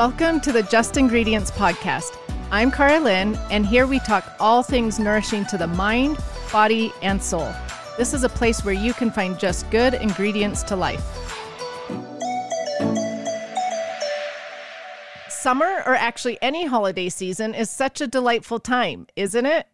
Welcome 0.00 0.40
to 0.40 0.52
the 0.52 0.62
Just 0.62 0.96
Ingredients 0.96 1.50
Podcast. 1.50 2.16
I'm 2.50 2.70
Karalynne, 2.70 3.38
and 3.50 3.66
here 3.66 3.86
we 3.86 3.98
talk 3.98 4.32
all 4.40 4.62
things 4.62 4.98
nourishing 4.98 5.44
to 5.50 5.58
the 5.58 5.66
mind, 5.66 6.16
body, 6.50 6.90
and 7.02 7.22
soul. 7.22 7.52
This 7.98 8.14
is 8.14 8.24
a 8.24 8.30
place 8.30 8.64
where 8.64 8.72
you 8.72 8.94
can 8.94 9.10
find 9.10 9.38
just 9.38 9.70
good 9.70 9.92
ingredients 9.92 10.62
to 10.62 10.74
life. 10.74 11.04
Summer, 15.28 15.82
or 15.84 15.94
actually 15.94 16.38
any 16.40 16.64
holiday 16.64 17.10
season, 17.10 17.52
is 17.54 17.68
such 17.68 18.00
a 18.00 18.06
delightful 18.06 18.58
time, 18.58 19.06
isn't 19.16 19.44
it? 19.44 19.66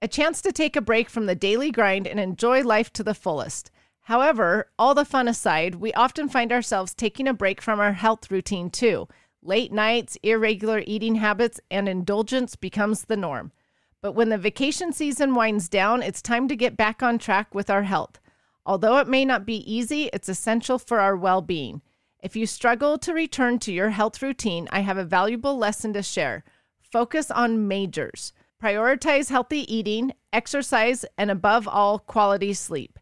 A 0.00 0.08
chance 0.08 0.40
to 0.40 0.52
take 0.52 0.76
a 0.76 0.80
break 0.80 1.10
from 1.10 1.26
the 1.26 1.34
daily 1.34 1.70
grind 1.70 2.06
and 2.06 2.18
enjoy 2.18 2.62
life 2.62 2.90
to 2.94 3.04
the 3.04 3.12
fullest. 3.12 3.70
However, 4.04 4.70
all 4.78 4.94
the 4.94 5.04
fun 5.04 5.28
aside, 5.28 5.74
we 5.74 5.92
often 5.92 6.30
find 6.30 6.50
ourselves 6.50 6.94
taking 6.94 7.28
a 7.28 7.34
break 7.34 7.60
from 7.60 7.78
our 7.78 7.92
health 7.92 8.30
routine 8.30 8.70
too. 8.70 9.06
Late 9.42 9.72
nights, 9.72 10.16
irregular 10.22 10.82
eating 10.86 11.16
habits, 11.16 11.60
and 11.70 11.88
indulgence 11.88 12.56
becomes 12.56 13.04
the 13.04 13.16
norm. 13.16 13.52
But 14.00 14.12
when 14.12 14.28
the 14.28 14.38
vacation 14.38 14.92
season 14.92 15.34
winds 15.34 15.68
down, 15.68 16.02
it's 16.02 16.22
time 16.22 16.48
to 16.48 16.56
get 16.56 16.76
back 16.76 17.02
on 17.02 17.18
track 17.18 17.54
with 17.54 17.70
our 17.70 17.84
health. 17.84 18.20
Although 18.64 18.98
it 18.98 19.08
may 19.08 19.24
not 19.24 19.46
be 19.46 19.72
easy, 19.72 20.10
it's 20.12 20.28
essential 20.28 20.78
for 20.78 21.00
our 21.00 21.16
well 21.16 21.40
being. 21.40 21.82
If 22.20 22.34
you 22.34 22.46
struggle 22.46 22.98
to 22.98 23.14
return 23.14 23.58
to 23.60 23.72
your 23.72 23.90
health 23.90 24.20
routine, 24.20 24.68
I 24.72 24.80
have 24.80 24.98
a 24.98 25.04
valuable 25.04 25.56
lesson 25.56 25.92
to 25.92 26.02
share. 26.02 26.44
Focus 26.80 27.30
on 27.30 27.68
majors. 27.68 28.32
Prioritize 28.62 29.28
healthy 29.28 29.72
eating, 29.72 30.12
exercise, 30.32 31.04
and 31.16 31.30
above 31.30 31.68
all, 31.68 31.98
quality 31.98 32.54
sleep. 32.54 32.98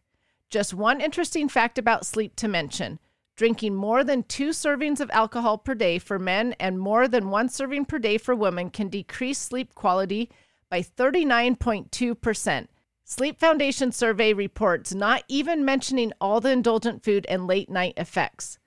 Just 0.49 0.73
one 0.73 1.01
interesting 1.01 1.49
fact 1.49 1.77
about 1.77 2.05
sleep 2.05 2.35
to 2.35 2.47
mention 2.47 2.99
drinking 3.35 3.75
more 3.75 4.03
than 4.03 4.23
two 4.23 4.49
servings 4.49 4.99
of 4.99 5.11
alcohol 5.11 5.57
per 5.57 5.75
day 5.75 5.99
for 5.99 6.17
men 6.17 6.53
and 6.59 6.79
more 6.79 7.07
than 7.07 7.29
one 7.29 7.49
serving 7.49 7.85
per 7.85 7.99
day 7.99 8.17
for 8.17 8.33
women 8.35 8.69
can 8.69 8.89
decrease 8.89 9.37
sleep 9.37 9.75
quality 9.75 10.29
by 10.69 10.81
39.2%. 10.81 12.67
Sleep 13.03 13.39
Foundation 13.39 13.91
survey 13.91 14.33
reports 14.33 14.93
not 14.93 15.23
even 15.27 15.63
mentioning 15.63 16.11
all 16.19 16.41
the 16.41 16.49
indulgent 16.49 17.03
food 17.03 17.25
and 17.29 17.45
late 17.45 17.69
night 17.69 17.93
effects. 17.97 18.57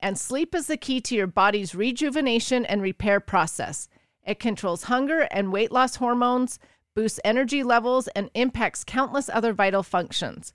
And 0.00 0.18
sleep 0.18 0.54
is 0.54 0.66
the 0.66 0.76
key 0.76 1.00
to 1.00 1.14
your 1.14 1.26
body's 1.26 1.74
rejuvenation 1.74 2.66
and 2.66 2.82
repair 2.82 3.18
process. 3.18 3.88
It 4.26 4.38
controls 4.38 4.84
hunger 4.84 5.20
and 5.30 5.52
weight 5.52 5.72
loss 5.72 5.96
hormones, 5.96 6.58
boosts 6.94 7.18
energy 7.24 7.62
levels, 7.62 8.08
and 8.08 8.30
impacts 8.34 8.84
countless 8.84 9.30
other 9.30 9.54
vital 9.54 9.82
functions. 9.82 10.52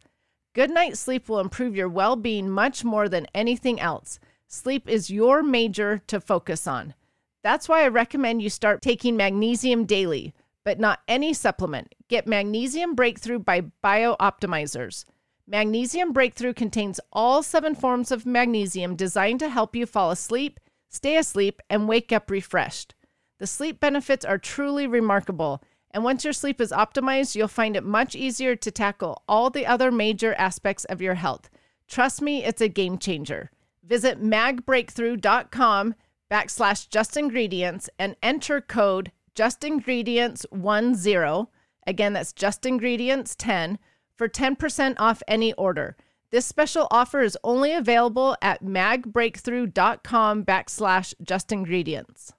Good 0.54 0.70
night's 0.70 1.00
sleep 1.00 1.28
will 1.28 1.40
improve 1.40 1.76
your 1.76 1.90
well 1.90 2.16
being 2.16 2.48
much 2.48 2.84
more 2.84 3.10
than 3.10 3.28
anything 3.34 3.80
else. 3.80 4.20
Sleep 4.48 4.88
is 4.88 5.10
your 5.10 5.42
major 5.42 6.04
to 6.06 6.22
focus 6.22 6.68
on. 6.68 6.94
That's 7.42 7.68
why 7.68 7.84
I 7.84 7.88
recommend 7.88 8.44
you 8.44 8.52
start 8.52 8.84
taking 8.84 9.18
magnesium 9.18 9.86
daily, 9.86 10.34
but 10.64 10.80
not 10.80 11.00
any 11.08 11.34
supplement. 11.34 11.96
Get 12.08 12.28
Magnesium 12.28 12.94
Breakthrough 12.94 13.40
by 13.40 13.64
BiOptimizers. 13.84 15.06
Magnesium 15.48 16.14
Breakthrough 16.14 16.54
contains 16.54 17.00
all 17.12 17.42
seven 17.42 17.74
forms 17.74 18.12
of 18.12 18.26
magnesium 18.26 18.96
designed 18.96 19.40
to 19.40 19.50
help 19.50 19.76
you 19.76 19.88
fall 19.88 20.12
asleep, 20.12 20.60
stay 20.88 21.18
asleep, 21.18 21.62
and 21.70 21.88
wake 21.88 22.14
up 22.14 22.30
refreshed. 22.30 22.94
The 23.40 23.48
sleep 23.48 23.80
benefits 23.80 24.24
are 24.24 24.38
truly 24.38 24.86
remarkable, 24.86 25.64
and 25.94 26.04
once 26.04 26.24
your 26.24 26.34
sleep 26.34 26.60
is 26.60 26.72
optimized, 26.72 27.36
you'll 27.36 27.48
find 27.48 27.76
it 27.76 27.84
much 27.84 28.16
easier 28.16 28.56
to 28.56 28.72
tackle 28.72 29.22
all 29.28 29.50
the 29.50 29.68
other 29.68 29.92
major 29.92 30.34
aspects 30.36 30.86
of 30.86 31.02
your 31.02 31.16
health. 31.16 31.50
Trust 31.88 32.22
me, 32.22 32.44
it's 32.44 32.62
a 32.62 32.68
game 32.68 32.98
changer. 32.98 33.52
Visit 33.84 34.22
magbreakthrough.com 34.22 35.96
backslash 36.32 36.90
just 36.90 37.16
ingredients 37.16 37.90
and 38.00 38.16
enter 38.24 38.62
code 38.62 39.12
justingredients10. 39.36 41.48
again 41.86 42.14
that's 42.14 42.34
justingredients10 42.34 43.78
for 44.16 44.28
10% 44.28 44.96
off 44.98 45.22
any 45.28 45.54
order. 45.54 45.96
This 46.32 46.48
special 46.48 46.88
offer 46.90 47.22
is 47.22 47.38
only 47.44 47.74
available 47.74 48.36
at 48.42 48.64
magbreakthrough.com 48.64 50.46
backslash 50.46 51.14
just 51.22 51.52
ingredients. 51.52 52.34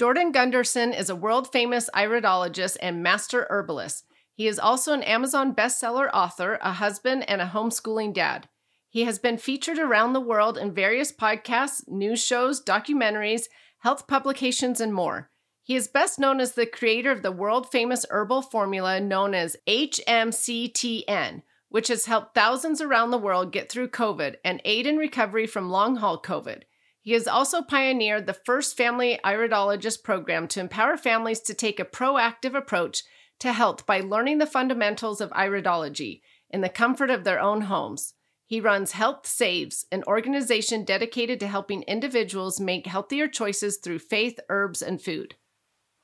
Jordan 0.00 0.32
Gundersen 0.32 0.98
is 0.98 1.10
a 1.10 1.14
world 1.14 1.52
famous 1.52 1.90
iridologist 1.94 2.78
and 2.80 3.02
master 3.02 3.46
herbalist. 3.50 4.06
He 4.32 4.46
is 4.46 4.58
also 4.58 4.94
an 4.94 5.02
Amazon 5.02 5.54
bestseller 5.54 6.08
author, 6.14 6.58
a 6.62 6.72
husband, 6.72 7.28
and 7.28 7.42
a 7.42 7.48
homeschooling 7.48 8.14
dad. 8.14 8.48
He 8.88 9.04
has 9.04 9.18
been 9.18 9.36
featured 9.36 9.78
around 9.78 10.14
the 10.14 10.20
world 10.22 10.56
in 10.56 10.72
various 10.72 11.12
podcasts, 11.12 11.86
news 11.86 12.24
shows, 12.24 12.64
documentaries, 12.64 13.42
health 13.80 14.08
publications, 14.08 14.80
and 14.80 14.94
more. 14.94 15.28
He 15.62 15.76
is 15.76 15.86
best 15.86 16.18
known 16.18 16.40
as 16.40 16.52
the 16.52 16.64
creator 16.64 17.10
of 17.10 17.20
the 17.20 17.30
world 17.30 17.70
famous 17.70 18.06
herbal 18.08 18.40
formula 18.40 19.00
known 19.00 19.34
as 19.34 19.58
HMCTN, 19.68 21.42
which 21.68 21.88
has 21.88 22.06
helped 22.06 22.34
thousands 22.34 22.80
around 22.80 23.10
the 23.10 23.18
world 23.18 23.52
get 23.52 23.70
through 23.70 23.88
COVID 23.88 24.36
and 24.46 24.62
aid 24.64 24.86
in 24.86 24.96
recovery 24.96 25.46
from 25.46 25.68
long 25.68 25.96
haul 25.96 26.18
COVID. 26.18 26.62
He 27.02 27.12
has 27.12 27.26
also 27.26 27.62
pioneered 27.62 28.26
the 28.26 28.34
first 28.34 28.76
family 28.76 29.18
iridologist 29.24 30.04
program 30.04 30.46
to 30.48 30.60
empower 30.60 30.96
families 30.96 31.40
to 31.40 31.54
take 31.54 31.80
a 31.80 31.84
proactive 31.84 32.54
approach 32.54 33.02
to 33.38 33.52
health 33.52 33.86
by 33.86 34.00
learning 34.00 34.38
the 34.38 34.46
fundamentals 34.46 35.20
of 35.20 35.30
iridology 35.30 36.20
in 36.50 36.60
the 36.60 36.68
comfort 36.68 37.10
of 37.10 37.24
their 37.24 37.40
own 37.40 37.62
homes. 37.62 38.14
He 38.46 38.60
runs 38.60 38.92
Health 38.92 39.26
Saves, 39.26 39.86
an 39.92 40.02
organization 40.06 40.84
dedicated 40.84 41.40
to 41.40 41.46
helping 41.46 41.82
individuals 41.84 42.60
make 42.60 42.86
healthier 42.86 43.28
choices 43.28 43.78
through 43.78 44.00
faith, 44.00 44.38
herbs, 44.48 44.82
and 44.82 45.00
food. 45.00 45.36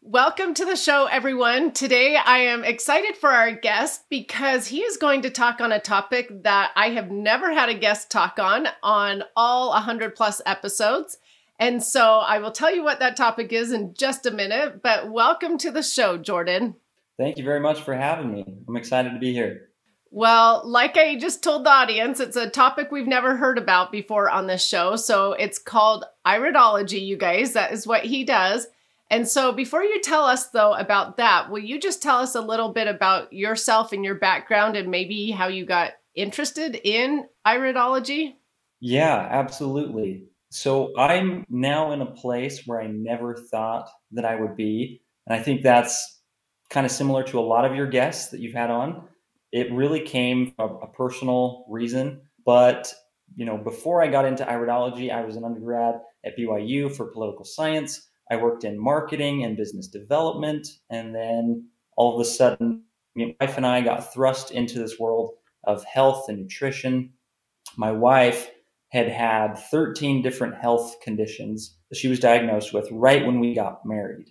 Welcome 0.08 0.54
to 0.54 0.64
the 0.64 0.76
show, 0.76 1.06
everyone. 1.06 1.72
Today 1.72 2.14
I 2.14 2.38
am 2.38 2.62
excited 2.62 3.16
for 3.16 3.28
our 3.28 3.50
guest 3.50 4.04
because 4.08 4.68
he 4.68 4.82
is 4.82 4.98
going 4.98 5.22
to 5.22 5.30
talk 5.30 5.60
on 5.60 5.72
a 5.72 5.80
topic 5.80 6.44
that 6.44 6.70
I 6.76 6.90
have 6.90 7.10
never 7.10 7.52
had 7.52 7.70
a 7.70 7.74
guest 7.74 8.08
talk 8.08 8.38
on 8.38 8.68
on 8.84 9.24
all 9.34 9.70
100 9.70 10.14
plus 10.14 10.40
episodes. 10.46 11.18
And 11.58 11.82
so 11.82 12.20
I 12.20 12.38
will 12.38 12.52
tell 12.52 12.72
you 12.72 12.84
what 12.84 13.00
that 13.00 13.16
topic 13.16 13.52
is 13.52 13.72
in 13.72 13.94
just 13.94 14.26
a 14.26 14.30
minute. 14.30 14.80
But 14.80 15.10
welcome 15.10 15.58
to 15.58 15.72
the 15.72 15.82
show, 15.82 16.16
Jordan. 16.16 16.76
Thank 17.18 17.36
you 17.36 17.42
very 17.42 17.58
much 17.58 17.80
for 17.80 17.96
having 17.96 18.32
me. 18.32 18.44
I'm 18.68 18.76
excited 18.76 19.12
to 19.12 19.18
be 19.18 19.32
here. 19.32 19.70
Well, 20.12 20.62
like 20.64 20.96
I 20.96 21.16
just 21.16 21.42
told 21.42 21.66
the 21.66 21.70
audience, 21.70 22.20
it's 22.20 22.36
a 22.36 22.48
topic 22.48 22.92
we've 22.92 23.08
never 23.08 23.34
heard 23.36 23.58
about 23.58 23.90
before 23.90 24.30
on 24.30 24.46
this 24.46 24.64
show. 24.64 24.94
So 24.94 25.32
it's 25.32 25.58
called 25.58 26.04
iridology, 26.24 27.04
you 27.04 27.16
guys. 27.16 27.54
That 27.54 27.72
is 27.72 27.88
what 27.88 28.04
he 28.04 28.22
does. 28.22 28.68
And 29.08 29.28
so, 29.28 29.52
before 29.52 29.84
you 29.84 30.00
tell 30.00 30.24
us, 30.24 30.48
though, 30.48 30.72
about 30.72 31.16
that, 31.18 31.50
will 31.50 31.60
you 31.60 31.80
just 31.80 32.02
tell 32.02 32.18
us 32.18 32.34
a 32.34 32.40
little 32.40 32.72
bit 32.72 32.88
about 32.88 33.32
yourself 33.32 33.92
and 33.92 34.04
your 34.04 34.16
background 34.16 34.76
and 34.76 34.90
maybe 34.90 35.30
how 35.30 35.46
you 35.46 35.64
got 35.64 35.92
interested 36.14 36.80
in 36.82 37.26
iridology? 37.46 38.34
Yeah, 38.80 39.28
absolutely. 39.30 40.24
So, 40.50 40.92
I'm 40.98 41.44
now 41.48 41.92
in 41.92 42.00
a 42.00 42.10
place 42.10 42.62
where 42.66 42.80
I 42.80 42.88
never 42.88 43.34
thought 43.34 43.88
that 44.12 44.24
I 44.24 44.40
would 44.40 44.56
be. 44.56 45.02
And 45.26 45.38
I 45.38 45.42
think 45.42 45.62
that's 45.62 46.20
kind 46.70 46.84
of 46.84 46.90
similar 46.90 47.22
to 47.24 47.38
a 47.38 47.40
lot 47.40 47.64
of 47.64 47.76
your 47.76 47.86
guests 47.86 48.30
that 48.30 48.40
you've 48.40 48.54
had 48.54 48.70
on. 48.70 49.08
It 49.52 49.72
really 49.72 50.00
came 50.00 50.52
from 50.56 50.78
a 50.82 50.88
personal 50.88 51.64
reason. 51.68 52.22
But, 52.44 52.92
you 53.34 53.44
know, 53.44 53.56
before 53.56 54.02
I 54.02 54.08
got 54.08 54.24
into 54.24 54.44
iridology, 54.44 55.12
I 55.12 55.24
was 55.24 55.36
an 55.36 55.44
undergrad 55.44 55.96
at 56.24 56.36
BYU 56.36 56.94
for 56.94 57.06
political 57.06 57.44
science. 57.44 58.05
I 58.30 58.36
worked 58.36 58.64
in 58.64 58.78
marketing 58.78 59.44
and 59.44 59.56
business 59.56 59.88
development. 59.88 60.66
And 60.90 61.14
then 61.14 61.68
all 61.96 62.14
of 62.14 62.20
a 62.20 62.28
sudden, 62.28 62.82
my 63.14 63.34
wife 63.40 63.56
and 63.56 63.66
I 63.66 63.80
got 63.80 64.12
thrust 64.12 64.50
into 64.50 64.78
this 64.78 64.98
world 64.98 65.32
of 65.64 65.84
health 65.84 66.28
and 66.28 66.38
nutrition. 66.38 67.12
My 67.76 67.92
wife 67.92 68.50
had 68.90 69.08
had 69.08 69.54
13 69.54 70.22
different 70.22 70.54
health 70.56 70.96
conditions 71.02 71.76
that 71.88 71.96
she 71.96 72.08
was 72.08 72.20
diagnosed 72.20 72.72
with 72.72 72.88
right 72.90 73.26
when 73.26 73.40
we 73.40 73.54
got 73.54 73.84
married. 73.84 74.28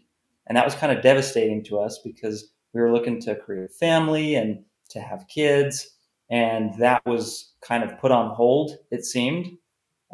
And 0.47 0.57
that 0.57 0.65
was 0.65 0.75
kind 0.75 0.95
of 0.95 1.03
devastating 1.03 1.63
to 1.65 1.79
us 1.79 1.99
because 2.03 2.51
we 2.73 2.81
were 2.81 2.93
looking 2.93 3.19
to 3.21 3.35
create 3.35 3.65
a 3.65 3.73
family 3.73 4.35
and 4.35 4.63
to 4.89 4.99
have 4.99 5.27
kids. 5.27 5.89
And 6.29 6.73
that 6.79 7.05
was 7.05 7.53
kind 7.61 7.83
of 7.83 7.97
put 7.99 8.11
on 8.11 8.35
hold, 8.35 8.77
it 8.91 9.05
seemed. 9.05 9.57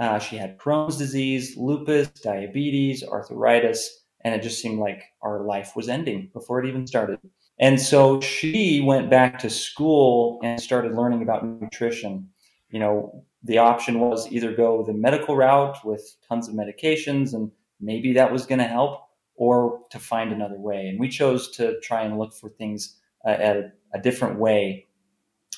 Uh, 0.02 0.18
she 0.18 0.36
had 0.36 0.58
Crohn's 0.58 0.98
disease, 0.98 1.56
lupus, 1.56 2.08
diabetes, 2.10 3.04
arthritis, 3.04 4.04
and 4.22 4.34
it 4.34 4.42
just 4.42 4.60
seemed 4.60 4.80
like 4.80 5.04
our 5.22 5.46
life 5.46 5.74
was 5.76 5.88
ending 5.88 6.32
before 6.34 6.60
it 6.60 6.68
even 6.68 6.88
started. 6.88 7.20
And 7.60 7.80
so 7.80 8.20
she 8.20 8.82
went 8.82 9.12
back 9.12 9.38
to 9.40 9.50
school 9.50 10.40
and 10.44 10.60
started 10.60 10.96
learning 10.96 11.22
about 11.22 11.46
nutrition. 11.46 12.28
You 12.72 12.80
know, 12.80 13.24
the 13.44 13.60
option 13.60 14.00
was 14.00 14.28
either 14.32 14.56
go 14.56 14.84
the 14.84 14.94
medical 14.94 15.36
route 15.36 15.78
with 15.86 16.04
tons 16.28 16.50
of 16.50 16.56
medications 16.56 17.36
and 17.36 17.52
maybe 17.80 18.12
that 18.14 18.32
was 18.32 18.48
going 18.48 18.58
to 18.58 18.68
help, 18.68 19.02
or 19.36 19.82
to 19.92 20.00
find 20.00 20.32
another 20.32 20.58
way. 20.58 20.88
And 20.88 21.00
we 21.00 21.10
chose 21.10 21.52
to 21.58 21.80
try 21.82 22.02
and 22.02 22.18
look 22.18 22.34
for 22.34 22.50
things 22.50 22.98
uh, 23.24 23.30
at 23.30 23.56
a, 23.56 23.72
a 23.94 24.02
different 24.02 24.40
way. 24.40 24.88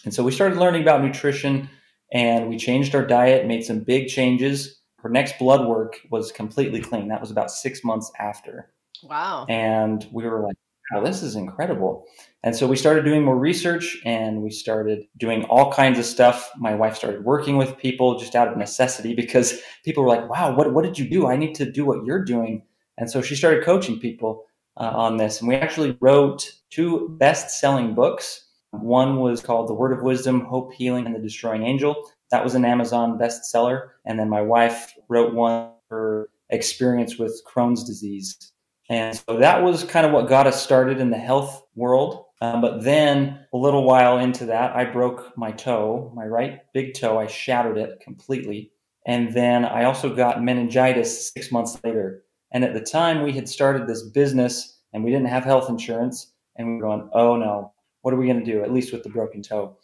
And 0.03 0.13
so 0.13 0.21
we 0.21 0.33
started 0.33 0.57
learning 0.57 0.81
about 0.81 1.01
nutrition 1.01 1.69
and 2.13 2.47
we 2.47 2.57
changed 2.57 2.95
our 2.95 3.05
diet, 3.05 3.47
made 3.47 3.65
some 3.65 3.79
big 3.79 4.07
changes. 4.07 4.79
her 5.01 5.09
next 5.09 5.37
blood 5.37 5.67
work 5.67 5.99
was 6.11 6.31
completely 6.31 6.79
clean. 6.79 7.09
That 7.09 7.19
was 7.19 7.31
about 7.31 7.51
six 7.51 7.83
months 7.83 8.09
after. 8.17 8.71
Wow. 9.03 9.45
And 9.49 10.07
we 10.13 10.23
were 10.23 10.41
like, 10.41 10.55
wow, 10.91 11.03
this 11.03 11.21
is 11.21 11.35
incredible. 11.35 12.05
And 12.43 12.55
so 12.55 12.67
we 12.67 12.75
started 12.75 13.03
doing 13.03 13.23
more 13.23 13.37
research 13.37 13.97
and 14.05 14.41
we 14.41 14.49
started 14.49 15.05
doing 15.17 15.43
all 15.45 15.73
kinds 15.73 15.99
of 15.99 16.05
stuff. 16.05 16.49
My 16.57 16.75
wife 16.75 16.95
started 16.95 17.25
working 17.25 17.57
with 17.57 17.77
people 17.77 18.17
just 18.17 18.35
out 18.35 18.47
of 18.47 18.57
necessity 18.57 19.13
because 19.13 19.59
people 19.83 20.03
were 20.03 20.09
like, 20.09 20.29
wow, 20.29 20.55
what, 20.55 20.73
what 20.73 20.83
did 20.83 20.97
you 20.97 21.09
do? 21.09 21.27
I 21.27 21.35
need 21.35 21.55
to 21.55 21.69
do 21.69 21.85
what 21.85 22.05
you're 22.05 22.23
doing. 22.23 22.63
And 22.97 23.09
so 23.09 23.21
she 23.21 23.35
started 23.35 23.63
coaching 23.65 23.99
people 23.99 24.45
uh, 24.77 24.91
on 24.95 25.17
this. 25.17 25.39
And 25.39 25.47
we 25.47 25.55
actually 25.55 25.97
wrote 25.99 26.51
two 26.69 27.15
best 27.19 27.59
selling 27.59 27.93
books. 27.93 28.45
One 28.73 29.19
was 29.19 29.41
called 29.41 29.69
The 29.69 29.73
Word 29.73 29.93
of 29.93 30.01
Wisdom, 30.01 30.41
Hope, 30.41 30.73
Healing, 30.73 31.05
and 31.05 31.13
the 31.13 31.19
Destroying 31.19 31.63
Angel. 31.63 31.95
That 32.31 32.43
was 32.43 32.55
an 32.55 32.65
Amazon 32.65 33.19
bestseller. 33.19 33.89
And 34.05 34.19
then 34.19 34.29
my 34.29 34.41
wife 34.41 34.93
wrote 35.09 35.35
one 35.35 35.69
for 35.87 36.31
experience 36.49 37.19
with 37.19 37.39
Crohn's 37.45 37.83
disease. 37.83 38.51
And 38.89 39.15
so 39.15 39.37
that 39.37 39.61
was 39.61 39.83
kind 39.83 40.07
of 40.07 40.11
what 40.11 40.27
got 40.27 40.47
us 40.47 40.61
started 40.61 40.99
in 40.99 41.11
the 41.11 41.17
health 41.17 41.63
world. 41.75 42.25
Um, 42.41 42.61
but 42.61 42.83
then 42.83 43.45
a 43.53 43.57
little 43.57 43.83
while 43.83 44.17
into 44.17 44.45
that, 44.47 44.75
I 44.75 44.85
broke 44.85 45.37
my 45.37 45.51
toe, 45.51 46.11
my 46.15 46.25
right 46.25 46.61
big 46.73 46.95
toe. 46.95 47.19
I 47.19 47.27
shattered 47.27 47.77
it 47.77 47.99
completely. 47.99 48.71
And 49.05 49.33
then 49.33 49.65
I 49.65 49.83
also 49.83 50.13
got 50.13 50.43
meningitis 50.43 51.31
six 51.31 51.51
months 51.51 51.79
later. 51.83 52.23
And 52.51 52.63
at 52.63 52.73
the 52.73 52.81
time, 52.81 53.21
we 53.21 53.33
had 53.33 53.47
started 53.47 53.87
this 53.87 54.01
business 54.01 54.79
and 54.93 55.03
we 55.03 55.11
didn't 55.11 55.27
have 55.27 55.43
health 55.43 55.69
insurance. 55.69 56.33
And 56.55 56.67
we 56.67 56.73
were 56.75 56.81
going, 56.81 57.09
oh 57.13 57.35
no, 57.35 57.72
what 58.03 58.13
are 58.13 58.17
we 58.17 58.27
going 58.27 58.43
to 58.43 58.45
do, 58.45 58.63
at 58.63 58.71
least 58.71 58.93
with 58.93 59.01
the 59.03 59.09
broken 59.09 59.41
toe? 59.41 59.77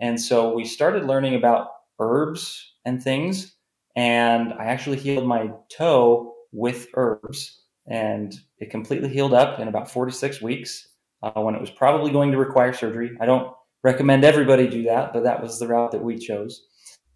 And 0.00 0.20
so 0.20 0.52
we 0.52 0.64
started 0.64 1.04
learning 1.04 1.36
about 1.36 1.68
herbs 2.00 2.74
and 2.84 3.02
things. 3.02 3.54
And 3.94 4.52
I 4.54 4.64
actually 4.66 4.98
healed 4.98 5.26
my 5.26 5.50
toe 5.74 6.34
with 6.52 6.88
herbs 6.94 7.62
and 7.86 8.34
it 8.58 8.70
completely 8.70 9.08
healed 9.08 9.32
up 9.34 9.60
in 9.60 9.68
about 9.68 9.90
46 9.90 10.42
weeks 10.42 10.88
uh, 11.22 11.40
when 11.40 11.54
it 11.54 11.60
was 11.60 11.70
probably 11.70 12.10
going 12.10 12.32
to 12.32 12.38
require 12.38 12.72
surgery. 12.72 13.16
I 13.20 13.26
don't 13.26 13.52
recommend 13.82 14.24
everybody 14.24 14.66
do 14.66 14.82
that, 14.84 15.12
but 15.12 15.22
that 15.22 15.42
was 15.42 15.58
the 15.58 15.68
route 15.68 15.92
that 15.92 16.02
we 16.02 16.18
chose. 16.18 16.62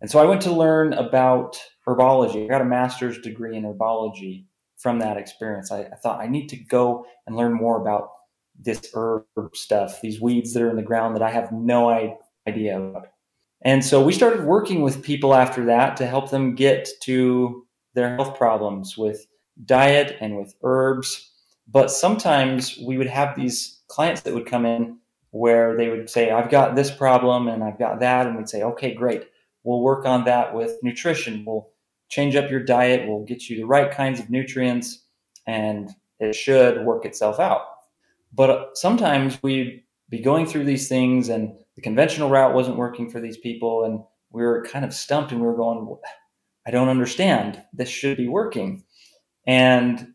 And 0.00 0.10
so 0.10 0.18
I 0.18 0.24
went 0.24 0.40
to 0.42 0.52
learn 0.52 0.92
about 0.92 1.60
herbology. 1.86 2.44
I 2.44 2.48
got 2.48 2.62
a 2.62 2.66
master's 2.66 3.18
degree 3.18 3.56
in 3.56 3.64
herbology 3.64 4.44
from 4.78 4.98
that 5.00 5.16
experience. 5.16 5.72
I, 5.72 5.82
I 5.82 5.96
thought 6.02 6.20
I 6.20 6.26
need 6.26 6.48
to 6.48 6.56
go 6.56 7.04
and 7.26 7.36
learn 7.36 7.52
more 7.52 7.80
about 7.80 8.08
this 8.62 8.90
herb 8.94 9.24
stuff, 9.54 10.00
these 10.00 10.20
weeds 10.20 10.52
that 10.52 10.62
are 10.62 10.70
in 10.70 10.76
the 10.76 10.82
ground 10.82 11.16
that 11.16 11.22
I 11.22 11.30
have 11.30 11.52
no 11.52 11.90
idea 12.46 12.80
about. 12.80 13.08
And 13.62 13.84
so 13.84 14.02
we 14.02 14.12
started 14.12 14.44
working 14.44 14.82
with 14.82 15.02
people 15.02 15.34
after 15.34 15.64
that 15.66 15.96
to 15.98 16.06
help 16.06 16.30
them 16.30 16.54
get 16.54 16.88
to 17.02 17.66
their 17.94 18.16
health 18.16 18.38
problems 18.38 18.96
with 18.96 19.26
diet 19.64 20.16
and 20.20 20.36
with 20.36 20.54
herbs. 20.62 21.30
But 21.68 21.90
sometimes 21.90 22.78
we 22.86 22.96
would 22.96 23.06
have 23.06 23.36
these 23.36 23.80
clients 23.88 24.22
that 24.22 24.34
would 24.34 24.46
come 24.46 24.64
in 24.64 24.98
where 25.30 25.76
they 25.76 25.88
would 25.88 26.10
say, 26.10 26.30
I've 26.30 26.50
got 26.50 26.74
this 26.74 26.90
problem 26.90 27.48
and 27.48 27.62
I've 27.62 27.78
got 27.78 28.00
that. 28.00 28.26
And 28.26 28.36
we'd 28.36 28.48
say, 28.48 28.62
okay, 28.62 28.94
great. 28.94 29.24
We'll 29.62 29.82
work 29.82 30.06
on 30.06 30.24
that 30.24 30.54
with 30.54 30.78
nutrition. 30.82 31.44
We'll 31.46 31.68
change 32.08 32.34
up 32.34 32.50
your 32.50 32.64
diet. 32.64 33.08
We'll 33.08 33.24
get 33.24 33.48
you 33.48 33.56
the 33.56 33.64
right 33.64 33.90
kinds 33.90 34.20
of 34.20 34.30
nutrients 34.30 35.04
and 35.46 35.90
it 36.18 36.34
should 36.34 36.84
work 36.84 37.04
itself 37.04 37.38
out. 37.38 37.62
But 38.32 38.76
sometimes 38.76 39.42
we'd 39.42 39.82
be 40.08 40.20
going 40.20 40.46
through 40.46 40.64
these 40.64 40.88
things 40.88 41.28
and 41.28 41.52
the 41.76 41.82
conventional 41.82 42.30
route 42.30 42.54
wasn't 42.54 42.76
working 42.76 43.10
for 43.10 43.20
these 43.20 43.38
people. 43.38 43.84
And 43.84 44.00
we 44.30 44.42
were 44.42 44.64
kind 44.64 44.84
of 44.84 44.94
stumped 44.94 45.32
and 45.32 45.40
we 45.40 45.46
were 45.46 45.56
going, 45.56 45.96
I 46.66 46.70
don't 46.70 46.88
understand. 46.88 47.62
This 47.72 47.88
should 47.88 48.16
be 48.16 48.28
working. 48.28 48.84
And 49.46 50.14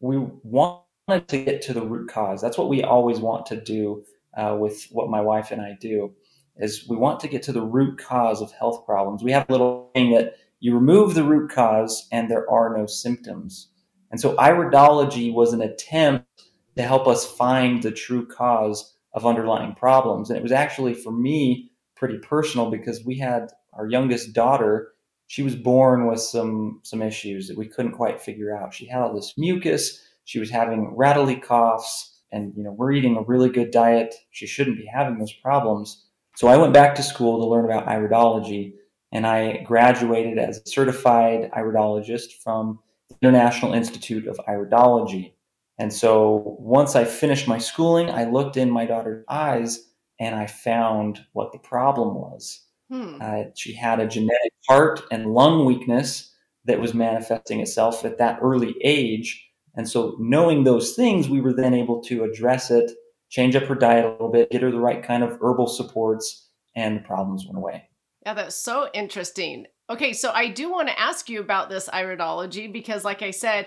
we 0.00 0.18
wanted 0.42 1.28
to 1.28 1.44
get 1.44 1.62
to 1.62 1.72
the 1.72 1.86
root 1.86 2.10
cause. 2.10 2.40
That's 2.40 2.58
what 2.58 2.68
we 2.68 2.82
always 2.82 3.20
want 3.20 3.46
to 3.46 3.60
do 3.60 4.04
uh, 4.36 4.56
with 4.58 4.86
what 4.90 5.08
my 5.08 5.20
wife 5.20 5.50
and 5.50 5.60
I 5.60 5.76
do 5.80 6.12
is 6.56 6.86
we 6.88 6.96
want 6.96 7.20
to 7.20 7.28
get 7.28 7.42
to 7.44 7.52
the 7.52 7.62
root 7.62 7.98
cause 7.98 8.40
of 8.40 8.52
health 8.52 8.84
problems. 8.86 9.22
We 9.22 9.32
have 9.32 9.48
a 9.48 9.52
little 9.52 9.90
thing 9.94 10.12
that 10.12 10.34
you 10.60 10.74
remove 10.74 11.14
the 11.14 11.24
root 11.24 11.50
cause 11.50 12.06
and 12.12 12.30
there 12.30 12.48
are 12.50 12.76
no 12.76 12.86
symptoms. 12.86 13.68
And 14.10 14.20
so 14.20 14.36
iridology 14.36 15.32
was 15.32 15.52
an 15.52 15.60
attempt 15.60 16.26
to 16.76 16.82
help 16.82 17.06
us 17.06 17.24
find 17.24 17.82
the 17.82 17.90
true 17.90 18.26
cause 18.26 18.94
of 19.12 19.26
underlying 19.26 19.74
problems. 19.74 20.30
And 20.30 20.36
it 20.36 20.42
was 20.42 20.52
actually 20.52 20.94
for 20.94 21.12
me 21.12 21.70
pretty 21.96 22.18
personal 22.18 22.70
because 22.70 23.04
we 23.04 23.18
had 23.18 23.52
our 23.72 23.86
youngest 23.86 24.32
daughter 24.32 24.94
she 25.26 25.42
was 25.42 25.56
born 25.56 26.06
with 26.06 26.20
some 26.20 26.80
some 26.82 27.02
issues 27.02 27.48
that 27.48 27.58
we 27.58 27.66
couldn't 27.66 27.92
quite 27.92 28.20
figure 28.20 28.54
out. 28.54 28.74
She 28.74 28.86
had 28.86 29.02
all 29.02 29.14
this 29.14 29.34
mucus. 29.36 30.00
She 30.24 30.38
was 30.38 30.50
having 30.50 30.94
rattly 30.96 31.36
coughs, 31.36 32.18
and 32.32 32.52
you 32.56 32.62
know 32.62 32.72
we're 32.72 32.92
eating 32.92 33.16
a 33.16 33.22
really 33.22 33.48
good 33.48 33.70
diet. 33.70 34.14
She 34.30 34.46
shouldn't 34.46 34.78
be 34.78 34.86
having 34.86 35.18
those 35.18 35.32
problems. 35.32 36.06
So 36.36 36.48
I 36.48 36.56
went 36.56 36.72
back 36.72 36.94
to 36.96 37.02
school 37.02 37.38
to 37.38 37.46
learn 37.46 37.64
about 37.64 37.86
iridology, 37.86 38.74
and 39.12 39.26
I 39.26 39.62
graduated 39.62 40.38
as 40.38 40.58
a 40.58 40.68
certified 40.68 41.50
iridologist 41.52 42.42
from 42.42 42.80
the 43.08 43.16
International 43.22 43.72
Institute 43.72 44.26
of 44.26 44.38
Iridology. 44.48 45.33
And 45.78 45.92
so 45.92 46.56
once 46.58 46.94
I 46.94 47.04
finished 47.04 47.48
my 47.48 47.58
schooling, 47.58 48.10
I 48.10 48.24
looked 48.24 48.56
in 48.56 48.70
my 48.70 48.86
daughter's 48.86 49.24
eyes 49.28 49.90
and 50.20 50.34
I 50.34 50.46
found 50.46 51.24
what 51.32 51.52
the 51.52 51.58
problem 51.58 52.14
was. 52.14 52.64
Hmm. 52.90 53.18
Uh, 53.20 53.44
she 53.56 53.74
had 53.74 53.98
a 53.98 54.06
genetic 54.06 54.52
heart 54.68 55.02
and 55.10 55.32
lung 55.32 55.64
weakness 55.64 56.32
that 56.66 56.80
was 56.80 56.94
manifesting 56.94 57.60
itself 57.60 58.04
at 58.04 58.18
that 58.18 58.38
early 58.42 58.74
age. 58.82 59.44
And 59.74 59.88
so, 59.88 60.16
knowing 60.20 60.62
those 60.62 60.94
things, 60.94 61.28
we 61.28 61.40
were 61.40 61.52
then 61.52 61.74
able 61.74 62.00
to 62.04 62.22
address 62.22 62.70
it, 62.70 62.90
change 63.28 63.56
up 63.56 63.64
her 63.64 63.74
diet 63.74 64.04
a 64.04 64.10
little 64.10 64.30
bit, 64.30 64.50
get 64.50 64.62
her 64.62 64.70
the 64.70 64.78
right 64.78 65.02
kind 65.02 65.24
of 65.24 65.38
herbal 65.42 65.66
supports, 65.66 66.48
and 66.76 66.96
the 66.96 67.02
problems 67.02 67.44
went 67.44 67.58
away. 67.58 67.88
Yeah, 68.24 68.34
that's 68.34 68.54
so 68.54 68.88
interesting. 68.94 69.66
Okay, 69.90 70.12
so 70.12 70.30
I 70.30 70.48
do 70.48 70.70
want 70.70 70.88
to 70.88 70.98
ask 70.98 71.28
you 71.28 71.40
about 71.40 71.68
this 71.68 71.88
iridology 71.88 72.72
because, 72.72 73.04
like 73.04 73.22
I 73.22 73.32
said, 73.32 73.66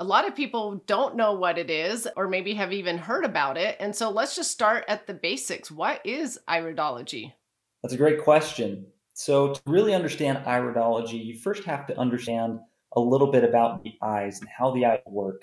a 0.00 0.04
lot 0.04 0.28
of 0.28 0.36
people 0.36 0.82
don't 0.86 1.16
know 1.16 1.32
what 1.32 1.58
it 1.58 1.70
is 1.70 2.06
or 2.16 2.28
maybe 2.28 2.54
have 2.54 2.72
even 2.72 2.98
heard 2.98 3.24
about 3.24 3.56
it. 3.56 3.76
And 3.80 3.94
so 3.94 4.10
let's 4.10 4.36
just 4.36 4.50
start 4.50 4.84
at 4.86 5.06
the 5.06 5.14
basics. 5.14 5.70
What 5.70 6.00
is 6.04 6.38
iridology? 6.48 7.32
That's 7.82 7.94
a 7.94 7.98
great 7.98 8.22
question. 8.22 8.86
So, 9.14 9.54
to 9.54 9.60
really 9.66 9.94
understand 9.94 10.44
iridology, 10.46 11.24
you 11.24 11.36
first 11.40 11.64
have 11.64 11.88
to 11.88 11.98
understand 11.98 12.60
a 12.94 13.00
little 13.00 13.32
bit 13.32 13.42
about 13.42 13.82
the 13.82 13.94
eyes 14.00 14.40
and 14.40 14.48
how 14.48 14.70
the 14.70 14.86
eyes 14.86 15.00
work. 15.06 15.42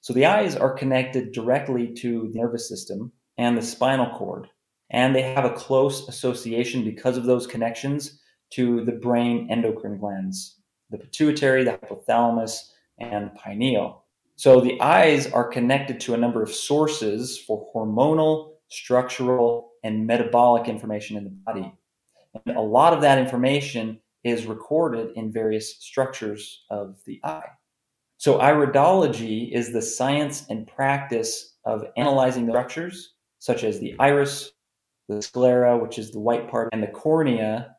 So, 0.00 0.12
the 0.12 0.26
eyes 0.26 0.54
are 0.54 0.72
connected 0.72 1.32
directly 1.32 1.92
to 1.94 2.30
the 2.32 2.38
nervous 2.38 2.68
system 2.68 3.10
and 3.36 3.58
the 3.58 3.62
spinal 3.62 4.16
cord, 4.16 4.46
and 4.90 5.12
they 5.12 5.22
have 5.22 5.44
a 5.44 5.54
close 5.54 6.08
association 6.08 6.84
because 6.84 7.16
of 7.16 7.24
those 7.24 7.48
connections 7.48 8.20
to 8.50 8.84
the 8.84 8.92
brain 8.92 9.48
endocrine 9.50 9.98
glands, 9.98 10.60
the 10.90 10.98
pituitary, 10.98 11.64
the 11.64 11.72
hypothalamus, 11.72 12.60
and 13.00 13.34
pineal. 13.34 14.04
So, 14.36 14.60
the 14.60 14.80
eyes 14.80 15.30
are 15.30 15.48
connected 15.48 16.00
to 16.00 16.14
a 16.14 16.18
number 16.18 16.42
of 16.42 16.52
sources 16.52 17.38
for 17.38 17.66
hormonal, 17.74 18.52
structural, 18.68 19.72
and 19.84 20.06
metabolic 20.06 20.68
information 20.68 21.16
in 21.16 21.24
the 21.24 21.30
body. 21.30 21.72
And 22.46 22.56
a 22.56 22.60
lot 22.60 22.92
of 22.92 23.02
that 23.02 23.18
information 23.18 24.00
is 24.24 24.46
recorded 24.46 25.10
in 25.16 25.32
various 25.32 25.76
structures 25.80 26.64
of 26.70 26.98
the 27.06 27.20
eye. 27.24 27.48
So, 28.18 28.38
iridology 28.38 29.50
is 29.52 29.72
the 29.72 29.82
science 29.82 30.46
and 30.50 30.66
practice 30.66 31.56
of 31.64 31.86
analyzing 31.96 32.46
the 32.46 32.52
structures, 32.52 33.14
such 33.38 33.64
as 33.64 33.80
the 33.80 33.94
iris, 33.98 34.52
the 35.08 35.22
sclera, 35.22 35.78
which 35.78 35.98
is 35.98 36.12
the 36.12 36.20
white 36.20 36.50
part, 36.50 36.68
and 36.72 36.82
the 36.82 36.88
cornea, 36.88 37.76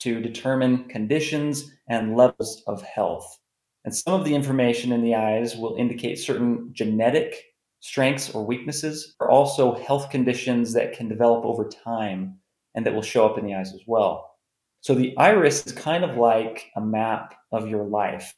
to 0.00 0.20
determine 0.20 0.84
conditions 0.84 1.70
and 1.88 2.16
levels 2.16 2.62
of 2.66 2.82
health. 2.82 3.38
And 3.84 3.94
some 3.94 4.14
of 4.14 4.24
the 4.24 4.34
information 4.34 4.92
in 4.92 5.02
the 5.02 5.14
eyes 5.14 5.56
will 5.56 5.76
indicate 5.76 6.18
certain 6.18 6.70
genetic 6.72 7.42
strengths 7.80 8.30
or 8.34 8.46
weaknesses 8.46 9.14
or 9.20 9.30
also 9.30 9.74
health 9.74 10.08
conditions 10.08 10.72
that 10.72 10.94
can 10.94 11.06
develop 11.06 11.44
over 11.44 11.68
time 11.68 12.38
and 12.74 12.86
that 12.86 12.94
will 12.94 13.02
show 13.02 13.26
up 13.26 13.36
in 13.36 13.44
the 13.44 13.54
eyes 13.54 13.74
as 13.74 13.82
well. 13.86 14.38
So 14.80 14.94
the 14.94 15.16
iris 15.18 15.66
is 15.66 15.72
kind 15.72 16.02
of 16.02 16.16
like 16.16 16.70
a 16.76 16.80
map 16.80 17.34
of 17.52 17.68
your 17.68 17.84
life. 17.84 18.34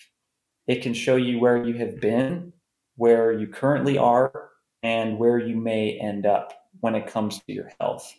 It 0.66 0.82
can 0.82 0.94
show 0.94 1.16
you 1.16 1.38
where 1.38 1.64
you 1.64 1.74
have 1.74 2.00
been, 2.00 2.52
where 2.96 3.32
you 3.32 3.46
currently 3.46 3.98
are, 3.98 4.50
and 4.82 5.18
where 5.18 5.38
you 5.38 5.56
may 5.56 5.98
end 6.00 6.26
up 6.26 6.52
when 6.80 6.94
it 6.94 7.06
comes 7.06 7.38
to 7.38 7.52
your 7.52 7.70
health. 7.80 8.12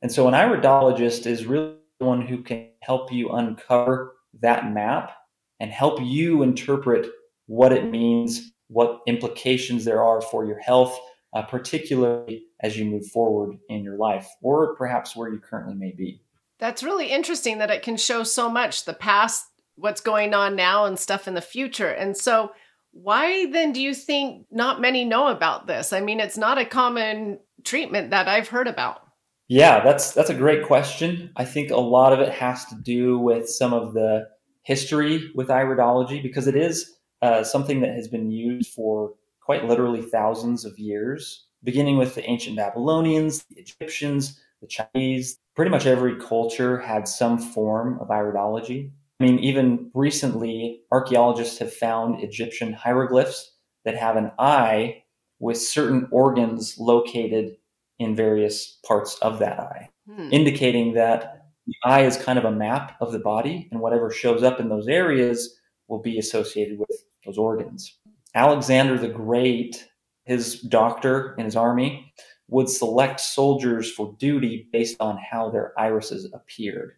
And 0.00 0.10
so 0.10 0.28
an 0.28 0.34
iridologist 0.34 1.26
is 1.26 1.46
really 1.46 1.74
one 1.98 2.22
who 2.22 2.42
can 2.42 2.68
help 2.82 3.12
you 3.12 3.30
uncover 3.30 4.16
that 4.40 4.72
map 4.72 5.12
and 5.60 5.70
help 5.70 6.00
you 6.00 6.42
interpret 6.42 7.08
what 7.46 7.72
it 7.72 7.90
means 7.90 8.52
what 8.68 9.00
implications 9.06 9.84
there 9.84 10.02
are 10.02 10.20
for 10.20 10.44
your 10.44 10.58
health, 10.58 10.98
uh, 11.34 11.42
particularly 11.42 12.44
as 12.60 12.76
you 12.78 12.84
move 12.84 13.06
forward 13.06 13.56
in 13.68 13.82
your 13.82 13.96
life 13.96 14.28
or 14.42 14.76
perhaps 14.76 15.16
where 15.16 15.30
you 15.32 15.38
currently 15.38 15.74
may 15.74 15.92
be. 15.92 16.22
That's 16.58 16.82
really 16.82 17.06
interesting 17.06 17.58
that 17.58 17.70
it 17.70 17.82
can 17.82 17.96
show 17.96 18.24
so 18.24 18.50
much 18.50 18.84
the 18.84 18.94
past, 18.94 19.46
what's 19.76 20.00
going 20.00 20.34
on 20.34 20.56
now 20.56 20.84
and 20.84 20.98
stuff 20.98 21.28
in 21.28 21.34
the 21.34 21.40
future. 21.40 21.88
And 21.88 22.16
so, 22.16 22.52
why 22.92 23.50
then 23.50 23.72
do 23.72 23.80
you 23.80 23.94
think 23.94 24.46
not 24.50 24.80
many 24.80 25.04
know 25.04 25.28
about 25.28 25.66
this? 25.66 25.92
I 25.92 26.00
mean, 26.00 26.20
it's 26.20 26.38
not 26.38 26.58
a 26.58 26.64
common 26.64 27.38
treatment 27.62 28.10
that 28.10 28.28
I've 28.28 28.48
heard 28.48 28.66
about. 28.66 29.02
Yeah, 29.46 29.84
that's 29.84 30.12
that's 30.12 30.30
a 30.30 30.34
great 30.34 30.66
question. 30.66 31.30
I 31.36 31.44
think 31.44 31.70
a 31.70 31.76
lot 31.76 32.12
of 32.12 32.20
it 32.20 32.30
has 32.30 32.64
to 32.66 32.74
do 32.74 33.18
with 33.18 33.48
some 33.48 33.72
of 33.72 33.94
the 33.94 34.26
history 34.68 35.30
with 35.34 35.48
iridology 35.48 36.22
because 36.22 36.46
it 36.46 36.54
is 36.54 36.98
uh, 37.22 37.42
something 37.42 37.80
that 37.80 37.94
has 37.94 38.06
been 38.06 38.30
used 38.30 38.70
for 38.70 39.14
quite 39.40 39.64
literally 39.64 40.02
thousands 40.02 40.66
of 40.66 40.78
years, 40.78 41.46
beginning 41.64 41.96
with 41.96 42.14
the 42.14 42.24
ancient 42.28 42.54
Babylonians, 42.54 43.42
the 43.50 43.58
Egyptians, 43.58 44.38
the 44.60 44.68
Chinese. 44.68 45.38
Pretty 45.56 45.70
much 45.70 45.86
every 45.86 46.16
culture 46.20 46.78
had 46.78 47.08
some 47.08 47.38
form 47.38 47.98
of 47.98 48.08
iridology. 48.08 48.90
I 49.18 49.24
mean, 49.24 49.38
even 49.38 49.90
recently, 49.94 50.82
archaeologists 50.92 51.58
have 51.60 51.72
found 51.72 52.22
Egyptian 52.22 52.74
hieroglyphs 52.74 53.50
that 53.86 53.96
have 53.96 54.16
an 54.16 54.32
eye 54.38 55.02
with 55.40 55.56
certain 55.56 56.08
organs 56.12 56.76
located 56.78 57.56
in 57.98 58.14
various 58.14 58.78
parts 58.86 59.18
of 59.22 59.38
that 59.38 59.58
eye, 59.58 59.88
hmm. 60.06 60.28
indicating 60.30 60.92
that 60.92 61.37
the 61.68 61.74
eye 61.84 62.06
is 62.06 62.16
kind 62.16 62.38
of 62.38 62.46
a 62.46 62.50
map 62.50 62.96
of 63.02 63.12
the 63.12 63.18
body, 63.18 63.68
and 63.70 63.80
whatever 63.80 64.10
shows 64.10 64.42
up 64.42 64.58
in 64.58 64.70
those 64.70 64.88
areas 64.88 65.58
will 65.86 66.00
be 66.00 66.18
associated 66.18 66.78
with 66.78 66.90
those 67.26 67.36
organs. 67.36 67.98
Alexander 68.34 68.96
the 68.96 69.08
Great, 69.08 69.86
his 70.24 70.62
doctor 70.62 71.34
in 71.36 71.44
his 71.44 71.56
army, 71.56 72.10
would 72.48 72.70
select 72.70 73.20
soldiers 73.20 73.90
for 73.92 74.16
duty 74.18 74.66
based 74.72 74.96
on 74.98 75.18
how 75.18 75.50
their 75.50 75.78
irises 75.78 76.26
appeared. 76.32 76.92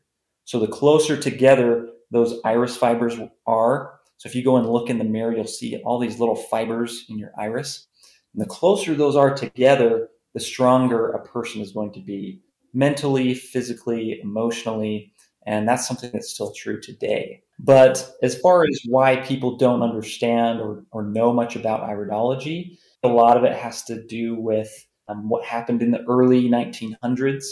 So 0.45 0.61
the 0.61 0.69
closer 0.69 1.17
together 1.17 1.89
those 2.13 2.39
iris 2.45 2.77
fibers 2.77 3.19
are, 3.49 3.99
so 4.19 4.29
if 4.29 4.37
you 4.37 4.45
go 4.45 4.57
and 4.57 4.69
look 4.69 4.89
in 4.89 4.99
the 4.99 5.05
mirror, 5.05 5.35
you'll 5.35 5.47
see 5.47 5.83
all 5.85 5.99
these 5.99 6.21
little 6.21 6.37
fibers 6.37 7.07
in 7.09 7.19
your 7.19 7.33
iris. 7.37 7.89
And 8.35 8.41
the 8.41 8.49
closer 8.49 8.95
those 8.95 9.17
are 9.17 9.35
together, 9.35 10.09
the 10.35 10.41
stronger 10.41 11.11
a 11.11 11.25
person 11.27 11.61
is 11.61 11.73
going 11.73 11.93
to 11.95 12.01
be 12.01 12.41
mentally, 12.73 13.35
physically, 13.35 14.21
emotionally. 14.23 15.13
And 15.47 15.69
that's 15.69 15.87
something 15.87 16.11
that's 16.13 16.31
still 16.31 16.53
true 16.53 16.81
today. 16.81 17.43
But 17.59 18.11
as 18.23 18.39
far 18.39 18.65
as 18.65 18.81
why 18.87 19.17
people 19.17 19.57
don't 19.57 19.83
understand 19.83 20.61
or, 20.61 20.85
or 20.93 21.03
know 21.03 21.33
much 21.33 21.57
about 21.57 21.89
iridology, 21.89 22.79
a 23.03 23.09
lot 23.09 23.37
of 23.37 23.45
it 23.45 23.53
has 23.53 23.83
to 23.85 24.03
do 24.07 24.35
with 24.35 24.87
um, 25.09 25.29
what 25.29 25.45
happened 25.45 25.83
in 25.83 25.91
the 25.91 26.05
early 26.09 26.49
1900s. 26.49 27.45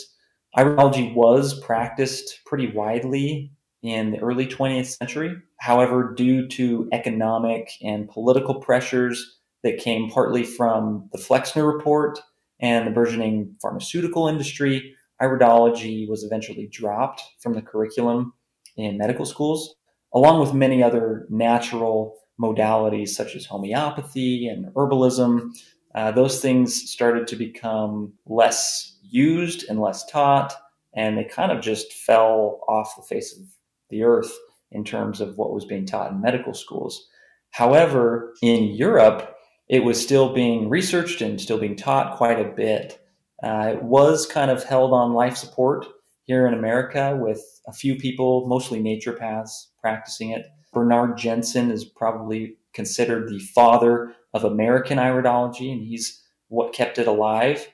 Iridology 0.56 1.14
was 1.14 1.60
practiced 1.60 2.40
pretty 2.46 2.70
widely 2.70 3.52
in 3.82 4.12
the 4.12 4.18
early 4.18 4.46
20th 4.46 4.96
century. 4.96 5.36
However, 5.58 6.14
due 6.16 6.46
to 6.48 6.88
economic 6.92 7.70
and 7.82 8.08
political 8.08 8.54
pressures 8.56 9.38
that 9.62 9.78
came 9.78 10.10
partly 10.10 10.44
from 10.44 11.08
the 11.12 11.18
Flexner 11.18 11.66
Report 11.66 12.18
and 12.60 12.86
the 12.86 12.90
burgeoning 12.90 13.54
pharmaceutical 13.60 14.28
industry, 14.28 14.94
iridology 15.20 16.08
was 16.08 16.24
eventually 16.24 16.68
dropped 16.70 17.22
from 17.40 17.54
the 17.54 17.62
curriculum 17.62 18.32
in 18.76 18.98
medical 18.98 19.26
schools, 19.26 19.74
along 20.14 20.40
with 20.40 20.54
many 20.54 20.82
other 20.82 21.26
natural 21.28 22.16
modalities 22.40 23.08
such 23.08 23.34
as 23.34 23.46
homeopathy 23.46 24.46
and 24.48 24.66
herbalism. 24.74 25.50
Uh, 25.94 26.12
those 26.12 26.40
things 26.40 26.90
started 26.90 27.26
to 27.26 27.36
become 27.36 28.12
less 28.26 28.98
used 29.02 29.68
and 29.68 29.80
less 29.80 30.06
taught, 30.06 30.54
and 30.94 31.18
they 31.18 31.24
kind 31.24 31.50
of 31.50 31.60
just 31.60 31.92
fell 31.92 32.60
off 32.68 32.94
the 32.96 33.02
face 33.02 33.36
of 33.36 33.44
the 33.90 34.02
earth 34.02 34.32
in 34.70 34.84
terms 34.84 35.20
of 35.20 35.36
what 35.38 35.52
was 35.52 35.64
being 35.64 35.86
taught 35.86 36.12
in 36.12 36.20
medical 36.20 36.54
schools. 36.54 37.08
However, 37.50 38.34
in 38.42 38.64
Europe, 38.64 39.34
it 39.68 39.84
was 39.84 40.00
still 40.00 40.32
being 40.34 40.68
researched 40.68 41.20
and 41.20 41.40
still 41.40 41.58
being 41.58 41.76
taught 41.76 42.16
quite 42.16 42.38
a 42.38 42.52
bit. 42.52 43.00
Uh, 43.42 43.74
it 43.74 43.82
was 43.82 44.26
kind 44.26 44.50
of 44.50 44.64
held 44.64 44.92
on 44.92 45.12
life 45.12 45.36
support 45.36 45.86
here 46.24 46.46
in 46.46 46.54
America 46.54 47.16
with 47.20 47.42
a 47.66 47.72
few 47.72 47.96
people, 47.96 48.46
mostly 48.46 48.80
naturopaths, 48.80 49.66
practicing 49.80 50.30
it. 50.30 50.46
Bernard 50.72 51.16
Jensen 51.16 51.70
is 51.70 51.84
probably 51.84 52.56
considered 52.74 53.28
the 53.28 53.38
father 53.38 54.14
of 54.34 54.44
American 54.44 54.98
iridology, 54.98 55.72
and 55.72 55.82
he's 55.82 56.22
what 56.48 56.74
kept 56.74 56.98
it 56.98 57.06
alive. 57.06 57.68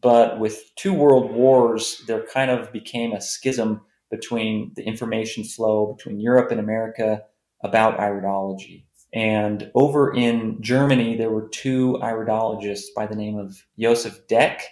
But 0.00 0.38
with 0.38 0.70
two 0.76 0.92
world 0.92 1.32
wars, 1.32 2.02
there 2.06 2.22
kind 2.22 2.50
of 2.50 2.72
became 2.72 3.12
a 3.12 3.20
schism 3.20 3.80
between 4.10 4.72
the 4.76 4.84
information 4.84 5.44
flow 5.44 5.94
between 5.96 6.20
Europe 6.20 6.50
and 6.50 6.60
America 6.60 7.22
about 7.62 7.98
iridology. 7.98 8.84
And 9.12 9.70
over 9.74 10.14
in 10.14 10.62
Germany, 10.62 11.16
there 11.16 11.30
were 11.30 11.48
two 11.48 11.98
iridologists 12.02 12.86
by 12.94 13.06
the 13.06 13.16
name 13.16 13.38
of 13.38 13.64
Josef 13.78 14.26
Deck 14.28 14.62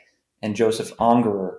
and 0.43 0.57
Josef 0.57 0.97
Angerer. 0.99 1.57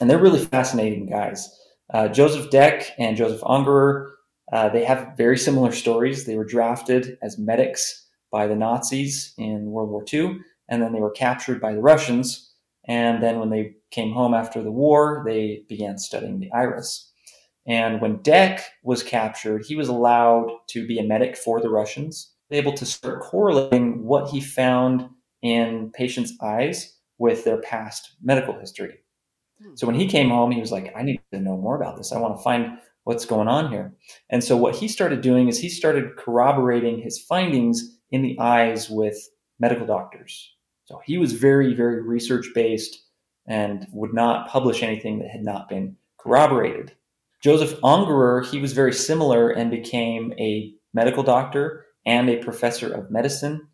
And 0.00 0.08
they're 0.08 0.18
really 0.18 0.44
fascinating 0.44 1.06
guys. 1.06 1.48
Uh, 1.92 2.08
Josef 2.08 2.50
Deck 2.50 2.92
and 2.98 3.16
Joseph 3.16 3.40
Angerer, 3.42 4.10
uh, 4.52 4.68
they 4.68 4.84
have 4.84 5.16
very 5.16 5.36
similar 5.36 5.72
stories. 5.72 6.24
They 6.24 6.36
were 6.36 6.44
drafted 6.44 7.18
as 7.22 7.38
medics 7.38 8.06
by 8.30 8.46
the 8.46 8.56
Nazis 8.56 9.34
in 9.36 9.66
World 9.66 9.90
War 9.90 10.04
II, 10.12 10.38
and 10.68 10.82
then 10.82 10.92
they 10.92 11.00
were 11.00 11.10
captured 11.10 11.60
by 11.60 11.72
the 11.72 11.80
Russians. 11.80 12.52
And 12.86 13.22
then 13.22 13.38
when 13.38 13.50
they 13.50 13.74
came 13.90 14.12
home 14.12 14.34
after 14.34 14.62
the 14.62 14.70
war, 14.70 15.22
they 15.26 15.64
began 15.68 15.98
studying 15.98 16.38
the 16.38 16.50
iris. 16.52 17.10
And 17.66 18.00
when 18.00 18.22
Deck 18.22 18.64
was 18.82 19.02
captured, 19.02 19.64
he 19.66 19.76
was 19.76 19.88
allowed 19.88 20.50
to 20.68 20.86
be 20.86 20.98
a 20.98 21.04
medic 21.04 21.36
for 21.36 21.60
the 21.60 21.68
Russians, 21.68 22.32
able 22.50 22.72
to 22.72 22.86
start 22.86 23.22
correlating 23.22 24.04
what 24.04 24.30
he 24.30 24.40
found 24.40 25.08
in 25.42 25.90
patients' 25.92 26.32
eyes 26.42 26.96
with 27.20 27.44
their 27.44 27.58
past 27.58 28.16
medical 28.22 28.58
history. 28.58 28.94
Hmm. 29.62 29.74
So 29.76 29.86
when 29.86 29.94
he 29.94 30.08
came 30.08 30.30
home, 30.30 30.50
he 30.50 30.60
was 30.60 30.72
like, 30.72 30.92
I 30.96 31.02
need 31.02 31.20
to 31.32 31.38
know 31.38 31.56
more 31.56 31.76
about 31.76 31.96
this. 31.96 32.12
I 32.12 32.18
want 32.18 32.36
to 32.36 32.42
find 32.42 32.78
what's 33.04 33.26
going 33.26 33.46
on 33.46 33.70
here. 33.70 33.94
And 34.30 34.42
so 34.42 34.56
what 34.56 34.74
he 34.74 34.88
started 34.88 35.20
doing 35.20 35.48
is 35.48 35.58
he 35.58 35.68
started 35.68 36.16
corroborating 36.16 36.98
his 36.98 37.18
findings 37.18 37.98
in 38.10 38.22
the 38.22 38.38
eyes 38.40 38.90
with 38.90 39.16
medical 39.60 39.86
doctors. 39.86 40.54
So 40.86 41.00
he 41.04 41.18
was 41.18 41.34
very, 41.34 41.74
very 41.74 42.02
research 42.02 42.46
based 42.54 43.04
and 43.46 43.86
would 43.92 44.14
not 44.14 44.48
publish 44.48 44.82
anything 44.82 45.18
that 45.18 45.28
had 45.28 45.44
not 45.44 45.68
been 45.68 45.96
corroborated. 46.18 46.92
Josef 47.42 47.78
Angerer, 47.82 48.46
he 48.46 48.60
was 48.60 48.72
very 48.72 48.92
similar 48.92 49.50
and 49.50 49.70
became 49.70 50.32
a 50.38 50.72
medical 50.94 51.22
doctor 51.22 51.84
and 52.06 52.30
a 52.30 52.42
professor 52.42 52.92
of 52.92 53.10
medicine. 53.10 53.68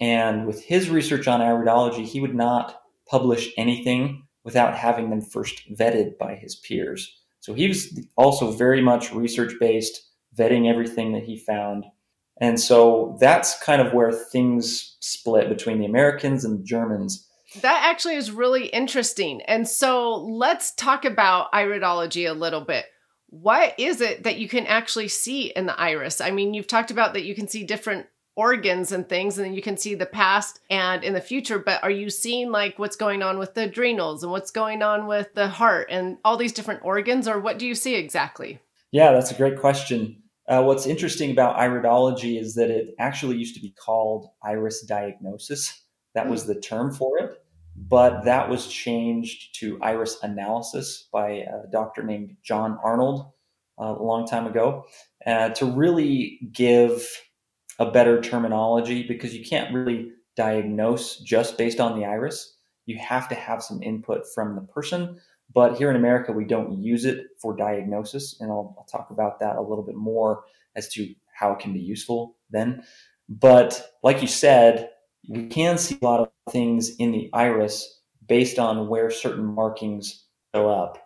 And 0.00 0.46
with 0.46 0.62
his 0.62 0.90
research 0.90 1.26
on 1.28 1.40
iridology, 1.40 2.04
he 2.04 2.20
would 2.20 2.34
not 2.34 2.80
publish 3.08 3.52
anything 3.56 4.24
without 4.44 4.74
having 4.74 5.10
them 5.10 5.20
first 5.20 5.62
vetted 5.74 6.18
by 6.18 6.34
his 6.34 6.56
peers. 6.56 7.20
So 7.40 7.54
he 7.54 7.68
was 7.68 7.98
also 8.16 8.50
very 8.50 8.80
much 8.80 9.12
research 9.12 9.54
based, 9.60 10.00
vetting 10.36 10.68
everything 10.68 11.12
that 11.12 11.24
he 11.24 11.36
found. 11.36 11.84
And 12.40 12.60
so 12.60 13.16
that's 13.20 13.60
kind 13.62 13.82
of 13.82 13.92
where 13.92 14.12
things 14.12 14.96
split 15.00 15.48
between 15.48 15.78
the 15.78 15.86
Americans 15.86 16.44
and 16.44 16.58
the 16.58 16.64
Germans. 16.64 17.26
That 17.62 17.82
actually 17.84 18.16
is 18.16 18.30
really 18.30 18.66
interesting. 18.66 19.42
And 19.42 19.68
so 19.68 20.14
let's 20.16 20.72
talk 20.74 21.04
about 21.04 21.52
iridology 21.52 22.28
a 22.28 22.34
little 22.34 22.60
bit 22.60 22.86
what 23.30 23.74
is 23.78 24.00
it 24.00 24.22
that 24.22 24.38
you 24.38 24.48
can 24.48 24.66
actually 24.66 25.08
see 25.08 25.48
in 25.48 25.66
the 25.66 25.78
iris? 25.78 26.20
I 26.20 26.30
mean, 26.30 26.54
you've 26.54 26.66
talked 26.66 26.90
about 26.90 27.12
that 27.12 27.24
you 27.24 27.34
can 27.34 27.48
see 27.48 27.64
different 27.64 28.06
organs 28.38 28.92
and 28.92 29.08
things 29.08 29.36
and 29.36 29.44
then 29.44 29.52
you 29.52 29.60
can 29.60 29.76
see 29.76 29.96
the 29.96 30.06
past 30.06 30.60
and 30.70 31.02
in 31.02 31.12
the 31.12 31.20
future 31.20 31.58
but 31.58 31.82
are 31.82 31.90
you 31.90 32.08
seeing 32.08 32.52
like 32.52 32.78
what's 32.78 32.94
going 32.94 33.20
on 33.20 33.36
with 33.36 33.52
the 33.54 33.62
adrenals 33.62 34.22
and 34.22 34.30
what's 34.30 34.52
going 34.52 34.80
on 34.80 35.08
with 35.08 35.34
the 35.34 35.48
heart 35.48 35.88
and 35.90 36.16
all 36.24 36.36
these 36.36 36.52
different 36.52 36.80
organs 36.84 37.26
or 37.26 37.40
what 37.40 37.58
do 37.58 37.66
you 37.66 37.74
see 37.74 37.96
exactly? 37.96 38.60
Yeah 38.92 39.10
that's 39.10 39.32
a 39.32 39.34
great 39.34 39.58
question. 39.58 40.22
Uh, 40.46 40.62
what's 40.62 40.86
interesting 40.86 41.32
about 41.32 41.58
iridology 41.58 42.40
is 42.40 42.54
that 42.54 42.70
it 42.70 42.94
actually 43.00 43.36
used 43.36 43.56
to 43.56 43.60
be 43.60 43.74
called 43.84 44.28
iris 44.42 44.82
diagnosis. 44.82 45.82
That 46.14 46.30
was 46.30 46.46
the 46.46 46.54
term 46.54 46.94
for 46.94 47.18
it 47.18 47.42
but 47.76 48.24
that 48.24 48.48
was 48.48 48.68
changed 48.68 49.58
to 49.58 49.78
iris 49.82 50.18
analysis 50.22 51.08
by 51.12 51.30
a 51.30 51.66
doctor 51.72 52.04
named 52.04 52.36
John 52.44 52.78
Arnold 52.84 53.32
uh, 53.80 53.94
a 53.98 54.02
long 54.02 54.26
time 54.26 54.46
ago 54.46 54.84
uh, 55.26 55.50
to 55.50 55.66
really 55.66 56.40
give 56.52 57.04
a 57.78 57.90
better 57.90 58.20
terminology 58.20 59.06
because 59.06 59.34
you 59.34 59.44
can't 59.44 59.72
really 59.72 60.12
diagnose 60.36 61.18
just 61.18 61.58
based 61.58 61.80
on 61.80 61.98
the 61.98 62.06
iris. 62.06 62.56
You 62.86 62.98
have 62.98 63.28
to 63.28 63.34
have 63.34 63.62
some 63.62 63.82
input 63.82 64.24
from 64.34 64.54
the 64.54 64.62
person. 64.62 65.18
But 65.54 65.76
here 65.76 65.90
in 65.90 65.96
America, 65.96 66.32
we 66.32 66.44
don't 66.44 66.82
use 66.82 67.04
it 67.04 67.26
for 67.40 67.56
diagnosis. 67.56 68.36
And 68.40 68.50
I'll, 68.50 68.74
I'll 68.78 68.84
talk 68.84 69.10
about 69.10 69.40
that 69.40 69.56
a 69.56 69.62
little 69.62 69.84
bit 69.84 69.94
more 69.94 70.44
as 70.76 70.88
to 70.90 71.14
how 71.34 71.52
it 71.52 71.58
can 71.58 71.72
be 71.72 71.80
useful 71.80 72.36
then. 72.50 72.82
But 73.28 73.90
like 74.02 74.22
you 74.22 74.28
said, 74.28 74.90
we 75.28 75.46
can 75.46 75.78
see 75.78 75.98
a 76.00 76.04
lot 76.04 76.20
of 76.20 76.30
things 76.50 76.96
in 76.96 77.12
the 77.12 77.30
iris 77.32 78.00
based 78.26 78.58
on 78.58 78.88
where 78.88 79.10
certain 79.10 79.44
markings 79.44 80.24
show 80.54 80.68
up. 80.68 80.98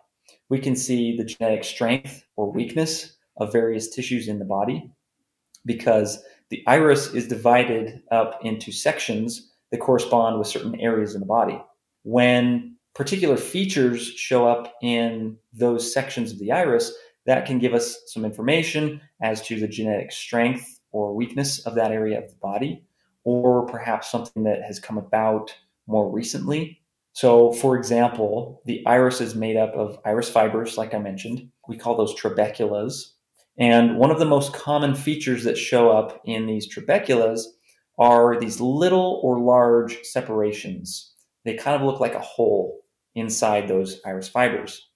We 0.49 0.59
can 0.59 0.75
see 0.75 1.17
the 1.17 1.25
genetic 1.25 1.63
strength 1.63 2.23
or 2.35 2.51
weakness 2.51 3.15
of 3.37 3.51
various 3.51 3.89
tissues 3.89 4.27
in 4.27 4.39
the 4.39 4.45
body 4.45 4.91
because 5.65 6.23
the 6.49 6.63
iris 6.67 7.13
is 7.13 7.27
divided 7.27 8.01
up 8.11 8.39
into 8.43 8.71
sections 8.71 9.51
that 9.71 9.79
correspond 9.79 10.37
with 10.37 10.47
certain 10.47 10.79
areas 10.79 11.15
in 11.15 11.21
the 11.21 11.25
body. 11.25 11.61
When 12.03 12.75
particular 12.93 13.37
features 13.37 14.05
show 14.05 14.47
up 14.47 14.75
in 14.81 15.37
those 15.51 15.91
sections 15.91 16.31
of 16.31 16.39
the 16.39 16.51
iris, 16.51 16.93
that 17.25 17.45
can 17.45 17.57
give 17.57 17.73
us 17.73 17.97
some 18.07 18.25
information 18.25 19.01
as 19.21 19.41
to 19.43 19.59
the 19.59 19.67
genetic 19.67 20.11
strength 20.11 20.79
or 20.91 21.15
weakness 21.15 21.65
of 21.65 21.75
that 21.75 21.91
area 21.91 22.21
of 22.21 22.29
the 22.29 22.35
body, 22.35 22.83
or 23.23 23.65
perhaps 23.65 24.11
something 24.11 24.43
that 24.43 24.61
has 24.61 24.79
come 24.79 24.97
about 24.97 25.55
more 25.87 26.11
recently. 26.11 26.79
So, 27.13 27.53
for 27.53 27.77
example, 27.77 28.61
the 28.65 28.85
iris 28.85 29.21
is 29.21 29.35
made 29.35 29.55
up 29.55 29.73
of 29.73 29.99
iris 30.05 30.29
fibers, 30.29 30.77
like 30.77 30.93
I 30.93 30.99
mentioned. 30.99 31.49
We 31.67 31.77
call 31.77 31.95
those 31.95 32.19
trabeculas. 32.19 33.12
And 33.57 33.97
one 33.97 34.11
of 34.11 34.19
the 34.19 34.25
most 34.25 34.53
common 34.53 34.95
features 34.95 35.43
that 35.43 35.57
show 35.57 35.91
up 35.91 36.21
in 36.25 36.47
these 36.47 36.73
trabeculas 36.73 37.41
are 37.99 38.39
these 38.39 38.59
little 38.59 39.19
or 39.23 39.39
large 39.39 40.01
separations. 40.03 41.13
They 41.45 41.55
kind 41.55 41.75
of 41.75 41.83
look 41.83 41.99
like 41.99 42.15
a 42.15 42.19
hole 42.19 42.81
inside 43.15 43.67
those 43.67 44.01
iris 44.05 44.27
fibers. 44.27 44.89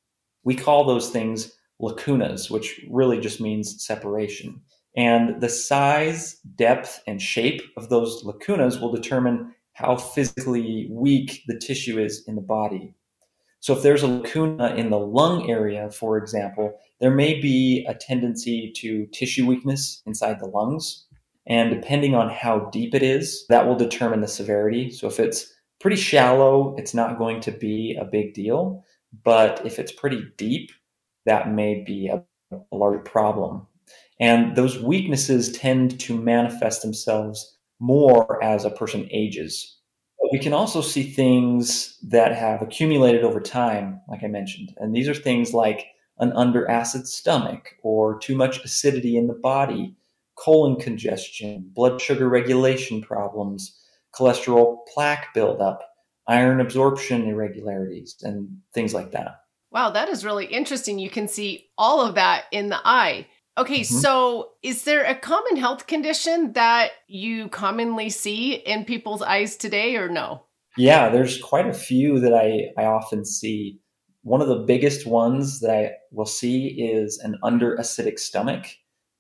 We 0.44 0.56
call 0.56 0.86
those 0.86 1.10
things 1.10 1.54
lacunas, 1.82 2.50
which 2.50 2.82
really 2.90 3.20
just 3.20 3.40
means 3.40 3.86
separation. 3.86 4.62
And 4.96 5.42
the 5.42 5.50
size, 5.50 6.38
depth, 6.56 7.04
and 7.06 7.22
shape 7.22 7.62
of 7.78 7.90
those 7.90 8.24
lacunas 8.24 8.82
will 8.82 8.92
determine 8.92 9.54
how 9.74 9.96
physically 9.96 10.90
weak 10.90 11.44
the 11.46 11.60
tissue 11.60 12.00
is 12.00 12.24
in 12.28 12.34
the 12.36 12.42
body. 12.42 12.96
So, 13.60 13.76
if 13.76 13.82
there's 13.82 14.04
a 14.04 14.08
lacuna 14.08 14.76
in 14.76 14.90
the 14.90 15.00
lung 15.00 15.50
area, 15.50 15.90
for 15.90 16.18
example, 16.18 16.74
there 17.00 17.12
may 17.12 17.40
be 17.40 17.86
a 17.88 17.96
tendency 17.96 18.72
to 18.78 19.08
tissue 19.08 19.46
weakness 19.46 20.02
inside 20.06 20.40
the 20.40 20.48
lungs. 20.48 21.06
And 21.48 21.70
depending 21.70 22.14
on 22.14 22.30
how 22.30 22.70
deep 22.72 22.94
it 22.94 23.02
is, 23.02 23.46
that 23.48 23.66
will 23.66 23.76
determine 23.76 24.22
the 24.22 24.28
severity. 24.28 24.92
So, 24.92 25.08
if 25.08 25.20
it's 25.20 25.54
pretty 25.80 25.98
shallow, 25.98 26.76
it's 26.78 26.94
not 26.94 27.18
going 27.18 27.42
to 27.42 27.52
be 27.52 27.98
a 28.00 28.06
big 28.06 28.34
deal. 28.34 28.84
But 29.24 29.66
if 29.66 29.80
it's 29.80 29.92
pretty 29.92 30.24
deep, 30.38 30.72
that 31.26 31.52
may 31.52 31.84
be 31.84 32.08
a, 32.08 32.24
a 32.52 32.76
large 32.76 33.04
problem. 33.06 33.68
And 34.20 34.56
those 34.56 34.80
weaknesses 34.80 35.52
tend 35.52 36.00
to 36.02 36.18
manifest 36.18 36.82
themselves 36.82 37.58
more 37.80 38.44
as 38.44 38.66
a 38.66 38.70
person 38.70 39.08
ages. 39.12 39.77
But 40.20 40.32
we 40.32 40.40
can 40.40 40.54
also 40.54 40.82
see 40.82 41.04
things 41.04 41.98
that 42.04 42.36
have 42.36 42.62
accumulated 42.62 43.24
over 43.24 43.40
time, 43.40 44.02
like 44.08 44.24
I 44.24 44.28
mentioned. 44.28 44.74
And 44.78 44.96
these 44.96 45.08
are 45.08 45.14
things 45.14 45.54
like 45.54 45.86
an 46.20 46.32
under 46.34 46.70
acid 46.70 47.08
stomach 47.08 47.76
or 47.84 48.18
too 48.20 48.36
much 48.36 48.64
acidity 48.64 49.18
in 49.18 49.28
the 49.28 49.34
body, 49.34 49.96
colon 50.36 50.78
congestion, 50.78 51.70
blood 51.74 52.02
sugar 52.02 52.28
regulation 52.28 53.02
problems, 53.02 53.78
cholesterol 54.14 54.78
plaque 54.94 55.34
buildup, 55.34 55.82
iron 56.28 56.60
absorption 56.60 57.28
irregularities, 57.28 58.16
and 58.24 58.50
things 58.74 58.94
like 58.94 59.12
that. 59.12 59.42
Wow, 59.72 59.92
that 59.92 60.10
is 60.10 60.26
really 60.26 60.46
interesting. 60.46 60.98
You 60.98 61.10
can 61.10 61.28
see 61.28 61.68
all 61.78 62.02
of 62.02 62.16
that 62.16 62.46
in 62.52 62.70
the 62.70 62.80
eye. 62.84 63.28
Okay, 63.58 63.82
mm-hmm. 63.82 63.96
so 63.96 64.52
is 64.62 64.84
there 64.84 65.04
a 65.04 65.16
common 65.16 65.58
health 65.58 65.88
condition 65.88 66.54
that 66.54 66.92
you 67.08 67.50
commonly 67.50 68.10
see 68.10 68.54
in 68.54 68.86
people's 68.86 69.24
eyes 69.24 69.56
today 69.58 69.96
or 69.96 70.08
no? 70.08 70.44
Yeah, 70.78 71.10
there's 71.10 71.42
quite 71.42 71.68
a 71.68 71.74
few 71.74 72.20
that 72.20 72.34
I, 72.34 72.68
I 72.80 72.86
often 72.86 73.26
see. 73.26 73.80
One 74.22 74.42
of 74.42 74.48
the 74.48 74.60
biggest 74.60 75.08
ones 75.08 75.60
that 75.62 75.72
I 75.72 75.92
will 76.12 76.28
see 76.28 76.68
is 76.68 77.18
an 77.18 77.38
under 77.42 77.76
acidic 77.78 78.20
stomach. 78.20 78.68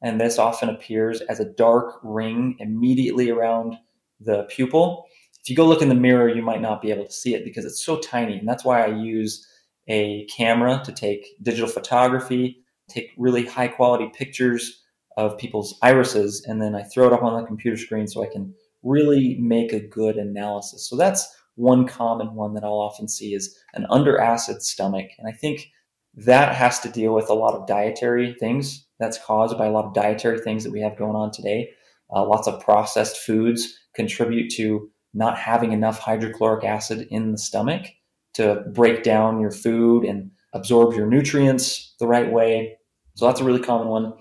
And 0.03 0.21
this 0.21 0.37
often 0.37 0.69
appears 0.69 1.21
as 1.21 1.39
a 1.39 1.51
dark 1.53 1.99
ring 2.03 2.57
immediately 2.59 3.31
around 3.31 3.75
the 4.19 4.43
pupil. 4.43 5.05
If 5.41 5.49
you 5.49 5.55
go 5.55 5.65
look 5.65 5.81
in 5.81 5.89
the 5.89 5.95
mirror, 5.95 6.29
you 6.29 6.43
might 6.43 6.61
not 6.61 6.83
be 6.83 6.91
able 6.91 7.05
to 7.05 7.11
see 7.11 7.33
it 7.33 7.43
because 7.43 7.65
it's 7.65 7.83
so 7.83 7.97
tiny. 7.99 8.37
And 8.37 8.47
that's 8.47 8.63
why 8.63 8.83
I 8.83 8.87
use 8.87 9.47
a 9.87 10.25
camera 10.25 10.81
to 10.85 10.91
take 10.91 11.25
digital 11.41 11.69
photography 11.69 12.63
take 12.87 13.11
really 13.17 13.45
high 13.45 13.67
quality 13.67 14.09
pictures 14.13 14.83
of 15.17 15.37
people's 15.37 15.77
irises, 15.81 16.45
and 16.47 16.61
then 16.61 16.75
I 16.75 16.83
throw 16.83 17.07
it 17.07 17.13
up 17.13 17.23
on 17.23 17.39
the 17.39 17.47
computer 17.47 17.77
screen 17.77 18.07
so 18.07 18.23
I 18.23 18.27
can 18.27 18.53
really 18.83 19.37
make 19.39 19.73
a 19.73 19.79
good 19.79 20.17
analysis. 20.17 20.87
So 20.87 20.95
that's 20.95 21.27
one 21.55 21.87
common 21.87 22.35
one 22.35 22.53
that 22.53 22.63
I'll 22.63 22.73
often 22.73 23.07
see 23.07 23.33
is 23.33 23.57
an 23.73 23.87
under 23.89 24.19
acid 24.19 24.61
stomach. 24.61 25.09
And 25.17 25.27
I 25.27 25.31
think 25.31 25.71
that 26.13 26.55
has 26.55 26.79
to 26.81 26.89
deal 26.89 27.13
with 27.13 27.29
a 27.29 27.33
lot 27.33 27.55
of 27.55 27.67
dietary 27.67 28.35
things 28.39 28.85
that's 28.99 29.23
caused 29.23 29.57
by 29.57 29.65
a 29.65 29.71
lot 29.71 29.85
of 29.85 29.93
dietary 29.93 30.39
things 30.39 30.63
that 30.63 30.71
we 30.71 30.81
have 30.81 30.97
going 30.97 31.15
on 31.15 31.31
today. 31.31 31.71
Uh, 32.15 32.25
lots 32.25 32.47
of 32.47 32.61
processed 32.61 33.17
foods 33.17 33.77
contribute 33.95 34.49
to 34.51 34.89
not 35.13 35.37
having 35.37 35.71
enough 35.71 35.99
hydrochloric 35.99 36.63
acid 36.63 37.07
in 37.09 37.31
the 37.31 37.37
stomach 37.37 37.87
to 38.35 38.63
break 38.73 39.03
down 39.03 39.41
your 39.41 39.51
food 39.51 40.05
and 40.05 40.31
absorb 40.57 40.93
your 40.93 41.07
nutrients 41.07 41.95
the 41.99 42.07
right 42.07 42.31
way. 42.31 42.77
So 43.15 43.25
that's 43.25 43.39
a 43.39 43.43
really 43.43 43.61
common 43.61 43.87
one. 43.87 44.13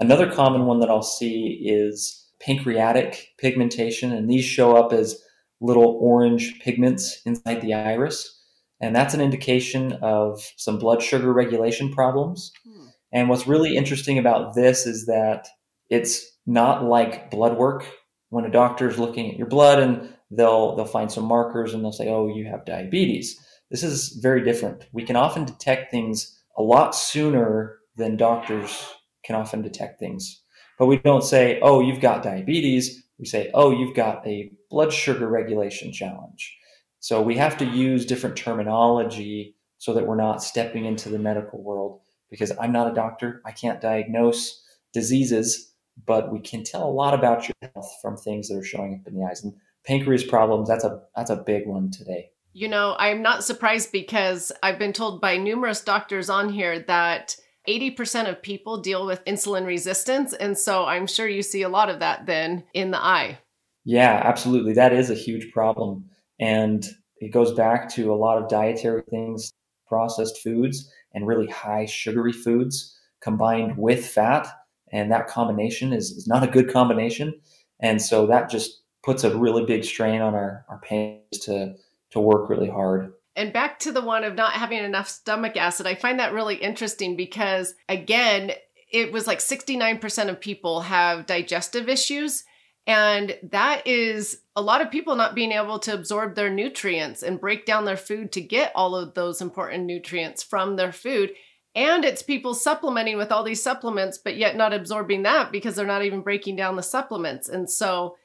Another 0.00 0.30
common 0.30 0.66
one 0.66 0.80
that 0.80 0.90
I'll 0.90 1.02
see 1.02 1.62
is 1.64 2.24
pancreatic 2.40 3.28
pigmentation, 3.38 4.12
and 4.12 4.28
these 4.28 4.44
show 4.44 4.76
up 4.76 4.92
as 4.92 5.20
little 5.60 5.98
orange 6.00 6.60
pigments 6.60 7.20
inside 7.24 7.60
the 7.60 7.74
iris. 7.74 8.40
And 8.80 8.94
that's 8.94 9.14
an 9.14 9.20
indication 9.20 9.92
of 10.02 10.52
some 10.56 10.78
blood 10.78 11.02
sugar 11.02 11.32
regulation 11.32 11.92
problems. 11.92 12.52
Hmm. 12.66 12.86
And 13.12 13.28
what's 13.28 13.46
really 13.46 13.76
interesting 13.76 14.18
about 14.18 14.54
this 14.54 14.86
is 14.86 15.06
that 15.06 15.48
it's 15.88 16.24
not 16.46 16.84
like 16.84 17.30
blood 17.30 17.56
work 17.56 17.86
when 18.30 18.44
a 18.44 18.50
doctor 18.50 18.88
is 18.88 18.98
looking 18.98 19.30
at 19.30 19.38
your 19.38 19.46
blood 19.46 19.78
and 19.78 20.12
they'll 20.30 20.74
they'll 20.76 20.84
find 20.84 21.10
some 21.10 21.24
markers 21.24 21.72
and 21.72 21.82
they'll 21.82 21.92
say, 21.92 22.08
"Oh, 22.08 22.26
you 22.26 22.46
have 22.46 22.66
diabetes." 22.66 23.38
This 23.74 23.82
is 23.82 24.10
very 24.22 24.44
different. 24.44 24.86
We 24.92 25.02
can 25.02 25.16
often 25.16 25.44
detect 25.44 25.90
things 25.90 26.38
a 26.56 26.62
lot 26.62 26.94
sooner 26.94 27.78
than 27.96 28.16
doctors 28.16 28.86
can 29.24 29.34
often 29.34 29.62
detect 29.62 29.98
things. 29.98 30.42
But 30.78 30.86
we 30.86 30.98
don't 30.98 31.24
say, 31.24 31.58
oh, 31.60 31.80
you've 31.80 32.00
got 32.00 32.22
diabetes. 32.22 33.02
We 33.18 33.26
say, 33.26 33.50
oh, 33.52 33.72
you've 33.72 33.96
got 33.96 34.24
a 34.24 34.52
blood 34.70 34.92
sugar 34.92 35.26
regulation 35.26 35.92
challenge. 35.92 36.56
So 37.00 37.20
we 37.20 37.36
have 37.38 37.58
to 37.58 37.64
use 37.64 38.06
different 38.06 38.36
terminology 38.36 39.56
so 39.78 39.92
that 39.94 40.06
we're 40.06 40.14
not 40.14 40.40
stepping 40.40 40.84
into 40.84 41.08
the 41.08 41.18
medical 41.18 41.60
world 41.60 42.00
because 42.30 42.52
I'm 42.60 42.70
not 42.70 42.92
a 42.92 42.94
doctor. 42.94 43.42
I 43.44 43.50
can't 43.50 43.80
diagnose 43.80 44.64
diseases, 44.92 45.72
but 46.06 46.32
we 46.32 46.38
can 46.38 46.62
tell 46.62 46.88
a 46.88 46.94
lot 46.94 47.12
about 47.12 47.48
your 47.48 47.72
health 47.74 47.92
from 48.00 48.16
things 48.16 48.46
that 48.46 48.56
are 48.56 48.62
showing 48.62 49.00
up 49.00 49.08
in 49.08 49.18
the 49.18 49.26
eyes. 49.26 49.42
And 49.42 49.54
pancreas 49.84 50.22
problems, 50.22 50.68
that's 50.68 50.84
a 50.84 51.02
that's 51.16 51.30
a 51.30 51.42
big 51.44 51.66
one 51.66 51.90
today. 51.90 52.30
You 52.54 52.68
know, 52.68 52.94
I'm 52.98 53.20
not 53.20 53.42
surprised 53.42 53.90
because 53.90 54.52
I've 54.62 54.78
been 54.78 54.92
told 54.92 55.20
by 55.20 55.36
numerous 55.36 55.82
doctors 55.82 56.30
on 56.30 56.48
here 56.48 56.78
that 56.78 57.36
80% 57.68 58.28
of 58.30 58.42
people 58.42 58.80
deal 58.80 59.04
with 59.06 59.24
insulin 59.24 59.66
resistance. 59.66 60.32
And 60.32 60.56
so 60.56 60.84
I'm 60.84 61.08
sure 61.08 61.26
you 61.26 61.42
see 61.42 61.62
a 61.62 61.68
lot 61.68 61.90
of 61.90 61.98
that 61.98 62.26
then 62.26 62.62
in 62.72 62.92
the 62.92 63.02
eye. 63.02 63.38
Yeah, 63.84 64.22
absolutely. 64.24 64.72
That 64.72 64.92
is 64.92 65.10
a 65.10 65.14
huge 65.14 65.50
problem. 65.52 66.04
And 66.38 66.86
it 67.18 67.32
goes 67.32 67.52
back 67.52 67.88
to 67.94 68.12
a 68.12 68.16
lot 68.16 68.40
of 68.40 68.48
dietary 68.48 69.02
things, 69.10 69.52
processed 69.88 70.40
foods, 70.40 70.88
and 71.12 71.26
really 71.26 71.48
high 71.48 71.86
sugary 71.86 72.32
foods 72.32 72.96
combined 73.20 73.76
with 73.76 74.06
fat. 74.06 74.46
And 74.92 75.10
that 75.10 75.26
combination 75.26 75.92
is, 75.92 76.12
is 76.12 76.28
not 76.28 76.44
a 76.44 76.50
good 76.50 76.72
combination. 76.72 77.34
And 77.80 78.00
so 78.00 78.26
that 78.26 78.48
just 78.48 78.82
puts 79.02 79.24
a 79.24 79.36
really 79.36 79.64
big 79.64 79.84
strain 79.84 80.20
on 80.20 80.34
our, 80.34 80.64
our 80.68 80.78
pancreas 80.78 81.44
to, 81.44 81.74
to 82.14 82.20
work 82.20 82.48
really 82.48 82.68
hard. 82.68 83.12
And 83.36 83.52
back 83.52 83.80
to 83.80 83.92
the 83.92 84.00
one 84.00 84.24
of 84.24 84.34
not 84.34 84.52
having 84.52 84.82
enough 84.82 85.08
stomach 85.08 85.56
acid, 85.56 85.86
I 85.86 85.96
find 85.96 86.18
that 86.20 86.32
really 86.32 86.54
interesting 86.54 87.16
because, 87.16 87.74
again, 87.88 88.52
it 88.92 89.12
was 89.12 89.26
like 89.26 89.40
69% 89.40 90.28
of 90.28 90.40
people 90.40 90.82
have 90.82 91.26
digestive 91.26 91.88
issues. 91.88 92.44
And 92.86 93.36
that 93.50 93.86
is 93.86 94.38
a 94.54 94.62
lot 94.62 94.82
of 94.82 94.90
people 94.90 95.16
not 95.16 95.34
being 95.34 95.52
able 95.52 95.78
to 95.80 95.94
absorb 95.94 96.34
their 96.36 96.50
nutrients 96.50 97.22
and 97.22 97.40
break 97.40 97.66
down 97.66 97.86
their 97.86 97.96
food 97.96 98.30
to 98.32 98.40
get 98.40 98.72
all 98.74 98.94
of 98.94 99.14
those 99.14 99.40
important 99.40 99.84
nutrients 99.84 100.42
from 100.42 100.76
their 100.76 100.92
food. 100.92 101.32
And 101.74 102.04
it's 102.04 102.22
people 102.22 102.54
supplementing 102.54 103.16
with 103.16 103.32
all 103.32 103.42
these 103.42 103.62
supplements, 103.62 104.18
but 104.18 104.36
yet 104.36 104.54
not 104.54 104.72
absorbing 104.72 105.24
that 105.24 105.50
because 105.50 105.74
they're 105.74 105.86
not 105.86 106.04
even 106.04 106.20
breaking 106.20 106.54
down 106.54 106.76
the 106.76 106.82
supplements. 106.82 107.48
And 107.48 107.68
so 107.68 108.16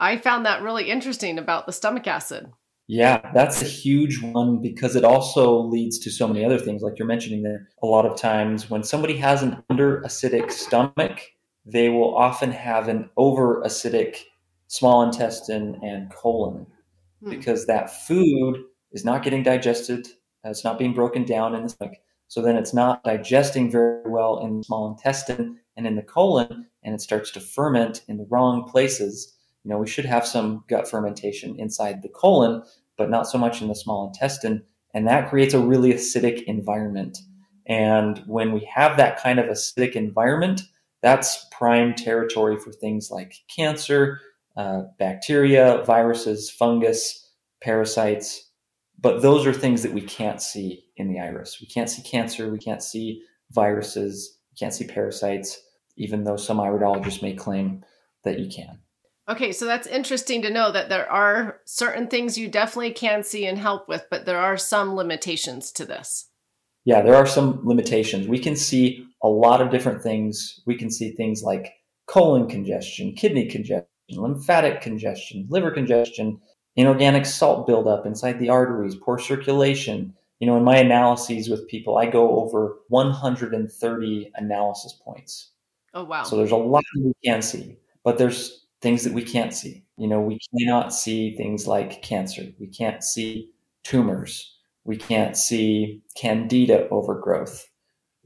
I 0.00 0.16
found 0.16 0.44
that 0.44 0.62
really 0.62 0.90
interesting 0.90 1.38
about 1.38 1.66
the 1.66 1.72
stomach 1.72 2.06
acid. 2.08 2.50
Yeah, 2.88 3.32
that's 3.34 3.62
a 3.62 3.66
huge 3.66 4.22
one 4.22 4.62
because 4.62 4.94
it 4.94 5.04
also 5.04 5.58
leads 5.60 5.98
to 6.00 6.10
so 6.10 6.28
many 6.28 6.44
other 6.44 6.58
things, 6.58 6.82
like 6.82 6.98
you're 6.98 7.08
mentioning 7.08 7.42
there. 7.42 7.68
A 7.82 7.86
lot 7.86 8.06
of 8.06 8.16
times, 8.16 8.70
when 8.70 8.84
somebody 8.84 9.16
has 9.16 9.42
an 9.42 9.62
under 9.68 10.02
acidic 10.02 10.52
stomach, 10.52 11.20
they 11.64 11.88
will 11.88 12.16
often 12.16 12.52
have 12.52 12.86
an 12.86 13.10
over 13.16 13.60
acidic 13.62 14.18
small 14.68 15.02
intestine 15.02 15.80
and 15.82 16.12
colon 16.12 16.66
hmm. 17.22 17.30
because 17.30 17.66
that 17.66 18.06
food 18.06 18.62
is 18.92 19.04
not 19.04 19.24
getting 19.24 19.42
digested, 19.42 20.06
it's 20.44 20.64
not 20.64 20.78
being 20.78 20.94
broken 20.94 21.24
down 21.24 21.54
in 21.54 21.64
the 21.64 21.68
stomach. 21.68 21.96
So 22.28 22.40
then 22.40 22.56
it's 22.56 22.74
not 22.74 23.04
digesting 23.04 23.70
very 23.70 24.08
well 24.08 24.40
in 24.40 24.58
the 24.58 24.64
small 24.64 24.90
intestine 24.90 25.58
and 25.76 25.86
in 25.86 25.96
the 25.96 26.02
colon, 26.02 26.66
and 26.82 26.94
it 26.94 27.00
starts 27.00 27.30
to 27.32 27.40
ferment 27.40 28.02
in 28.08 28.16
the 28.16 28.26
wrong 28.30 28.68
places. 28.68 29.35
You 29.66 29.70
know, 29.70 29.78
we 29.78 29.88
should 29.88 30.04
have 30.04 30.24
some 30.24 30.62
gut 30.68 30.88
fermentation 30.88 31.58
inside 31.58 32.02
the 32.02 32.08
colon, 32.08 32.62
but 32.96 33.10
not 33.10 33.26
so 33.26 33.36
much 33.36 33.60
in 33.60 33.66
the 33.66 33.74
small 33.74 34.06
intestine. 34.06 34.62
And 34.94 35.08
that 35.08 35.28
creates 35.28 35.54
a 35.54 35.58
really 35.58 35.92
acidic 35.92 36.44
environment. 36.44 37.18
And 37.66 38.22
when 38.28 38.52
we 38.52 38.64
have 38.72 38.96
that 38.96 39.20
kind 39.20 39.40
of 39.40 39.46
acidic 39.46 39.96
environment, 39.96 40.62
that's 41.02 41.46
prime 41.50 41.96
territory 41.96 42.60
for 42.60 42.70
things 42.70 43.10
like 43.10 43.34
cancer, 43.54 44.20
uh, 44.56 44.82
bacteria, 45.00 45.82
viruses, 45.84 46.48
fungus, 46.48 47.28
parasites. 47.60 48.48
But 49.00 49.20
those 49.20 49.48
are 49.48 49.52
things 49.52 49.82
that 49.82 49.92
we 49.92 50.02
can't 50.02 50.40
see 50.40 50.84
in 50.96 51.08
the 51.08 51.18
iris. 51.18 51.60
We 51.60 51.66
can't 51.66 51.90
see 51.90 52.02
cancer, 52.02 52.52
we 52.52 52.60
can't 52.60 52.84
see 52.84 53.20
viruses, 53.50 54.38
we 54.52 54.58
can't 54.64 54.72
see 54.72 54.86
parasites, 54.86 55.60
even 55.96 56.22
though 56.22 56.36
some 56.36 56.58
iridologists 56.58 57.20
may 57.20 57.34
claim 57.34 57.84
that 58.22 58.38
you 58.38 58.48
can. 58.48 58.78
Okay, 59.28 59.50
so 59.50 59.64
that's 59.64 59.88
interesting 59.88 60.42
to 60.42 60.50
know 60.50 60.70
that 60.70 60.88
there 60.88 61.10
are 61.10 61.60
certain 61.64 62.06
things 62.06 62.38
you 62.38 62.48
definitely 62.48 62.92
can 62.92 63.24
see 63.24 63.46
and 63.46 63.58
help 63.58 63.88
with, 63.88 64.06
but 64.08 64.24
there 64.24 64.38
are 64.38 64.56
some 64.56 64.94
limitations 64.94 65.72
to 65.72 65.84
this. 65.84 66.30
Yeah, 66.84 67.02
there 67.02 67.16
are 67.16 67.26
some 67.26 67.60
limitations. 67.64 68.28
We 68.28 68.38
can 68.38 68.54
see 68.54 69.04
a 69.22 69.28
lot 69.28 69.60
of 69.60 69.70
different 69.70 70.00
things. 70.00 70.60
We 70.66 70.76
can 70.76 70.90
see 70.90 71.10
things 71.10 71.42
like 71.42 71.72
colon 72.06 72.48
congestion, 72.48 73.14
kidney 73.14 73.46
congestion, 73.46 73.88
lymphatic 74.10 74.80
congestion, 74.80 75.46
liver 75.50 75.72
congestion, 75.72 76.40
inorganic 76.76 77.26
salt 77.26 77.66
buildup 77.66 78.06
inside 78.06 78.38
the 78.38 78.50
arteries, 78.50 78.94
poor 78.94 79.18
circulation. 79.18 80.14
You 80.38 80.46
know, 80.46 80.56
in 80.56 80.62
my 80.62 80.76
analyses 80.76 81.48
with 81.48 81.66
people, 81.66 81.98
I 81.98 82.06
go 82.06 82.38
over 82.38 82.76
130 82.88 84.30
analysis 84.36 84.92
points. 85.04 85.50
Oh, 85.94 86.04
wow. 86.04 86.22
So 86.22 86.36
there's 86.36 86.52
a 86.52 86.56
lot 86.56 86.84
we 87.02 87.12
can 87.24 87.42
see, 87.42 87.78
but 88.04 88.18
there's 88.18 88.65
things 88.86 89.02
that 89.02 89.12
we 89.12 89.24
can't 89.24 89.52
see. 89.52 89.82
You 89.96 90.06
know, 90.06 90.20
we 90.20 90.38
cannot 90.56 90.94
see 90.94 91.34
things 91.34 91.66
like 91.66 92.02
cancer. 92.02 92.44
We 92.60 92.68
can't 92.68 93.02
see 93.02 93.50
tumors. 93.82 94.56
We 94.84 94.96
can't 94.96 95.36
see 95.36 96.02
candida 96.16 96.88
overgrowth. 96.90 97.68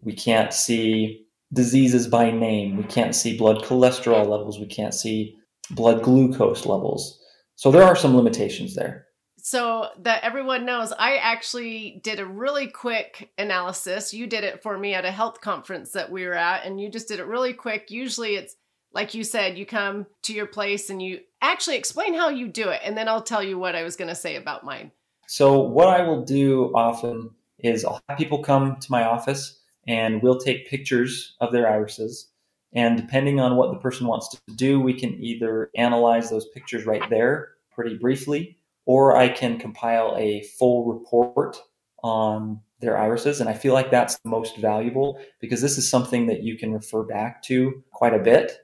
We 0.02 0.12
can't 0.12 0.52
see 0.52 1.24
diseases 1.50 2.08
by 2.08 2.30
name. 2.30 2.76
We 2.76 2.82
can't 2.82 3.14
see 3.14 3.38
blood 3.38 3.62
cholesterol 3.62 4.28
levels. 4.28 4.60
We 4.60 4.66
can't 4.66 4.92
see 4.92 5.38
blood 5.70 6.02
glucose 6.02 6.66
levels. 6.66 7.18
So 7.56 7.70
there 7.70 7.84
are 7.84 7.96
some 7.96 8.14
limitations 8.14 8.74
there. 8.74 9.06
So 9.38 9.86
that 10.00 10.22
everyone 10.22 10.66
knows, 10.66 10.92
I 10.92 11.16
actually 11.16 12.02
did 12.04 12.20
a 12.20 12.26
really 12.26 12.66
quick 12.66 13.30
analysis. 13.38 14.12
You 14.12 14.26
did 14.26 14.44
it 14.44 14.62
for 14.62 14.76
me 14.76 14.92
at 14.92 15.06
a 15.06 15.10
health 15.10 15.40
conference 15.40 15.92
that 15.92 16.12
we 16.12 16.26
were 16.26 16.34
at, 16.34 16.66
and 16.66 16.78
you 16.78 16.90
just 16.90 17.08
did 17.08 17.18
it 17.18 17.24
really 17.24 17.54
quick. 17.54 17.90
Usually 17.90 18.34
it's 18.34 18.56
like 18.92 19.14
you 19.14 19.24
said, 19.24 19.56
you 19.56 19.66
come 19.66 20.06
to 20.22 20.32
your 20.32 20.46
place 20.46 20.90
and 20.90 21.00
you 21.00 21.20
actually 21.40 21.76
explain 21.76 22.14
how 22.14 22.28
you 22.28 22.48
do 22.48 22.68
it, 22.68 22.80
and 22.84 22.96
then 22.96 23.08
I'll 23.08 23.22
tell 23.22 23.42
you 23.42 23.58
what 23.58 23.76
I 23.76 23.82
was 23.82 23.96
going 23.96 24.08
to 24.08 24.14
say 24.14 24.36
about 24.36 24.64
mine. 24.64 24.90
So, 25.26 25.60
what 25.60 25.88
I 25.88 26.02
will 26.02 26.24
do 26.24 26.72
often 26.74 27.30
is 27.58 27.84
I'll 27.84 28.00
have 28.08 28.18
people 28.18 28.42
come 28.42 28.76
to 28.80 28.90
my 28.90 29.04
office 29.04 29.60
and 29.86 30.22
we'll 30.22 30.38
take 30.38 30.68
pictures 30.68 31.36
of 31.40 31.52
their 31.52 31.68
irises. 31.68 32.28
And 32.72 32.96
depending 32.96 33.40
on 33.40 33.56
what 33.56 33.70
the 33.70 33.78
person 33.78 34.06
wants 34.06 34.28
to 34.28 34.38
do, 34.54 34.80
we 34.80 34.94
can 34.94 35.14
either 35.22 35.70
analyze 35.76 36.30
those 36.30 36.46
pictures 36.48 36.86
right 36.86 37.08
there 37.10 37.50
pretty 37.72 37.96
briefly, 37.96 38.56
or 38.86 39.16
I 39.16 39.28
can 39.28 39.58
compile 39.58 40.14
a 40.16 40.42
full 40.58 40.92
report 40.92 41.56
on 42.02 42.60
their 42.80 42.96
irises. 42.96 43.40
And 43.40 43.48
I 43.48 43.54
feel 43.54 43.74
like 43.74 43.90
that's 43.90 44.18
the 44.18 44.30
most 44.30 44.56
valuable 44.56 45.18
because 45.40 45.60
this 45.60 45.78
is 45.78 45.88
something 45.88 46.26
that 46.26 46.42
you 46.42 46.56
can 46.56 46.72
refer 46.72 47.02
back 47.02 47.42
to 47.44 47.82
quite 47.92 48.14
a 48.14 48.18
bit. 48.18 48.58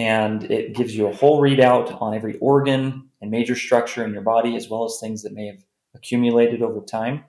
And 0.00 0.50
it 0.50 0.74
gives 0.74 0.96
you 0.96 1.08
a 1.08 1.14
whole 1.14 1.42
readout 1.42 2.00
on 2.00 2.14
every 2.14 2.38
organ 2.38 3.10
and 3.20 3.30
major 3.30 3.54
structure 3.54 4.02
in 4.02 4.14
your 4.14 4.22
body, 4.22 4.56
as 4.56 4.70
well 4.70 4.86
as 4.86 4.96
things 4.98 5.22
that 5.22 5.34
may 5.34 5.44
have 5.48 5.62
accumulated 5.94 6.62
over 6.62 6.80
time. 6.80 7.24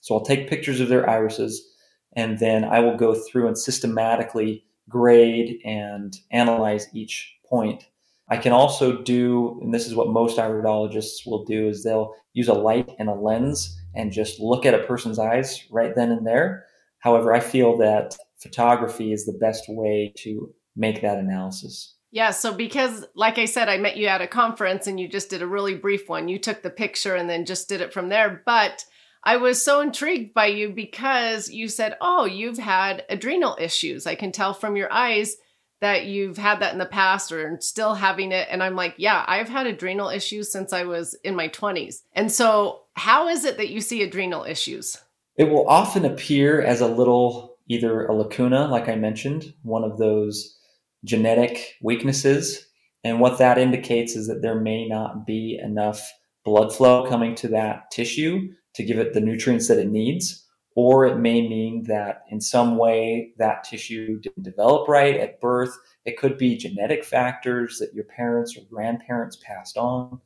So 0.00 0.14
I'll 0.14 0.24
take 0.24 0.48
pictures 0.48 0.78
of 0.78 0.88
their 0.88 1.10
irises 1.10 1.74
and 2.14 2.38
then 2.38 2.62
I 2.62 2.78
will 2.78 2.96
go 2.96 3.14
through 3.14 3.48
and 3.48 3.58
systematically 3.58 4.64
grade 4.88 5.58
and 5.64 6.16
analyze 6.30 6.86
each 6.94 7.34
point. 7.44 7.88
I 8.28 8.36
can 8.36 8.52
also 8.52 9.02
do, 9.02 9.58
and 9.60 9.74
this 9.74 9.88
is 9.88 9.96
what 9.96 10.08
most 10.08 10.38
iridologists 10.38 11.26
will 11.26 11.44
do, 11.44 11.66
is 11.66 11.82
they'll 11.82 12.14
use 12.32 12.46
a 12.46 12.54
light 12.54 12.94
and 13.00 13.08
a 13.08 13.14
lens 13.14 13.76
and 13.96 14.12
just 14.12 14.38
look 14.38 14.64
at 14.64 14.74
a 14.74 14.86
person's 14.86 15.18
eyes 15.18 15.66
right 15.72 15.96
then 15.96 16.12
and 16.12 16.24
there. 16.24 16.64
However, 17.00 17.32
I 17.32 17.40
feel 17.40 17.76
that 17.78 18.16
photography 18.40 19.12
is 19.12 19.26
the 19.26 19.38
best 19.40 19.64
way 19.68 20.12
to 20.18 20.54
make 20.78 21.02
that 21.02 21.18
analysis. 21.18 21.94
Yeah, 22.10 22.30
so 22.30 22.54
because, 22.54 23.04
like 23.14 23.36
I 23.36 23.44
said, 23.44 23.68
I 23.68 23.76
met 23.76 23.98
you 23.98 24.06
at 24.06 24.22
a 24.22 24.26
conference 24.26 24.86
and 24.86 24.98
you 24.98 25.08
just 25.08 25.28
did 25.28 25.42
a 25.42 25.46
really 25.46 25.74
brief 25.74 26.08
one. 26.08 26.28
You 26.28 26.38
took 26.38 26.62
the 26.62 26.70
picture 26.70 27.14
and 27.14 27.28
then 27.28 27.44
just 27.44 27.68
did 27.68 27.82
it 27.82 27.92
from 27.92 28.08
there. 28.08 28.42
But 28.46 28.86
I 29.22 29.36
was 29.36 29.62
so 29.62 29.80
intrigued 29.80 30.32
by 30.32 30.46
you 30.46 30.70
because 30.70 31.50
you 31.50 31.68
said, 31.68 31.98
Oh, 32.00 32.24
you've 32.24 32.58
had 32.58 33.04
adrenal 33.10 33.58
issues. 33.60 34.06
I 34.06 34.14
can 34.14 34.32
tell 34.32 34.54
from 34.54 34.74
your 34.76 34.90
eyes 34.90 35.36
that 35.80 36.06
you've 36.06 36.38
had 36.38 36.60
that 36.60 36.72
in 36.72 36.78
the 36.78 36.86
past 36.86 37.30
or 37.30 37.58
still 37.60 37.94
having 37.94 38.32
it. 38.32 38.48
And 38.50 38.62
I'm 38.62 38.74
like, 38.74 38.94
Yeah, 38.96 39.22
I've 39.28 39.50
had 39.50 39.66
adrenal 39.66 40.08
issues 40.08 40.50
since 40.50 40.72
I 40.72 40.84
was 40.84 41.14
in 41.24 41.36
my 41.36 41.48
20s. 41.48 42.02
And 42.14 42.32
so, 42.32 42.84
how 42.94 43.28
is 43.28 43.44
it 43.44 43.58
that 43.58 43.68
you 43.68 43.82
see 43.82 44.02
adrenal 44.02 44.44
issues? 44.44 44.96
It 45.36 45.44
will 45.44 45.68
often 45.68 46.04
appear 46.04 46.62
as 46.62 46.80
a 46.80 46.88
little, 46.88 47.58
either 47.68 48.06
a 48.06 48.14
lacuna, 48.14 48.66
like 48.66 48.88
I 48.88 48.96
mentioned, 48.96 49.52
one 49.62 49.84
of 49.84 49.98
those 49.98 50.57
genetic 51.04 51.76
weaknesses. 51.82 52.66
And 53.04 53.20
what 53.20 53.38
that 53.38 53.58
indicates 53.58 54.16
is 54.16 54.26
that 54.28 54.42
there 54.42 54.60
may 54.60 54.86
not 54.86 55.26
be 55.26 55.58
enough 55.62 56.12
blood 56.44 56.74
flow 56.74 57.06
coming 57.08 57.34
to 57.36 57.48
that 57.48 57.90
tissue 57.90 58.48
to 58.74 58.84
give 58.84 58.98
it 58.98 59.12
the 59.12 59.20
nutrients 59.20 59.68
that 59.68 59.78
it 59.78 59.88
needs. 59.88 60.44
Or 60.74 61.06
it 61.06 61.16
may 61.16 61.46
mean 61.48 61.84
that 61.88 62.22
in 62.30 62.40
some 62.40 62.76
way 62.76 63.32
that 63.38 63.64
tissue 63.64 64.20
didn't 64.20 64.44
develop 64.44 64.88
right 64.88 65.16
at 65.16 65.40
birth. 65.40 65.76
It 66.04 66.16
could 66.16 66.38
be 66.38 66.56
genetic 66.56 67.04
factors 67.04 67.78
that 67.78 67.94
your 67.94 68.04
parents 68.04 68.56
or 68.56 68.60
grandparents 68.70 69.38
passed 69.44 69.76
on. 69.76 70.20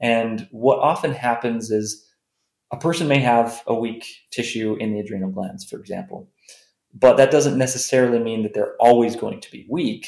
And 0.00 0.46
what 0.52 0.78
often 0.78 1.12
happens 1.12 1.72
is 1.72 2.08
a 2.70 2.76
person 2.76 3.08
may 3.08 3.18
have 3.18 3.62
a 3.66 3.74
weak 3.74 4.06
tissue 4.30 4.76
in 4.78 4.92
the 4.92 5.00
adrenal 5.00 5.30
glands, 5.30 5.64
for 5.64 5.78
example. 5.80 6.28
But 6.94 7.16
that 7.16 7.30
doesn't 7.30 7.58
necessarily 7.58 8.18
mean 8.18 8.42
that 8.42 8.54
they're 8.54 8.76
always 8.80 9.14
going 9.14 9.40
to 9.40 9.50
be 9.50 9.66
weak. 9.68 10.06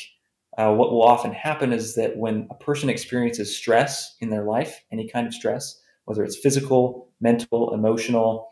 Uh, 0.58 0.72
what 0.74 0.90
will 0.90 1.02
often 1.02 1.32
happen 1.32 1.72
is 1.72 1.94
that 1.94 2.16
when 2.16 2.48
a 2.50 2.54
person 2.54 2.90
experiences 2.90 3.56
stress 3.56 4.16
in 4.20 4.30
their 4.30 4.44
life, 4.44 4.82
any 4.90 5.08
kind 5.08 5.26
of 5.26 5.34
stress, 5.34 5.80
whether 6.04 6.24
it's 6.24 6.38
physical, 6.38 7.08
mental, 7.20 7.72
emotional, 7.72 8.48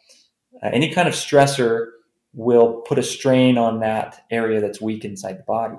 uh, 0.62 0.70
any 0.72 0.92
kind 0.92 1.08
of 1.08 1.14
stressor 1.14 1.88
will 2.34 2.82
put 2.82 2.98
a 2.98 3.02
strain 3.02 3.58
on 3.58 3.80
that 3.80 4.24
area 4.30 4.60
that's 4.60 4.80
weak 4.80 5.04
inside 5.04 5.38
the 5.38 5.44
body. 5.44 5.78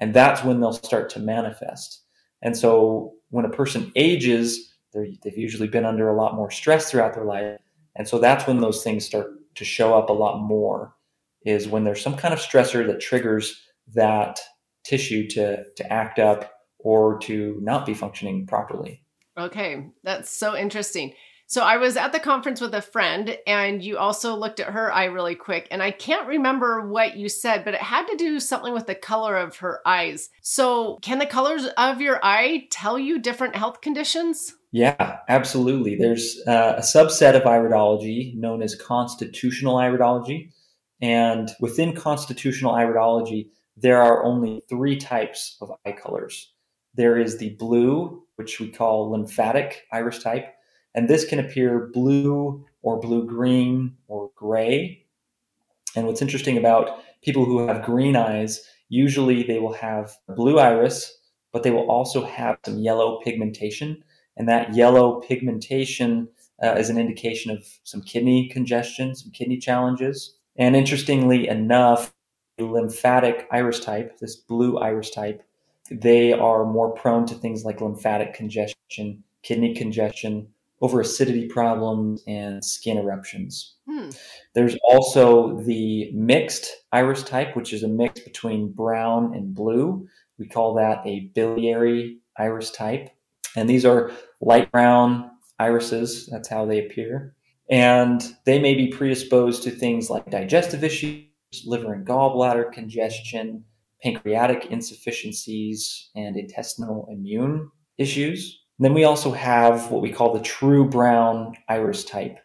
And 0.00 0.14
that's 0.14 0.44
when 0.44 0.60
they'll 0.60 0.72
start 0.72 1.08
to 1.10 1.20
manifest. 1.20 2.02
And 2.42 2.56
so 2.56 3.14
when 3.30 3.44
a 3.44 3.50
person 3.50 3.90
ages, 3.96 4.74
they've 4.92 5.36
usually 5.38 5.68
been 5.68 5.84
under 5.84 6.08
a 6.08 6.16
lot 6.16 6.36
more 6.36 6.50
stress 6.50 6.90
throughout 6.90 7.14
their 7.14 7.24
life. 7.24 7.58
And 7.96 8.06
so 8.06 8.18
that's 8.18 8.46
when 8.46 8.60
those 8.60 8.84
things 8.84 9.04
start 9.04 9.28
to 9.56 9.64
show 9.64 9.94
up 9.94 10.10
a 10.10 10.12
lot 10.12 10.40
more 10.42 10.94
is 11.46 11.68
when 11.68 11.84
there's 11.84 12.02
some 12.02 12.16
kind 12.16 12.34
of 12.34 12.40
stressor 12.40 12.86
that 12.86 13.00
triggers 13.00 13.62
that 13.94 14.40
tissue 14.84 15.28
to 15.28 15.64
to 15.76 15.92
act 15.92 16.18
up 16.18 16.52
or 16.78 17.18
to 17.20 17.58
not 17.62 17.86
be 17.86 17.94
functioning 17.94 18.46
properly. 18.46 19.02
Okay, 19.38 19.86
that's 20.02 20.30
so 20.30 20.56
interesting. 20.56 21.12
So 21.48 21.62
I 21.62 21.76
was 21.76 21.96
at 21.96 22.12
the 22.12 22.18
conference 22.18 22.60
with 22.60 22.74
a 22.74 22.82
friend 22.82 23.38
and 23.46 23.80
you 23.80 23.98
also 23.98 24.34
looked 24.34 24.58
at 24.58 24.72
her 24.72 24.92
eye 24.92 25.04
really 25.04 25.36
quick 25.36 25.68
and 25.70 25.80
I 25.80 25.92
can't 25.92 26.26
remember 26.26 26.88
what 26.88 27.16
you 27.16 27.28
said 27.28 27.64
but 27.64 27.74
it 27.74 27.80
had 27.80 28.06
to 28.06 28.16
do 28.16 28.40
something 28.40 28.74
with 28.74 28.88
the 28.88 28.96
color 28.96 29.36
of 29.36 29.58
her 29.58 29.80
eyes. 29.86 30.28
So 30.42 30.98
can 31.02 31.20
the 31.20 31.26
colors 31.26 31.66
of 31.76 32.00
your 32.00 32.18
eye 32.24 32.66
tell 32.70 32.98
you 32.98 33.20
different 33.20 33.54
health 33.54 33.80
conditions? 33.80 34.54
Yeah, 34.72 35.18
absolutely. 35.28 35.94
There's 35.94 36.36
uh, 36.48 36.74
a 36.78 36.82
subset 36.82 37.36
of 37.36 37.42
iridology 37.42 38.36
known 38.36 38.60
as 38.60 38.74
constitutional 38.74 39.76
iridology 39.76 40.50
and 41.00 41.50
within 41.60 41.94
constitutional 41.94 42.72
iridology, 42.72 43.50
there 43.76 44.00
are 44.00 44.24
only 44.24 44.62
three 44.68 44.96
types 44.96 45.56
of 45.60 45.70
eye 45.84 45.92
colors. 45.92 46.52
There 46.94 47.18
is 47.18 47.36
the 47.36 47.50
blue, 47.50 48.22
which 48.36 48.58
we 48.58 48.70
call 48.70 49.10
lymphatic 49.10 49.84
iris 49.92 50.22
type, 50.22 50.54
and 50.94 51.08
this 51.08 51.26
can 51.26 51.38
appear 51.38 51.90
blue 51.92 52.64
or 52.80 52.98
blue 52.98 53.26
green 53.26 53.96
or 54.08 54.30
gray. 54.34 55.04
And 55.94 56.06
what's 56.06 56.22
interesting 56.22 56.56
about 56.56 57.02
people 57.22 57.44
who 57.44 57.66
have 57.66 57.84
green 57.84 58.16
eyes, 58.16 58.62
usually 58.88 59.42
they 59.42 59.58
will 59.58 59.74
have 59.74 60.16
blue 60.28 60.58
iris, 60.58 61.18
but 61.52 61.62
they 61.62 61.70
will 61.70 61.90
also 61.90 62.24
have 62.24 62.58
some 62.64 62.78
yellow 62.78 63.20
pigmentation. 63.22 64.02
And 64.38 64.48
that 64.48 64.74
yellow 64.74 65.20
pigmentation 65.20 66.28
uh, 66.62 66.76
is 66.78 66.88
an 66.88 66.98
indication 66.98 67.50
of 67.50 67.66
some 67.84 68.00
kidney 68.00 68.48
congestion, 68.48 69.14
some 69.14 69.32
kidney 69.32 69.58
challenges 69.58 70.36
And 70.58 70.74
interestingly 70.74 71.48
enough, 71.48 72.12
lymphatic 72.58 73.46
iris 73.50 73.80
type, 73.80 74.18
this 74.18 74.36
blue 74.36 74.78
iris 74.78 75.10
type, 75.10 75.42
they 75.90 76.32
are 76.32 76.64
more 76.64 76.90
prone 76.90 77.26
to 77.26 77.34
things 77.34 77.64
like 77.64 77.80
lymphatic 77.80 78.34
congestion, 78.34 79.22
kidney 79.42 79.74
congestion, 79.74 80.48
over 80.80 81.00
acidity 81.00 81.46
problems, 81.46 82.22
and 82.26 82.64
skin 82.64 82.98
eruptions. 82.98 83.74
Hmm. 83.88 84.10
There's 84.54 84.76
also 84.82 85.60
the 85.60 86.10
mixed 86.12 86.84
iris 86.92 87.22
type, 87.22 87.56
which 87.56 87.72
is 87.72 87.82
a 87.82 87.88
mix 87.88 88.20
between 88.20 88.72
brown 88.72 89.34
and 89.34 89.54
blue. 89.54 90.08
We 90.38 90.48
call 90.48 90.74
that 90.74 91.06
a 91.06 91.30
biliary 91.34 92.18
iris 92.36 92.70
type. 92.70 93.10
And 93.54 93.70
these 93.70 93.84
are 93.84 94.10
light 94.40 94.70
brown 94.70 95.30
irises. 95.58 96.26
That's 96.26 96.48
how 96.48 96.66
they 96.66 96.84
appear. 96.84 97.35
And 97.70 98.22
they 98.44 98.58
may 98.58 98.74
be 98.74 98.88
predisposed 98.88 99.62
to 99.64 99.70
things 99.70 100.08
like 100.08 100.30
digestive 100.30 100.84
issues, 100.84 101.24
liver 101.64 101.92
and 101.92 102.06
gallbladder 102.06 102.72
congestion, 102.72 103.64
pancreatic 104.02 104.66
insufficiencies, 104.66 106.10
and 106.14 106.36
intestinal 106.36 107.08
immune 107.10 107.70
issues. 107.98 108.60
And 108.78 108.84
then 108.84 108.94
we 108.94 109.04
also 109.04 109.32
have 109.32 109.90
what 109.90 110.02
we 110.02 110.12
call 110.12 110.32
the 110.32 110.42
true 110.42 110.88
brown 110.88 111.54
iris 111.68 112.04
type. 112.04 112.38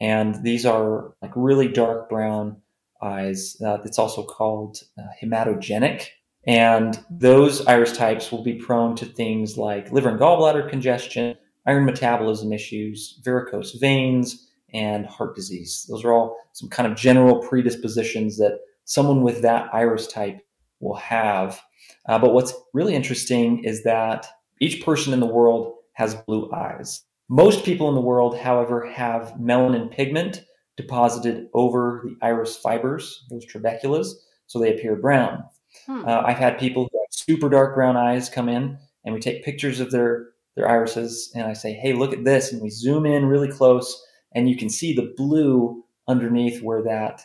And 0.00 0.42
these 0.42 0.64
are 0.64 1.14
like 1.20 1.32
really 1.36 1.68
dark 1.68 2.08
brown 2.08 2.62
eyes. 3.02 3.56
Uh, 3.60 3.78
it's 3.84 3.98
also 3.98 4.24
called 4.24 4.78
uh, 4.98 5.02
hematogenic. 5.22 6.06
And 6.46 6.98
those 7.10 7.66
iris 7.66 7.96
types 7.96 8.32
will 8.32 8.42
be 8.42 8.54
prone 8.54 8.96
to 8.96 9.06
things 9.06 9.56
like 9.56 9.92
liver 9.92 10.08
and 10.08 10.18
gallbladder 10.18 10.68
congestion, 10.68 11.36
iron 11.66 11.84
metabolism 11.84 12.52
issues, 12.52 13.20
varicose 13.24 13.78
veins, 13.78 14.48
and 14.72 15.06
heart 15.06 15.34
disease. 15.36 15.86
Those 15.88 16.04
are 16.04 16.12
all 16.12 16.36
some 16.52 16.68
kind 16.68 16.90
of 16.90 16.98
general 16.98 17.38
predispositions 17.40 18.38
that 18.38 18.60
someone 18.84 19.22
with 19.22 19.42
that 19.42 19.72
iris 19.72 20.06
type 20.06 20.40
will 20.80 20.96
have. 20.96 21.60
Uh, 22.08 22.18
but 22.18 22.34
what's 22.34 22.54
really 22.74 22.94
interesting 22.94 23.64
is 23.64 23.84
that 23.84 24.26
each 24.60 24.84
person 24.84 25.12
in 25.12 25.20
the 25.20 25.26
world 25.26 25.74
has 25.92 26.14
blue 26.14 26.50
eyes. 26.52 27.02
Most 27.28 27.64
people 27.64 27.88
in 27.88 27.94
the 27.94 28.00
world, 28.00 28.36
however, 28.36 28.86
have 28.86 29.34
melanin 29.40 29.90
pigment 29.90 30.44
deposited 30.76 31.48
over 31.54 32.02
the 32.04 32.16
iris 32.24 32.56
fibers, 32.56 33.24
those 33.30 33.46
trabeculas, 33.46 34.14
so 34.46 34.58
they 34.58 34.74
appear 34.74 34.96
brown. 34.96 35.44
Hmm. 35.86 36.04
Uh, 36.06 36.22
I've 36.26 36.38
had 36.38 36.58
people 36.58 36.88
who 36.90 36.98
have 36.98 37.06
super 37.10 37.48
dark 37.48 37.74
brown 37.74 37.96
eyes 37.96 38.28
come 38.28 38.48
in, 38.48 38.78
and 39.04 39.14
we 39.14 39.20
take 39.20 39.44
pictures 39.44 39.80
of 39.80 39.90
their 39.90 40.28
their 40.54 40.68
irises, 40.68 41.32
and 41.34 41.46
I 41.46 41.54
say, 41.54 41.72
"Hey, 41.72 41.94
look 41.94 42.12
at 42.12 42.24
this," 42.24 42.52
and 42.52 42.60
we 42.60 42.68
zoom 42.68 43.06
in 43.06 43.24
really 43.24 43.48
close, 43.48 44.04
and 44.34 44.48
you 44.48 44.56
can 44.56 44.68
see 44.68 44.92
the 44.92 45.12
blue 45.16 45.84
underneath 46.08 46.62
where 46.62 46.82
that 46.82 47.22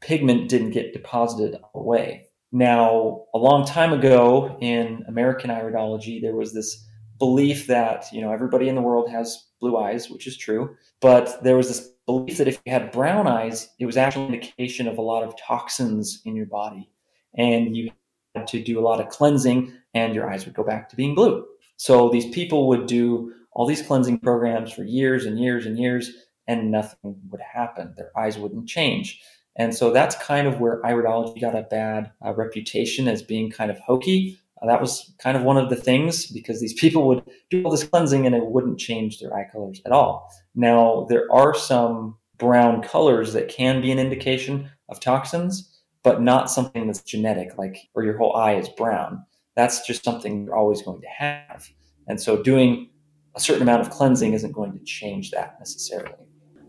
pigment 0.00 0.48
didn't 0.48 0.70
get 0.70 0.92
deposited 0.92 1.58
away. 1.74 2.28
Now, 2.52 3.24
a 3.34 3.38
long 3.38 3.66
time 3.66 3.92
ago 3.92 4.56
in 4.60 5.02
American 5.08 5.50
iridology, 5.50 6.20
there 6.20 6.36
was 6.36 6.52
this 6.52 6.86
belief 7.18 7.66
that 7.68 8.06
you 8.12 8.20
know 8.20 8.32
everybody 8.32 8.68
in 8.68 8.74
the 8.74 8.82
world 8.82 9.10
has 9.10 9.46
blue 9.60 9.76
eyes, 9.76 10.10
which 10.10 10.26
is 10.26 10.36
true, 10.36 10.76
but 11.00 11.42
there 11.42 11.56
was 11.56 11.68
this 11.68 11.90
belief 12.06 12.38
that 12.38 12.48
if 12.48 12.60
you 12.64 12.72
had 12.72 12.92
brown 12.92 13.26
eyes, 13.26 13.70
it 13.78 13.86
was 13.86 13.96
actually 13.96 14.26
an 14.26 14.34
indication 14.34 14.86
of 14.86 14.98
a 14.98 15.02
lot 15.02 15.24
of 15.24 15.34
toxins 15.38 16.20
in 16.24 16.36
your 16.36 16.46
body, 16.46 16.88
and 17.36 17.76
you 17.76 17.90
had 18.34 18.46
to 18.48 18.62
do 18.62 18.78
a 18.78 18.82
lot 18.82 19.00
of 19.00 19.08
cleansing, 19.08 19.72
and 19.94 20.14
your 20.14 20.30
eyes 20.30 20.44
would 20.44 20.54
go 20.54 20.64
back 20.64 20.88
to 20.88 20.96
being 20.96 21.14
blue. 21.14 21.44
So 21.76 22.08
these 22.08 22.26
people 22.26 22.68
would 22.68 22.86
do 22.86 23.32
all 23.52 23.66
these 23.66 23.82
cleansing 23.82 24.20
programs 24.20 24.72
for 24.72 24.84
years 24.84 25.26
and 25.26 25.40
years 25.40 25.66
and 25.66 25.78
years, 25.78 26.12
and 26.46 26.70
nothing 26.70 27.16
would 27.30 27.40
happen. 27.40 27.94
Their 27.96 28.10
eyes 28.18 28.38
wouldn't 28.38 28.68
change. 28.68 29.20
And 29.56 29.74
so 29.74 29.92
that's 29.92 30.16
kind 30.16 30.46
of 30.46 30.60
where 30.60 30.82
iridology 30.82 31.40
got 31.40 31.56
a 31.56 31.62
bad 31.62 32.10
uh, 32.24 32.34
reputation 32.34 33.06
as 33.06 33.22
being 33.22 33.50
kind 33.50 33.70
of 33.70 33.78
hokey 33.78 34.38
uh, 34.64 34.66
that 34.66 34.80
was 34.80 35.12
kind 35.18 35.36
of 35.36 35.42
one 35.42 35.56
of 35.56 35.70
the 35.70 35.76
things 35.76 36.26
because 36.26 36.60
these 36.60 36.74
people 36.80 37.06
would 37.08 37.22
do 37.50 37.62
all 37.64 37.70
this 37.70 37.84
cleansing 37.84 38.26
and 38.26 38.34
it 38.34 38.46
wouldn't 38.46 38.78
change 38.78 39.18
their 39.18 39.34
eye 39.34 39.48
colors 39.50 39.80
at 39.86 39.92
all. 39.92 40.30
Now, 40.54 41.06
there 41.08 41.30
are 41.32 41.54
some 41.54 42.16
brown 42.38 42.82
colors 42.82 43.32
that 43.32 43.48
can 43.48 43.80
be 43.80 43.92
an 43.92 43.98
indication 43.98 44.70
of 44.88 45.00
toxins, 45.00 45.80
but 46.02 46.20
not 46.20 46.50
something 46.50 46.86
that's 46.86 47.02
genetic, 47.02 47.56
like 47.56 47.78
or 47.94 48.04
your 48.04 48.18
whole 48.18 48.36
eye 48.36 48.54
is 48.54 48.68
brown. 48.68 49.24
That's 49.56 49.86
just 49.86 50.04
something 50.04 50.44
you're 50.44 50.56
always 50.56 50.82
going 50.82 51.00
to 51.00 51.08
have. 51.08 51.68
And 52.08 52.20
so 52.20 52.42
doing 52.42 52.90
a 53.36 53.40
certain 53.40 53.62
amount 53.62 53.82
of 53.82 53.90
cleansing 53.90 54.32
isn't 54.32 54.52
going 54.52 54.72
to 54.72 54.84
change 54.84 55.30
that 55.30 55.56
necessarily. 55.58 56.26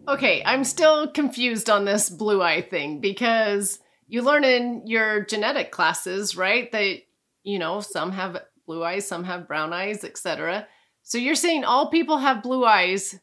Okay, 0.08 0.44
I'm 0.46 0.64
still 0.64 1.08
confused 1.08 1.70
on 1.70 1.86
this 1.86 2.10
blue 2.10 2.42
eye 2.42 2.62
thing 2.62 3.02
because 3.02 3.80
you 4.08 4.22
learn 4.22 4.44
in 4.44 4.84
your 4.86 5.26
genetic 5.26 5.72
classes, 5.72 6.36
right, 6.36 6.72
that 6.72 7.00
you 7.44 7.60
know, 7.60 7.80
some 7.80 8.12
have 8.12 8.42
blue 8.66 8.84
eyes, 8.84 9.08
some 9.08 9.24
have 9.24 9.48
brown 9.48 9.72
eyes, 9.72 10.04
etc. 10.04 10.68
So 11.04 11.18
you're 11.18 11.36
saying 11.36 11.64
all 11.64 11.90
people 11.90 12.18
have 12.18 12.44
blue 12.44 12.66
eyes, 12.66 13.16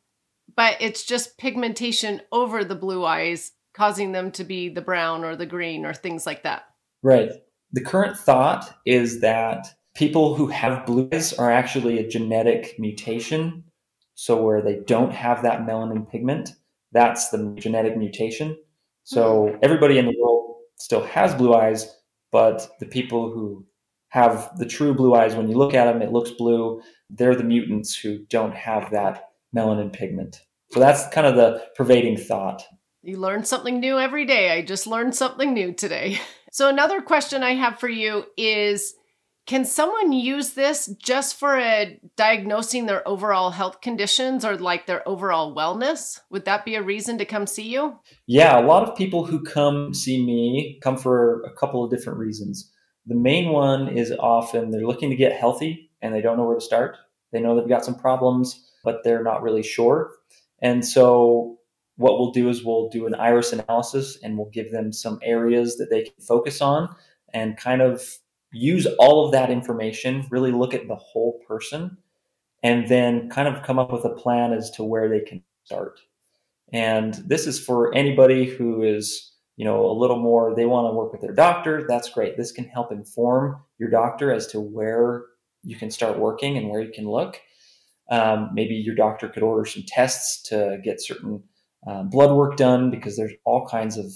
but 0.55 0.77
it's 0.81 1.05
just 1.05 1.39
pigmentation 1.39 2.23
over 2.31 2.65
the 2.65 2.77
blue 2.77 3.05
eyes 3.05 3.53
causing 3.75 4.13
them 4.13 4.31
to 4.33 4.45
be 4.45 4.69
the 4.69 4.81
brown 4.81 5.25
or 5.25 5.35
the 5.35 5.47
green 5.47 5.85
or 5.85 5.95
things 5.95 6.27
like 6.27 6.43
that. 6.45 6.65
Right. 7.03 7.31
The 7.73 7.81
current 7.81 8.17
thought 8.17 8.79
is 8.87 9.21
that 9.21 9.67
people 9.95 10.35
who 10.35 10.47
have 10.49 10.87
blue 10.87 11.09
eyes 11.13 11.33
are 11.33 11.51
actually 11.51 11.99
a 11.99 12.09
genetic 12.09 12.77
mutation. 12.79 13.65
So 14.15 14.41
where 14.41 14.63
they 14.63 14.81
don't 14.87 15.13
have 15.13 15.43
that 15.43 15.63
melanin 15.63 16.09
pigment, 16.09 16.51
that's 16.93 17.31
the 17.31 17.55
genetic 17.59 17.97
mutation. 17.97 18.57
So 19.05 19.49
hmm. 19.49 19.57
everybody 19.63 19.99
in 19.99 20.07
the 20.07 20.17
world 20.19 20.57
still 20.77 21.05
has 21.05 21.35
blue 21.35 21.55
eyes, 21.55 21.95
but 22.31 22.69
the 22.81 22.87
people 22.87 23.31
who 23.33 23.67
have 24.13 24.51
the 24.59 24.67
true 24.67 24.93
blue 24.93 25.15
eyes. 25.15 25.35
When 25.35 25.49
you 25.49 25.57
look 25.57 25.73
at 25.73 25.87
them, 25.87 26.03
it 26.03 26.13
looks 26.13 26.31
blue. 26.33 26.83
They're 27.09 27.35
the 27.35 27.45
mutants 27.45 27.97
who 27.97 28.19
don't 28.29 28.55
have 28.55 28.91
that 28.91 29.31
melanin 29.57 29.91
pigment. 29.91 30.43
So 30.71 30.81
that's 30.81 31.09
kind 31.09 31.27
of 31.27 31.37
the 31.37 31.65
pervading 31.77 32.19
thought. 32.19 32.63
You 33.03 33.17
learn 33.17 33.45
something 33.45 33.81
new 33.81 33.99
every 33.99 34.27
day. 34.27 34.51
I 34.51 34.63
just 34.63 34.87
learned 34.87 35.15
something 35.15 35.53
new 35.53 35.73
today. 35.73 36.21
So, 36.55 36.69
another 36.69 37.01
question 37.01 37.43
I 37.43 37.55
have 37.55 37.81
for 37.81 37.89
you 37.89 38.27
is 38.37 38.95
Can 39.47 39.65
someone 39.65 40.13
use 40.13 40.53
this 40.53 40.87
just 41.03 41.39
for 41.39 41.59
a, 41.59 41.99
diagnosing 42.17 42.87
their 42.87 43.07
overall 43.09 43.51
health 43.51 43.81
conditions 43.81 44.45
or 44.45 44.57
like 44.57 44.87
their 44.87 45.07
overall 45.09 45.55
wellness? 45.55 46.21
Would 46.31 46.45
that 46.45 46.65
be 46.65 46.77
a 46.77 46.83
reason 46.83 47.19
to 47.19 47.25
come 47.25 47.47
see 47.47 47.69
you? 47.69 47.99
Yeah, 48.27 48.59
a 48.59 48.65
lot 48.65 48.89
of 48.89 48.97
people 48.97 49.25
who 49.25 49.43
come 49.43 49.95
see 49.95 50.25
me 50.25 50.79
come 50.83 50.97
for 50.97 51.43
a 51.43 51.53
couple 51.55 51.83
of 51.85 51.91
different 51.91 52.21
reasons. 52.21 52.71
The 53.07 53.17
main 53.17 53.51
one 53.51 53.89
is 53.89 54.13
often 54.13 54.71
they're 54.71 54.87
looking 54.87 55.11
to 55.11 55.17
get 55.17 55.33
healthy 55.33 55.91
and 56.01 56.15
they 56.15 56.21
don't 56.21 56.37
know 56.37 56.45
where 56.45 56.55
to 56.55 56.61
start. 56.61 56.97
They 57.33 57.41
know 57.41 57.59
they've 57.59 57.69
got 57.69 57.85
some 57.85 57.99
problems, 57.99 58.71
but 58.85 59.03
they're 59.03 59.25
not 59.25 59.43
really 59.43 59.63
sure. 59.63 60.13
And 60.61 60.87
so 60.87 61.59
what 61.97 62.19
we'll 62.19 62.31
do 62.31 62.49
is 62.49 62.65
we'll 62.65 62.89
do 62.91 63.07
an 63.07 63.15
iris 63.17 63.53
analysis 63.53 64.19
and 64.23 64.39
we'll 64.39 64.51
give 64.51 64.71
them 64.71 64.93
some 64.93 65.19
areas 65.23 65.77
that 65.79 65.91
they 65.91 66.03
can 66.03 66.15
focus 66.21 66.61
on 66.61 66.95
and 67.35 67.57
kind 67.57 67.83
of 67.83 68.03
use 68.53 68.87
all 68.99 69.25
of 69.25 69.33
that 69.33 69.51
information, 69.51 70.27
really 70.31 70.53
look 70.53 70.75
at 70.75 70.89
the 70.89 70.97
whole 70.97 71.41
person, 71.47 71.97
and 72.63 72.89
then 72.89 73.29
kind 73.29 73.49
of 73.49 73.63
come 73.63 73.79
up 73.79 73.93
with 73.93 74.05
a 74.05 74.11
plan 74.11 74.53
as 74.53 74.71
to 74.73 74.85
where 74.85 75.09
they 75.09 75.21
can 75.21 75.43
start. 75.65 76.01
And 76.73 77.15
this 77.27 77.47
is 77.47 77.59
for 77.63 77.95
anybody 77.95 78.47
who 78.47 78.83
is 78.83 79.31
you 79.57 79.65
know 79.65 79.85
a 79.85 79.93
little 79.93 80.19
more 80.19 80.55
they 80.55 80.65
want 80.65 80.91
to 80.91 80.97
work 80.97 81.13
with 81.13 81.21
their 81.21 81.35
doctor 81.35 81.85
that's 81.89 82.09
great. 82.11 82.37
This 82.37 82.53
can 82.53 82.65
help 82.65 82.93
inform 82.93 83.63
your 83.79 83.91
doctor 83.91 84.33
as 84.33 84.47
to 84.49 84.61
where 84.61 85.25
you 85.63 85.77
can 85.77 85.91
start 85.91 86.19
working 86.19 86.57
and 86.57 86.69
where 86.69 86.81
you 86.81 86.93
can 86.93 87.09
look. 87.09 87.41
Um, 88.11 88.51
maybe 88.53 88.75
your 88.75 88.95
doctor 88.95 89.29
could 89.29 89.43
order 89.43 89.65
some 89.65 89.85
tests 89.87 90.43
to 90.49 90.79
get 90.83 91.01
certain 91.01 91.43
um, 91.87 92.11
blood 92.11 92.35
work 92.37 92.57
done 92.57 92.91
because 92.91 93.17
there's 93.17 93.33
all 93.45 93.67
kinds 93.67 93.97
of 93.97 94.07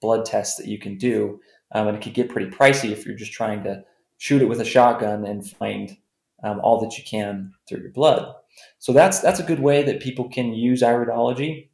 blood 0.00 0.24
tests 0.24 0.56
that 0.56 0.68
you 0.68 0.78
can 0.78 0.96
do 0.96 1.40
um, 1.72 1.88
and 1.88 1.96
it 1.96 2.02
could 2.02 2.14
get 2.14 2.28
pretty 2.28 2.50
pricey 2.50 2.90
if 2.90 3.04
you're 3.04 3.16
just 3.16 3.32
trying 3.32 3.62
to 3.64 3.84
shoot 4.18 4.42
it 4.42 4.48
with 4.48 4.60
a 4.60 4.64
shotgun 4.64 5.24
and 5.24 5.48
find 5.48 5.96
um, 6.42 6.60
all 6.62 6.80
that 6.80 6.96
you 6.96 7.04
can 7.04 7.52
through 7.68 7.80
your 7.80 7.92
blood 7.92 8.34
so 8.78 8.92
that's 8.92 9.20
that's 9.20 9.40
a 9.40 9.44
good 9.44 9.60
way 9.60 9.82
that 9.82 10.00
people 10.00 10.28
can 10.28 10.54
use 10.54 10.82
iridology 10.82 11.68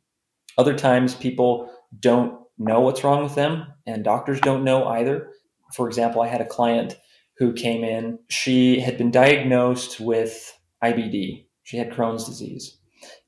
other 0.59 0.76
times 0.76 1.14
people 1.14 1.70
don't 2.00 2.38
know 2.59 2.81
what's 2.81 3.05
wrong 3.05 3.22
with 3.22 3.35
them, 3.35 3.66
and 3.87 4.05
doctors 4.05 4.40
don't 4.40 4.64
know 4.64 4.87
either. 4.87 5.31
For 5.74 5.87
example, 5.88 6.22
I 6.22 6.28
had 6.28 6.40
a 6.40 6.46
client 6.46 6.96
who 7.38 7.52
came 7.52 7.85
in. 7.85 8.18
She 8.28 8.81
had 8.81 8.98
been 8.98 9.11
diagnosed 9.11 10.00
with 10.00 10.59
IBD. 10.83 11.46
She 11.62 11.76
had 11.76 11.90
Crohn's 11.90 12.24
disease. 12.24 12.76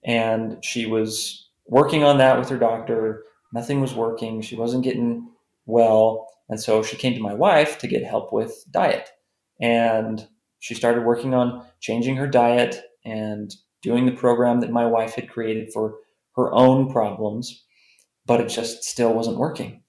And 0.04 0.62
she 0.62 0.86
was 0.86 1.48
working 1.66 2.04
on 2.04 2.18
that 2.18 2.38
with 2.38 2.48
her 2.50 2.58
doctor. 2.58 3.24
Nothing 3.52 3.80
was 3.80 3.94
working. 3.94 4.42
She 4.42 4.56
wasn't 4.56 4.84
getting 4.84 5.30
well. 5.66 6.28
And 6.54 6.62
so 6.62 6.82
she 6.82 6.96
came 6.96 7.14
to 7.14 7.20
my 7.20 7.34
wife 7.34 7.78
to 7.78 7.88
get 7.88 8.04
help 8.04 8.32
with 8.32 8.64
diet. 8.70 9.10
And 9.60 10.26
she 10.60 10.74
started 10.74 11.04
working 11.04 11.34
on 11.34 11.66
changing 11.80 12.16
her 12.16 12.28
diet 12.28 12.80
and 13.04 13.54
doing 13.82 14.06
the 14.06 14.12
program 14.12 14.60
that 14.60 14.70
my 14.70 14.86
wife 14.86 15.14
had 15.14 15.28
created 15.28 15.72
for 15.72 15.96
her 16.36 16.52
own 16.54 16.92
problems 16.92 17.64
but 18.26 18.40
it 18.40 18.48
just 18.48 18.84
still 18.84 19.12
wasn't 19.12 19.38
working. 19.38 19.82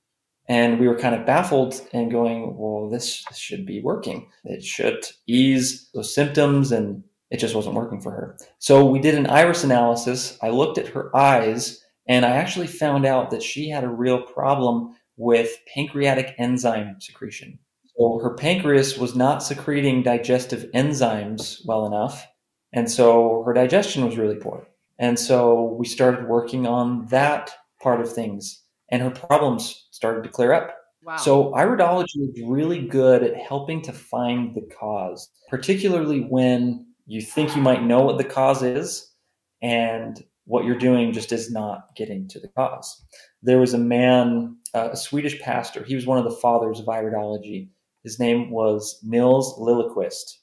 And 0.48 0.80
we 0.80 0.88
were 0.88 0.98
kind 0.98 1.16
of 1.16 1.26
baffled 1.26 1.82
and 1.92 2.12
going, 2.12 2.56
well, 2.58 2.90
this 2.90 3.24
should 3.34 3.66
be 3.66 3.82
working. 3.82 4.30
It 4.44 4.64
should 4.64 5.06
ease 5.28 5.90
those 5.94 6.14
symptoms, 6.14 6.72
and 6.72 7.04
it 7.32 7.38
just 7.38 7.56
wasn't 7.56 7.76
working 7.76 8.00
for 8.00 8.12
her. 8.12 8.38
So 8.60 8.86
we 8.86 9.00
did 9.00 9.16
an 9.16 9.28
iris 9.28 9.64
analysis. 9.64 10.38
I 10.44 10.50
looked 10.50 10.78
at 10.78 10.90
her 10.90 11.16
eyes, 11.16 11.84
and 12.08 12.26
I 12.26 12.32
actually 12.32 12.68
found 12.68 13.06
out 13.06 13.32
that 13.32 13.42
she 13.42 13.70
had 13.70 13.84
a 13.84 13.90
real 13.90 14.22
problem 14.22 14.96
with 15.18 15.58
pancreatic 15.74 16.36
enzyme 16.38 16.98
secretion. 17.00 17.60
So 17.98 18.20
her 18.22 18.36
pancreas 18.36 18.98
was 18.98 19.16
not 19.16 19.44
secreting 19.44 20.04
digestive 20.04 20.70
enzymes 20.74 21.62
well 21.66 21.86
enough. 21.86 22.28
And 22.74 22.92
so 22.92 23.44
her 23.46 23.54
digestion 23.54 24.06
was 24.06 24.18
really 24.18 24.36
poor. 24.36 24.68
And 25.00 25.18
so 25.20 25.76
we 25.80 25.86
started 25.86 26.28
working 26.28 26.68
on 26.68 27.06
that 27.08 27.54
part 27.82 28.02
of 28.02 28.12
things, 28.12 28.64
and 28.90 29.02
her 29.02 29.12
problems 29.12 29.88
started 29.92 30.24
to 30.24 30.30
clear 30.30 30.54
up. 30.54 30.76
Wow. 31.04 31.18
So 31.18 31.52
iridology 31.52 32.34
is 32.34 32.42
really 32.46 32.88
good 32.88 33.22
at 33.22 33.36
helping 33.38 33.82
to 33.84 33.94
find 33.94 34.56
the 34.56 34.68
cause, 34.80 35.30
particularly 35.50 36.22
when 36.22 36.86
you 37.06 37.22
think 37.22 37.56
you 37.56 37.62
might 37.62 37.84
know 37.84 38.02
what 38.02 38.18
the 38.18 38.24
cause 38.24 38.64
is 38.64 39.14
and 39.62 40.24
what 40.46 40.66
you're 40.66 40.78
doing 40.78 41.12
just 41.12 41.32
is 41.32 41.52
not 41.52 41.96
getting 41.96 42.28
to 42.30 42.40
the 42.40 42.48
cause. 42.50 43.06
There 43.44 43.60
was 43.60 43.74
a 43.74 43.80
man, 43.80 44.58
uh, 44.76 44.90
a 44.92 44.98
Swedish 44.98 45.40
pastor, 45.40 45.84
he 45.84 45.96
was 45.96 46.06
one 46.06 46.18
of 46.18 46.26
the 46.26 46.38
fathers 46.42 46.80
of 46.80 46.86
iridology. 46.86 47.70
His 48.04 48.20
name 48.20 48.52
was 48.52 49.00
Nils 49.04 49.58
Liljeqvist. 49.58 50.38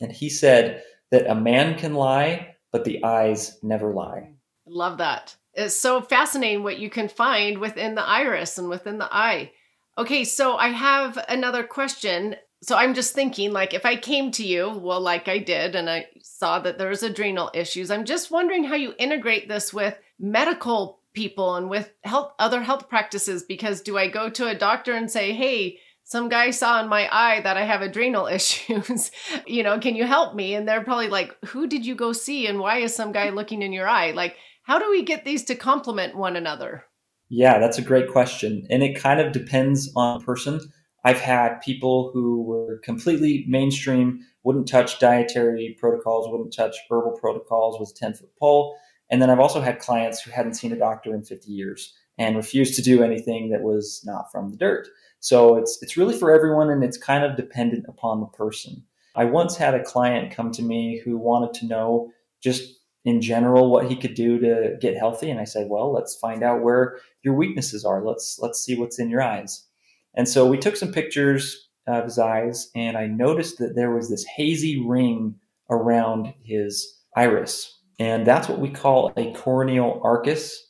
And 0.00 0.10
he 0.10 0.28
said 0.28 0.82
that 1.12 1.30
a 1.30 1.34
man 1.34 1.78
can 1.78 1.94
lie, 1.94 2.56
but 2.72 2.84
the 2.84 3.02
eyes 3.04 3.58
never 3.62 3.94
lie. 3.94 4.30
Love 4.66 4.98
that. 4.98 5.36
It's 5.54 5.76
so 5.76 6.00
fascinating 6.00 6.64
what 6.64 6.80
you 6.80 6.90
can 6.90 7.08
find 7.08 7.58
within 7.58 7.94
the 7.94 8.02
iris 8.02 8.58
and 8.58 8.68
within 8.68 8.98
the 8.98 9.14
eye. 9.14 9.52
Okay, 9.96 10.24
so 10.24 10.56
I 10.56 10.68
have 10.68 11.24
another 11.28 11.62
question. 11.62 12.34
So 12.62 12.76
I'm 12.76 12.94
just 12.94 13.14
thinking, 13.14 13.52
like, 13.52 13.72
if 13.72 13.86
I 13.86 13.94
came 13.94 14.32
to 14.32 14.44
you, 14.44 14.70
well, 14.70 15.00
like 15.00 15.28
I 15.28 15.38
did, 15.38 15.76
and 15.76 15.88
I 15.88 16.06
saw 16.22 16.58
that 16.58 16.78
there 16.78 16.88
was 16.88 17.04
adrenal 17.04 17.50
issues, 17.54 17.90
I'm 17.90 18.04
just 18.04 18.32
wondering 18.32 18.64
how 18.64 18.74
you 18.74 18.94
integrate 18.98 19.48
this 19.48 19.72
with 19.72 19.96
medical 20.18 20.98
people 21.14 21.54
and 21.54 21.70
with 21.70 21.92
health, 22.02 22.32
other 22.38 22.62
health 22.62 22.88
practices. 22.88 23.42
Because 23.42 23.80
do 23.80 23.96
I 23.96 24.08
go 24.08 24.28
to 24.30 24.48
a 24.48 24.54
doctor 24.54 24.92
and 24.92 25.10
say, 25.10 25.32
hey, 25.32 25.78
some 26.04 26.28
guy 26.28 26.50
saw 26.50 26.82
in 26.82 26.88
my 26.88 27.08
eye 27.10 27.40
that 27.40 27.56
I 27.56 27.64
have 27.64 27.80
adrenal 27.80 28.26
issues. 28.32 29.10
you 29.46 29.62
know, 29.62 29.78
can 29.78 29.96
you 29.96 30.04
help 30.04 30.34
me? 30.34 30.54
And 30.54 30.68
they're 30.68 30.84
probably 30.84 31.08
like, 31.08 31.36
who 31.46 31.66
did 31.66 31.86
you 31.86 31.94
go 31.94 32.12
see? 32.12 32.46
And 32.46 32.58
why 32.58 32.78
is 32.78 32.94
some 32.94 33.12
guy 33.12 33.30
looking 33.30 33.62
in 33.62 33.72
your 33.72 33.88
eye? 33.88 34.10
Like, 34.10 34.36
how 34.64 34.78
do 34.78 34.90
we 34.90 35.02
get 35.02 35.24
these 35.24 35.44
to 35.44 35.54
complement 35.54 36.16
one 36.16 36.36
another? 36.36 36.84
Yeah, 37.28 37.58
that's 37.58 37.78
a 37.78 37.82
great 37.82 38.08
question. 38.10 38.66
And 38.70 38.82
it 38.82 39.00
kind 39.00 39.20
of 39.20 39.32
depends 39.32 39.90
on 39.96 40.18
the 40.18 40.24
person. 40.24 40.60
I've 41.04 41.20
had 41.20 41.60
people 41.60 42.10
who 42.14 42.42
were 42.42 42.80
completely 42.82 43.44
mainstream, 43.46 44.20
wouldn't 44.42 44.68
touch 44.68 44.98
dietary 44.98 45.76
protocols, 45.78 46.28
wouldn't 46.30 46.54
touch 46.54 46.76
herbal 46.90 47.18
protocols, 47.20 47.90
a 47.90 47.94
10 47.94 48.14
foot 48.14 48.30
pole. 48.38 48.76
And 49.10 49.20
then 49.20 49.30
I've 49.30 49.40
also 49.40 49.60
had 49.60 49.78
clients 49.78 50.20
who 50.22 50.30
hadn't 50.30 50.54
seen 50.54 50.72
a 50.72 50.78
doctor 50.78 51.14
in 51.14 51.22
50 51.22 51.50
years 51.50 51.94
and 52.18 52.36
refused 52.36 52.74
to 52.76 52.82
do 52.82 53.02
anything 53.02 53.50
that 53.50 53.62
was 53.62 54.02
not 54.04 54.30
from 54.30 54.50
the 54.50 54.56
dirt. 54.56 54.88
So 55.20 55.56
it's 55.56 55.78
it's 55.82 55.96
really 55.96 56.16
for 56.16 56.32
everyone 56.34 56.70
and 56.70 56.84
it's 56.84 56.98
kind 56.98 57.24
of 57.24 57.36
dependent 57.36 57.86
upon 57.88 58.20
the 58.20 58.26
person. 58.26 58.84
I 59.16 59.24
once 59.24 59.56
had 59.56 59.74
a 59.74 59.82
client 59.82 60.32
come 60.32 60.50
to 60.52 60.62
me 60.62 61.00
who 61.04 61.16
wanted 61.16 61.54
to 61.60 61.66
know 61.66 62.12
just 62.42 62.74
in 63.04 63.20
general 63.20 63.70
what 63.70 63.86
he 63.86 63.96
could 63.96 64.14
do 64.14 64.38
to 64.38 64.76
get 64.80 64.96
healthy 64.96 65.30
and 65.30 65.40
I 65.40 65.44
said, 65.44 65.68
"Well, 65.68 65.92
let's 65.92 66.16
find 66.16 66.42
out 66.42 66.62
where 66.62 66.98
your 67.22 67.34
weaknesses 67.34 67.84
are. 67.84 68.04
Let's 68.04 68.38
let's 68.40 68.62
see 68.62 68.78
what's 68.78 68.98
in 68.98 69.10
your 69.10 69.22
eyes." 69.22 69.66
And 70.14 70.28
so 70.28 70.46
we 70.46 70.58
took 70.58 70.76
some 70.76 70.92
pictures 70.92 71.68
of 71.86 72.04
his 72.04 72.18
eyes 72.18 72.70
and 72.74 72.96
I 72.96 73.06
noticed 73.06 73.58
that 73.58 73.74
there 73.74 73.94
was 73.94 74.08
this 74.08 74.24
hazy 74.24 74.80
ring 74.80 75.36
around 75.70 76.34
his 76.42 77.00
iris. 77.16 77.73
And 77.98 78.26
that's 78.26 78.48
what 78.48 78.60
we 78.60 78.70
call 78.70 79.12
a 79.16 79.32
corneal 79.32 80.00
arcus 80.02 80.64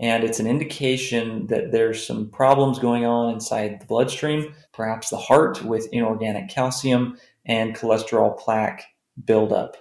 and 0.00 0.22
it's 0.22 0.38
an 0.38 0.46
indication 0.46 1.48
that 1.48 1.72
there's 1.72 2.06
some 2.06 2.30
problems 2.30 2.78
going 2.78 3.04
on 3.04 3.34
inside 3.34 3.80
the 3.80 3.86
bloodstream, 3.86 4.54
perhaps 4.72 5.10
the 5.10 5.16
heart 5.16 5.64
with 5.64 5.88
inorganic 5.92 6.48
calcium 6.48 7.18
and 7.44 7.74
cholesterol 7.74 8.38
plaque 8.38 8.84
buildup. 9.24 9.76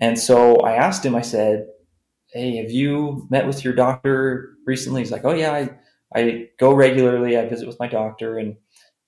And 0.00 0.18
so 0.18 0.56
I 0.58 0.74
asked 0.74 1.04
him, 1.04 1.16
I 1.16 1.22
said, 1.22 1.66
Hey, 2.32 2.58
have 2.58 2.70
you 2.70 3.26
met 3.28 3.46
with 3.46 3.64
your 3.64 3.74
doctor 3.74 4.54
recently? 4.66 5.00
He's 5.00 5.10
like, 5.10 5.24
Oh, 5.24 5.34
yeah, 5.34 5.52
I, 5.52 5.70
I 6.14 6.48
go 6.60 6.72
regularly. 6.72 7.36
I 7.36 7.48
visit 7.48 7.66
with 7.66 7.80
my 7.80 7.88
doctor. 7.88 8.38
And 8.38 8.56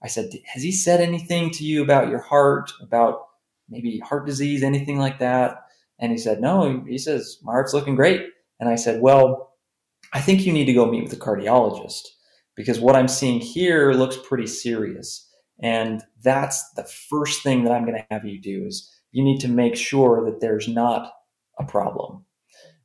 I 0.02 0.08
said, 0.08 0.30
Has 0.52 0.64
he 0.64 0.72
said 0.72 1.00
anything 1.00 1.50
to 1.50 1.64
you 1.64 1.84
about 1.84 2.08
your 2.08 2.18
heart, 2.18 2.72
about 2.82 3.28
maybe 3.68 4.00
heart 4.00 4.26
disease, 4.26 4.64
anything 4.64 4.98
like 4.98 5.20
that? 5.20 5.61
And 6.02 6.10
he 6.10 6.18
said, 6.18 6.40
No, 6.40 6.84
he 6.86 6.98
says, 6.98 7.38
My 7.42 7.52
heart's 7.52 7.72
looking 7.72 7.94
great. 7.94 8.26
And 8.60 8.68
I 8.68 8.74
said, 8.74 9.00
Well, 9.00 9.54
I 10.12 10.20
think 10.20 10.44
you 10.44 10.52
need 10.52 10.66
to 10.66 10.74
go 10.74 10.84
meet 10.84 11.04
with 11.04 11.12
a 11.12 11.16
cardiologist 11.16 12.02
because 12.56 12.80
what 12.80 12.96
I'm 12.96 13.08
seeing 13.08 13.40
here 13.40 13.92
looks 13.92 14.18
pretty 14.22 14.48
serious. 14.48 15.30
And 15.62 16.02
that's 16.22 16.72
the 16.72 16.84
first 16.84 17.42
thing 17.42 17.64
that 17.64 17.72
I'm 17.72 17.86
going 17.86 17.96
to 17.96 18.06
have 18.10 18.24
you 18.24 18.40
do 18.40 18.66
is 18.66 18.92
you 19.12 19.22
need 19.22 19.40
to 19.40 19.48
make 19.48 19.76
sure 19.76 20.24
that 20.24 20.40
there's 20.40 20.68
not 20.68 21.12
a 21.58 21.64
problem. 21.64 22.24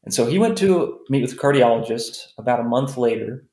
And 0.04 0.14
so 0.14 0.28
he 0.28 0.38
went 0.38 0.58
to 0.60 1.00
meet 1.10 1.24
with 1.24 1.34
a 1.34 1.38
cardiologist 1.38 2.28
about 2.38 2.60
a 2.60 2.64
month 2.64 2.98
later, 2.98 3.46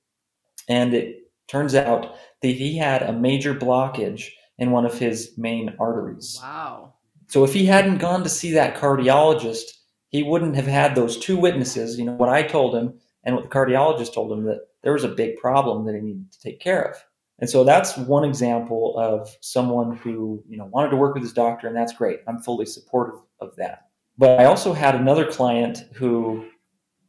and 0.68 0.94
it 0.94 1.32
turns 1.48 1.74
out 1.74 2.14
that 2.42 2.48
he 2.48 2.76
had 2.76 3.02
a 3.02 3.12
major 3.12 3.54
blockage 3.54 4.28
in 4.58 4.70
one 4.70 4.84
of 4.84 4.98
his 4.98 5.32
main 5.36 5.74
arteries. 5.80 6.38
Wow. 6.40 6.93
So 7.34 7.42
if 7.42 7.52
he 7.52 7.66
hadn't 7.66 7.98
gone 7.98 8.22
to 8.22 8.28
see 8.28 8.52
that 8.52 8.76
cardiologist, 8.76 9.64
he 10.10 10.22
wouldn't 10.22 10.54
have 10.54 10.68
had 10.68 10.94
those 10.94 11.18
two 11.18 11.36
witnesses, 11.36 11.98
you 11.98 12.04
know, 12.04 12.12
what 12.12 12.28
I 12.28 12.44
told 12.44 12.76
him 12.76 12.94
and 13.24 13.34
what 13.34 13.42
the 13.42 13.50
cardiologist 13.50 14.14
told 14.14 14.30
him 14.30 14.44
that 14.44 14.60
there 14.84 14.92
was 14.92 15.02
a 15.02 15.08
big 15.08 15.38
problem 15.38 15.84
that 15.84 15.96
he 15.96 16.00
needed 16.00 16.30
to 16.30 16.38
take 16.38 16.60
care 16.60 16.82
of. 16.82 16.96
And 17.40 17.50
so 17.50 17.64
that's 17.64 17.96
one 17.96 18.22
example 18.22 18.96
of 18.96 19.36
someone 19.40 19.96
who, 19.96 20.44
you 20.48 20.56
know, 20.56 20.66
wanted 20.66 20.90
to 20.90 20.96
work 20.96 21.14
with 21.14 21.24
his 21.24 21.32
doctor, 21.32 21.66
and 21.66 21.76
that's 21.76 21.92
great. 21.92 22.20
I'm 22.28 22.38
fully 22.38 22.66
supportive 22.66 23.18
of 23.40 23.56
that. 23.56 23.88
But 24.16 24.38
I 24.38 24.44
also 24.44 24.72
had 24.72 24.94
another 24.94 25.26
client 25.26 25.86
who 25.92 26.46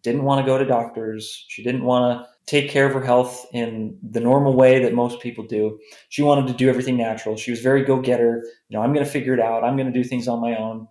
didn't 0.02 0.24
want 0.24 0.44
to 0.44 0.52
go 0.52 0.58
to 0.58 0.66
doctors. 0.66 1.46
She 1.50 1.62
didn't 1.62 1.84
want 1.84 2.26
to 2.26 2.30
take 2.46 2.70
care 2.70 2.86
of 2.86 2.94
her 2.94 3.02
health 3.02 3.46
in 3.54 3.98
the 4.04 4.20
normal 4.20 4.54
way 4.54 4.80
that 4.80 4.94
most 4.94 5.20
people 5.20 5.44
do. 5.44 5.80
She 6.10 6.22
wanted 6.22 6.48
to 6.48 6.54
do 6.54 6.70
everything 6.70 6.96
natural. 6.96 7.38
She 7.38 7.52
was 7.52 7.62
very 7.62 7.84
go-getter. 7.84 8.44
You 8.70 8.78
know, 8.78 8.84
I'm 8.84 8.94
going 8.94 9.06
to 9.06 9.12
figure 9.12 9.34
it 9.34 9.40
out. 9.40 9.64
I'm 9.64 9.76
going 9.76 9.92
to 9.92 10.00
do 10.00 10.08
things 10.08 10.28
on 10.28 10.42
my 10.42 10.56
own. 10.56 10.88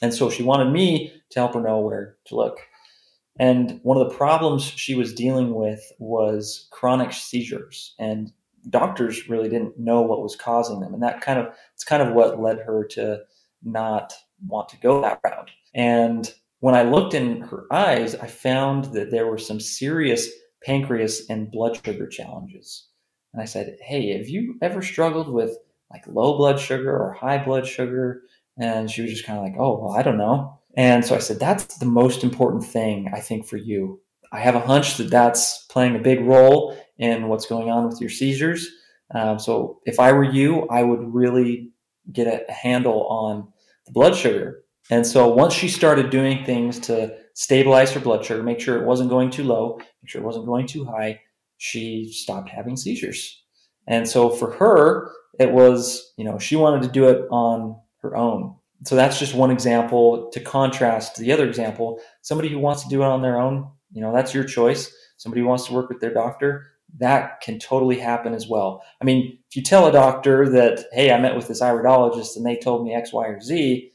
And 0.00 0.14
so 0.14 0.30
she 0.30 0.42
wanted 0.42 0.70
me 0.70 1.12
to 1.30 1.40
help 1.40 1.54
her 1.54 1.60
know 1.60 1.80
where 1.80 2.16
to 2.26 2.36
look. 2.36 2.58
And 3.38 3.80
one 3.82 3.96
of 3.96 4.08
the 4.08 4.16
problems 4.16 4.64
she 4.64 4.94
was 4.94 5.12
dealing 5.12 5.54
with 5.54 5.80
was 5.98 6.68
chronic 6.70 7.12
seizures. 7.12 7.94
And 7.98 8.32
doctors 8.70 9.28
really 9.28 9.48
didn't 9.48 9.78
know 9.78 10.02
what 10.02 10.22
was 10.22 10.36
causing 10.36 10.80
them. 10.80 10.94
And 10.94 11.02
that 11.02 11.20
kind 11.20 11.38
of, 11.38 11.48
it's 11.74 11.84
kind 11.84 12.02
of 12.02 12.14
what 12.14 12.40
led 12.40 12.58
her 12.58 12.84
to 12.92 13.20
not 13.62 14.12
want 14.46 14.68
to 14.70 14.78
go 14.78 15.00
that 15.02 15.20
route. 15.24 15.50
And 15.74 16.32
when 16.60 16.74
I 16.74 16.82
looked 16.82 17.14
in 17.14 17.40
her 17.42 17.66
eyes, 17.70 18.14
I 18.14 18.26
found 18.26 18.86
that 18.94 19.10
there 19.10 19.26
were 19.26 19.38
some 19.38 19.60
serious 19.60 20.28
pancreas 20.66 21.30
and 21.30 21.50
blood 21.50 21.80
sugar 21.82 22.08
challenges. 22.08 22.88
And 23.32 23.40
I 23.40 23.46
said, 23.46 23.78
Hey, 23.80 24.18
have 24.18 24.28
you 24.28 24.56
ever 24.60 24.82
struggled 24.82 25.32
with 25.32 25.56
like 25.90 26.04
low 26.08 26.36
blood 26.36 26.58
sugar 26.58 26.90
or 26.90 27.12
high 27.12 27.42
blood 27.42 27.66
sugar? 27.66 28.22
And 28.58 28.90
she 28.90 29.02
was 29.02 29.12
just 29.12 29.24
kind 29.24 29.38
of 29.38 29.44
like, 29.44 29.54
Oh, 29.58 29.78
well, 29.78 29.96
I 29.96 30.02
don't 30.02 30.18
know. 30.18 30.58
And 30.76 31.04
so 31.04 31.14
I 31.14 31.20
said, 31.20 31.40
that's 31.40 31.78
the 31.78 31.86
most 31.86 32.22
important 32.22 32.64
thing, 32.64 33.10
I 33.14 33.20
think, 33.20 33.46
for 33.46 33.56
you. 33.56 34.00
I 34.30 34.40
have 34.40 34.54
a 34.54 34.60
hunch 34.60 34.98
that 34.98 35.10
that's 35.10 35.64
playing 35.70 35.96
a 35.96 36.00
big 36.00 36.20
role 36.20 36.76
in 36.98 37.28
what's 37.28 37.46
going 37.46 37.70
on 37.70 37.88
with 37.88 38.00
your 38.00 38.10
seizures. 38.10 38.68
Um, 39.14 39.38
so 39.38 39.80
if 39.86 39.98
I 39.98 40.12
were 40.12 40.24
you, 40.24 40.66
I 40.68 40.82
would 40.82 41.14
really 41.14 41.70
get 42.12 42.26
a 42.26 42.52
handle 42.52 43.06
on 43.06 43.48
the 43.86 43.92
blood 43.92 44.14
sugar. 44.14 44.64
And 44.90 45.06
so 45.06 45.28
once 45.28 45.54
she 45.54 45.68
started 45.68 46.10
doing 46.10 46.44
things 46.44 46.78
to 46.80 47.16
stabilize 47.36 47.92
her 47.92 48.00
blood 48.00 48.24
sugar, 48.24 48.42
make 48.42 48.60
sure 48.60 48.76
it 48.76 48.86
wasn't 48.86 49.10
going 49.10 49.30
too 49.30 49.44
low, 49.44 49.76
make 49.78 50.08
sure 50.08 50.20
it 50.20 50.24
wasn't 50.24 50.46
going 50.46 50.66
too 50.66 50.84
high, 50.84 51.20
she 51.58 52.10
stopped 52.12 52.48
having 52.48 52.76
seizures. 52.76 53.42
And 53.86 54.08
so 54.08 54.30
for 54.30 54.50
her, 54.52 55.10
it 55.38 55.52
was, 55.52 56.12
you 56.16 56.24
know, 56.24 56.38
she 56.38 56.56
wanted 56.56 56.82
to 56.82 56.88
do 56.88 57.08
it 57.08 57.26
on 57.30 57.80
her 58.02 58.16
own 58.16 58.56
so 58.84 58.94
that's 58.94 59.18
just 59.18 59.34
one 59.34 59.50
example 59.50 60.30
to 60.32 60.40
contrast 60.40 61.16
the 61.16 61.32
other 61.32 61.48
example. 61.48 62.00
Somebody 62.22 62.48
who 62.48 62.58
wants 62.58 62.82
to 62.82 62.88
do 62.88 63.02
it 63.02 63.06
on 63.06 63.22
their 63.22 63.38
own, 63.38 63.70
you 63.92 64.00
know, 64.00 64.12
that's 64.12 64.34
your 64.34 64.44
choice. 64.44 64.94
Somebody 65.16 65.40
who 65.40 65.48
wants 65.48 65.66
to 65.66 65.72
work 65.72 65.88
with 65.88 66.00
their 66.00 66.12
doctor, 66.12 66.66
that 66.98 67.40
can 67.40 67.58
totally 67.58 67.98
happen 67.98 68.34
as 68.34 68.46
well. 68.46 68.82
I 69.00 69.04
mean, 69.04 69.38
if 69.48 69.56
you 69.56 69.62
tell 69.62 69.86
a 69.86 69.92
doctor 69.92 70.48
that, 70.50 70.84
hey, 70.92 71.10
I 71.10 71.18
met 71.18 71.34
with 71.34 71.48
this 71.48 71.62
iridologist 71.62 72.36
and 72.36 72.44
they 72.44 72.56
told 72.56 72.84
me 72.84 72.94
X, 72.94 73.12
Y, 73.12 73.26
or 73.26 73.40
Z, 73.40 73.90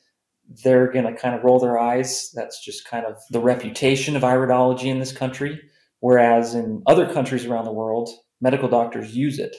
they're 0.63 0.91
going 0.91 1.05
to 1.05 1.19
kind 1.19 1.35
of 1.35 1.43
roll 1.43 1.59
their 1.59 1.79
eyes. 1.79 2.31
That's 2.33 2.63
just 2.63 2.85
kind 2.85 3.05
of 3.05 3.17
the 3.29 3.39
reputation 3.39 4.15
of 4.15 4.23
iridology 4.23 4.85
in 4.85 4.99
this 4.99 5.11
country. 5.11 5.61
Whereas 5.99 6.55
in 6.55 6.83
other 6.87 7.11
countries 7.11 7.45
around 7.45 7.65
the 7.65 7.73
world, 7.73 8.09
medical 8.41 8.67
doctors 8.67 9.15
use 9.15 9.39
it. 9.39 9.55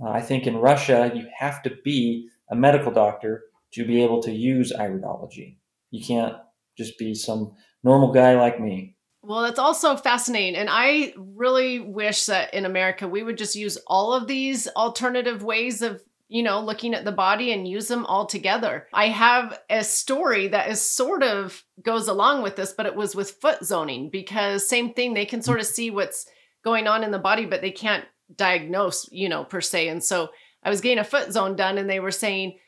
Uh, 0.00 0.08
I 0.08 0.20
think 0.20 0.46
in 0.46 0.56
Russia, 0.56 1.10
you 1.14 1.26
have 1.36 1.62
to 1.62 1.72
be 1.84 2.28
a 2.50 2.56
medical 2.56 2.92
doctor 2.92 3.44
to 3.72 3.84
be 3.86 4.02
able 4.02 4.22
to 4.22 4.32
use 4.32 4.72
iridology. 4.72 5.56
You 5.90 6.04
can't 6.04 6.36
just 6.76 6.98
be 6.98 7.14
some 7.14 7.54
normal 7.82 8.12
guy 8.12 8.34
like 8.38 8.60
me. 8.60 8.96
Well, 9.22 9.42
that's 9.42 9.58
also 9.58 9.96
fascinating. 9.96 10.54
And 10.54 10.68
I 10.70 11.14
really 11.16 11.80
wish 11.80 12.26
that 12.26 12.54
in 12.54 12.64
America 12.64 13.08
we 13.08 13.22
would 13.22 13.38
just 13.38 13.56
use 13.56 13.76
all 13.86 14.12
of 14.12 14.26
these 14.26 14.68
alternative 14.68 15.42
ways 15.42 15.82
of, 15.82 16.02
you 16.28 16.42
know, 16.42 16.60
looking 16.60 16.94
at 16.94 17.04
the 17.04 17.12
body 17.12 17.52
and 17.52 17.68
use 17.68 17.86
them 17.88 18.04
all 18.06 18.26
together. 18.26 18.88
I 18.92 19.08
have 19.08 19.60
a 19.70 19.84
story 19.84 20.48
that 20.48 20.68
is 20.68 20.80
sort 20.80 21.22
of 21.22 21.62
goes 21.82 22.08
along 22.08 22.42
with 22.42 22.56
this, 22.56 22.72
but 22.72 22.86
it 22.86 22.96
was 22.96 23.14
with 23.14 23.38
foot 23.40 23.64
zoning 23.64 24.10
because 24.10 24.68
same 24.68 24.92
thing, 24.92 25.14
they 25.14 25.26
can 25.26 25.42
sort 25.42 25.60
of 25.60 25.66
see 25.66 25.90
what's 25.90 26.26
going 26.64 26.88
on 26.88 27.04
in 27.04 27.12
the 27.12 27.18
body, 27.18 27.46
but 27.46 27.60
they 27.60 27.70
can't 27.70 28.04
diagnose, 28.34 29.08
you 29.12 29.28
know, 29.28 29.44
per 29.44 29.60
se. 29.60 29.88
And 29.88 30.02
so 30.02 30.30
I 30.64 30.70
was 30.70 30.80
getting 30.80 30.98
a 30.98 31.04
foot 31.04 31.32
zone 31.32 31.54
done 31.54 31.78
and 31.78 31.88
they 31.88 32.00
were 32.00 32.10
saying, 32.10 32.58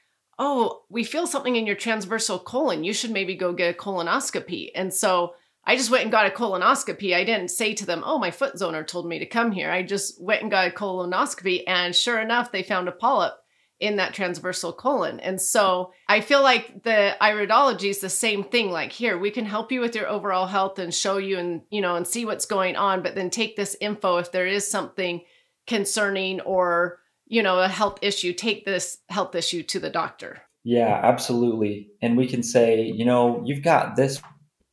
Oh, 0.40 0.82
we 0.88 1.02
feel 1.02 1.26
something 1.26 1.56
in 1.56 1.66
your 1.66 1.74
transversal 1.74 2.38
colon. 2.38 2.84
You 2.84 2.92
should 2.92 3.10
maybe 3.10 3.34
go 3.34 3.52
get 3.52 3.74
a 3.74 3.76
colonoscopy. 3.76 4.70
And 4.72 4.94
so 4.94 5.34
I 5.64 5.74
just 5.74 5.90
went 5.90 6.04
and 6.04 6.12
got 6.12 6.26
a 6.26 6.30
colonoscopy. 6.30 7.12
I 7.12 7.24
didn't 7.24 7.50
say 7.50 7.74
to 7.74 7.84
them, 7.84 8.04
Oh, 8.06 8.20
my 8.20 8.30
foot 8.30 8.54
zoner 8.54 8.86
told 8.86 9.08
me 9.08 9.18
to 9.18 9.26
come 9.26 9.50
here. 9.50 9.68
I 9.68 9.82
just 9.82 10.22
went 10.22 10.42
and 10.42 10.50
got 10.50 10.68
a 10.68 10.70
colonoscopy. 10.70 11.64
And 11.66 11.92
sure 11.92 12.20
enough, 12.20 12.52
they 12.52 12.62
found 12.62 12.86
a 12.86 12.92
polyp 12.92 13.34
in 13.80 13.96
that 13.96 14.12
transversal 14.12 14.72
colon. 14.72 15.20
And 15.20 15.40
so 15.40 15.92
I 16.08 16.20
feel 16.20 16.42
like 16.42 16.82
the 16.82 17.16
iridology 17.20 17.90
is 17.90 18.00
the 18.00 18.08
same 18.08 18.42
thing. 18.42 18.70
Like 18.70 18.90
here, 18.90 19.16
we 19.16 19.30
can 19.30 19.44
help 19.44 19.70
you 19.70 19.80
with 19.80 19.94
your 19.94 20.08
overall 20.08 20.46
health 20.46 20.78
and 20.78 20.92
show 20.92 21.18
you 21.18 21.38
and, 21.38 21.62
you 21.70 21.80
know, 21.80 21.94
and 21.94 22.06
see 22.06 22.24
what's 22.24 22.46
going 22.46 22.74
on, 22.74 23.02
but 23.02 23.14
then 23.14 23.30
take 23.30 23.56
this 23.56 23.76
info 23.80 24.16
if 24.16 24.32
there 24.32 24.46
is 24.46 24.68
something 24.68 25.22
concerning 25.68 26.40
or 26.40 26.98
you 27.26 27.42
know 27.42 27.60
a 27.60 27.68
health 27.68 27.98
issue 28.02 28.32
take 28.32 28.64
this 28.64 28.98
health 29.08 29.34
issue 29.36 29.62
to 29.62 29.78
the 29.78 29.90
doctor. 29.90 30.40
Yeah 30.64 31.00
absolutely. 31.04 31.90
And 32.02 32.16
we 32.16 32.26
can 32.26 32.42
say 32.42 32.82
you 32.82 33.04
know 33.04 33.42
you've 33.44 33.62
got 33.62 33.94
this 33.94 34.20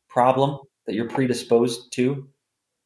problem 0.10 0.60
that 0.88 0.95
you're 0.95 1.10
predisposed 1.10 1.91
to. 1.93 2.28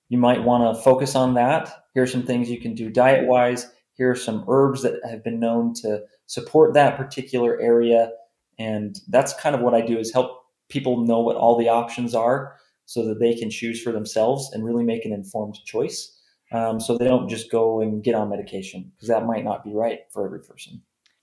You 0.10 0.18
might 0.18 0.44
want 0.44 0.76
to 0.76 0.82
focus 0.82 1.16
on 1.16 1.36
that. 1.36 1.72
Here's 1.94 2.12
some 2.12 2.24
things 2.24 2.50
you 2.50 2.60
can 2.60 2.74
do 2.74 2.90
diet 2.90 3.28
wise 3.28 3.68
here 4.00 4.10
are 4.10 4.16
some 4.16 4.44
herbs 4.48 4.82
that 4.82 5.00
have 5.08 5.24
been 5.24 5.40
known 5.40 5.76
to 5.76 6.02
support 6.26 6.74
that 6.74 6.98
particular 6.98 7.62
area 7.62 8.12
and 8.58 9.02
that's 9.10 9.34
kind 9.34 9.56
of 9.56 9.62
what 9.62 9.76
i 9.76 9.82
do 9.82 10.00
is 10.00 10.12
help 10.12 10.46
people 10.70 11.06
know 11.06 11.20
what 11.20 11.36
all 11.36 11.58
the 11.58 11.70
options 11.70 12.16
are 12.16 12.56
so 12.86 13.06
that 13.06 13.20
they 13.20 13.36
can 13.36 13.52
choose 13.52 13.80
for 13.84 13.92
themselves 13.92 14.50
and 14.54 14.66
really 14.66 14.84
make 14.84 15.06
an 15.06 15.14
informed 15.14 15.56
choice 15.66 16.16
um, 16.52 16.80
so 16.80 16.98
they 16.98 17.06
don't 17.06 17.30
just 17.30 17.52
go 17.52 17.82
and 17.82 18.04
get 18.04 18.16
on 18.16 18.30
medication 18.30 18.92
because 18.96 19.10
that 19.10 19.26
might 19.26 19.44
not 19.44 19.64
be 19.64 19.72
right 19.72 20.00
for 20.12 20.26
every 20.26 20.40
person. 20.42 20.82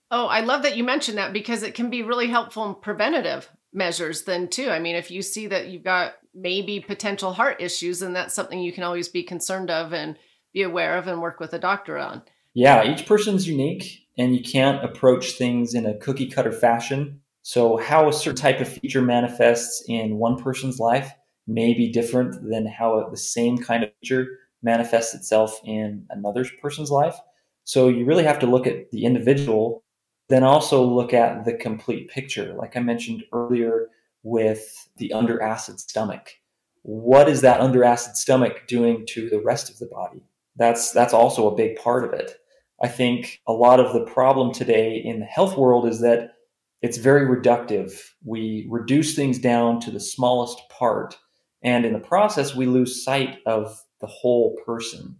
Oh, 0.09 0.27
I 0.27 0.39
love 0.39 0.63
that 0.63 0.77
you 0.77 0.85
mentioned 0.85 1.17
that 1.17 1.33
because 1.33 1.63
it 1.63 1.73
can 1.73 1.89
be 1.89 2.01
really 2.01 2.27
helpful 2.27 2.65
in 2.65 2.75
preventative 2.75 3.49
measures 3.73 4.23
then 4.23 4.47
too. 4.47 4.69
I 4.69 4.79
mean, 4.79 4.95
if 4.95 5.11
you 5.11 5.21
see 5.21 5.47
that 5.47 5.67
you've 5.67 5.83
got 5.83 6.13
maybe 6.33 6.79
potential 6.79 7.33
heart 7.33 7.61
issues, 7.61 7.99
then 7.99 8.13
that's 8.13 8.33
something 8.33 8.59
you 8.59 8.71
can 8.71 8.83
always 8.83 9.09
be 9.09 9.23
concerned 9.23 9.69
of 9.69 9.93
and 9.93 10.17
be 10.53 10.61
aware 10.61 10.97
of 10.97 11.07
and 11.07 11.21
work 11.21 11.41
with 11.41 11.51
a 11.53 11.59
doctor 11.59 11.97
on. 11.97 12.21
Yeah, 12.57 12.91
each 12.91 13.05
person's 13.05 13.47
unique 13.47 14.07
and 14.17 14.35
you 14.35 14.41
can't 14.41 14.83
approach 14.83 15.33
things 15.33 15.75
in 15.75 15.85
a 15.85 15.95
cookie 15.99 16.25
cutter 16.25 16.51
fashion. 16.51 17.21
So, 17.43 17.77
how 17.77 18.09
a 18.09 18.13
certain 18.13 18.35
type 18.35 18.59
of 18.59 18.67
feature 18.67 19.03
manifests 19.03 19.83
in 19.87 20.17
one 20.17 20.41
person's 20.41 20.79
life 20.79 21.11
may 21.45 21.75
be 21.75 21.91
different 21.91 22.49
than 22.49 22.65
how 22.65 23.07
the 23.11 23.15
same 23.15 23.59
kind 23.59 23.83
of 23.83 23.91
feature 24.01 24.39
manifests 24.63 25.13
itself 25.13 25.61
in 25.65 26.07
another 26.09 26.43
person's 26.59 26.89
life. 26.89 27.15
So 27.63 27.89
you 27.89 28.05
really 28.05 28.23
have 28.23 28.39
to 28.39 28.47
look 28.47 28.65
at 28.65 28.89
the 28.89 29.05
individual, 29.05 29.83
then 30.29 30.43
also 30.43 30.83
look 30.83 31.13
at 31.13 31.45
the 31.45 31.53
complete 31.53 32.09
picture. 32.09 32.55
Like 32.55 32.75
I 32.75 32.79
mentioned 32.79 33.23
earlier 33.33 33.89
with 34.23 34.89
the 34.97 35.13
under 35.13 35.43
acid 35.43 35.79
stomach. 35.79 36.31
What 36.81 37.29
is 37.29 37.41
that 37.41 37.61
under 37.61 37.83
acid 37.83 38.17
stomach 38.17 38.65
doing 38.67 39.05
to 39.09 39.29
the 39.29 39.43
rest 39.43 39.69
of 39.69 39.77
the 39.77 39.85
body? 39.85 40.23
That's 40.55 40.91
that's 40.91 41.13
also 41.13 41.47
a 41.47 41.55
big 41.55 41.75
part 41.75 42.03
of 42.03 42.13
it. 42.13 42.39
I 42.81 42.87
think 42.87 43.41
a 43.47 43.53
lot 43.53 43.79
of 43.79 43.93
the 43.93 44.05
problem 44.05 44.53
today 44.53 45.01
in 45.03 45.19
the 45.19 45.25
health 45.25 45.57
world 45.57 45.87
is 45.87 46.01
that 46.01 46.33
it's 46.81 46.97
very 46.97 47.25
reductive. 47.25 47.99
We 48.23 48.67
reduce 48.69 49.15
things 49.15 49.39
down 49.39 49.79
to 49.81 49.91
the 49.91 49.99
smallest 49.99 50.61
part. 50.69 51.17
And 51.63 51.85
in 51.85 51.93
the 51.93 51.99
process, 51.99 52.55
we 52.55 52.67
lose 52.67 53.03
sight 53.03 53.39
of 53.47 53.83
the 53.99 54.07
whole 54.07 54.55
person. 54.63 55.17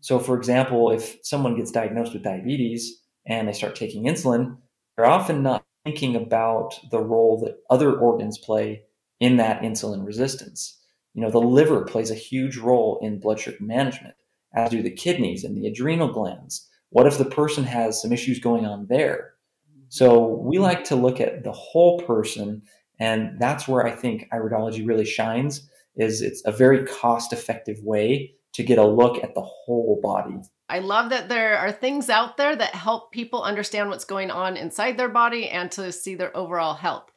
So, 0.00 0.20
for 0.20 0.36
example, 0.36 0.90
if 0.92 1.16
someone 1.22 1.56
gets 1.56 1.72
diagnosed 1.72 2.12
with 2.12 2.22
diabetes 2.22 3.00
and 3.26 3.48
they 3.48 3.52
start 3.52 3.74
taking 3.74 4.04
insulin, 4.04 4.58
they're 4.96 5.06
often 5.06 5.42
not 5.42 5.64
thinking 5.84 6.14
about 6.14 6.78
the 6.90 7.00
role 7.00 7.40
that 7.40 7.58
other 7.70 7.98
organs 7.98 8.38
play 8.38 8.82
in 9.18 9.36
that 9.38 9.62
insulin 9.62 10.06
resistance. 10.06 10.80
You 11.14 11.22
know, 11.22 11.30
the 11.30 11.38
liver 11.38 11.84
plays 11.84 12.10
a 12.10 12.16
huge 12.16 12.56
role 12.56 12.98
in 13.02 13.20
blood 13.20 13.40
sugar 13.40 13.56
management, 13.60 14.14
as 14.54 14.70
do 14.70 14.82
the 14.82 14.90
kidneys 14.90 15.42
and 15.42 15.56
the 15.56 15.66
adrenal 15.66 16.12
glands. 16.12 16.68
What 16.94 17.08
if 17.08 17.18
the 17.18 17.24
person 17.24 17.64
has 17.64 18.00
some 18.00 18.12
issues 18.12 18.38
going 18.38 18.66
on 18.66 18.86
there? 18.86 19.34
Mm-hmm. 19.68 19.86
So 19.88 20.28
we 20.28 20.60
like 20.60 20.84
to 20.84 20.94
look 20.94 21.20
at 21.20 21.42
the 21.42 21.50
whole 21.50 21.98
person, 21.98 22.62
and 23.00 23.36
that's 23.40 23.66
where 23.66 23.84
I 23.84 23.90
think 23.90 24.28
iridology 24.32 24.86
really 24.86 25.04
shines 25.04 25.68
is 25.96 26.22
it's 26.22 26.40
a 26.44 26.52
very 26.52 26.86
cost 26.86 27.32
effective 27.32 27.78
way 27.82 28.34
to 28.52 28.62
get 28.62 28.78
a 28.78 28.86
look 28.86 29.24
at 29.24 29.34
the 29.34 29.42
whole 29.42 29.98
body. 30.04 30.36
I 30.68 30.78
love 30.78 31.10
that 31.10 31.28
there 31.28 31.58
are 31.58 31.72
things 31.72 32.08
out 32.08 32.36
there 32.36 32.54
that 32.54 32.76
help 32.76 33.10
people 33.10 33.42
understand 33.42 33.90
what's 33.90 34.04
going 34.04 34.30
on 34.30 34.56
inside 34.56 34.96
their 34.96 35.08
body 35.08 35.50
and 35.50 35.72
to 35.72 35.90
see 35.90 36.14
their 36.14 36.36
overall 36.36 36.74
health. 36.74 37.10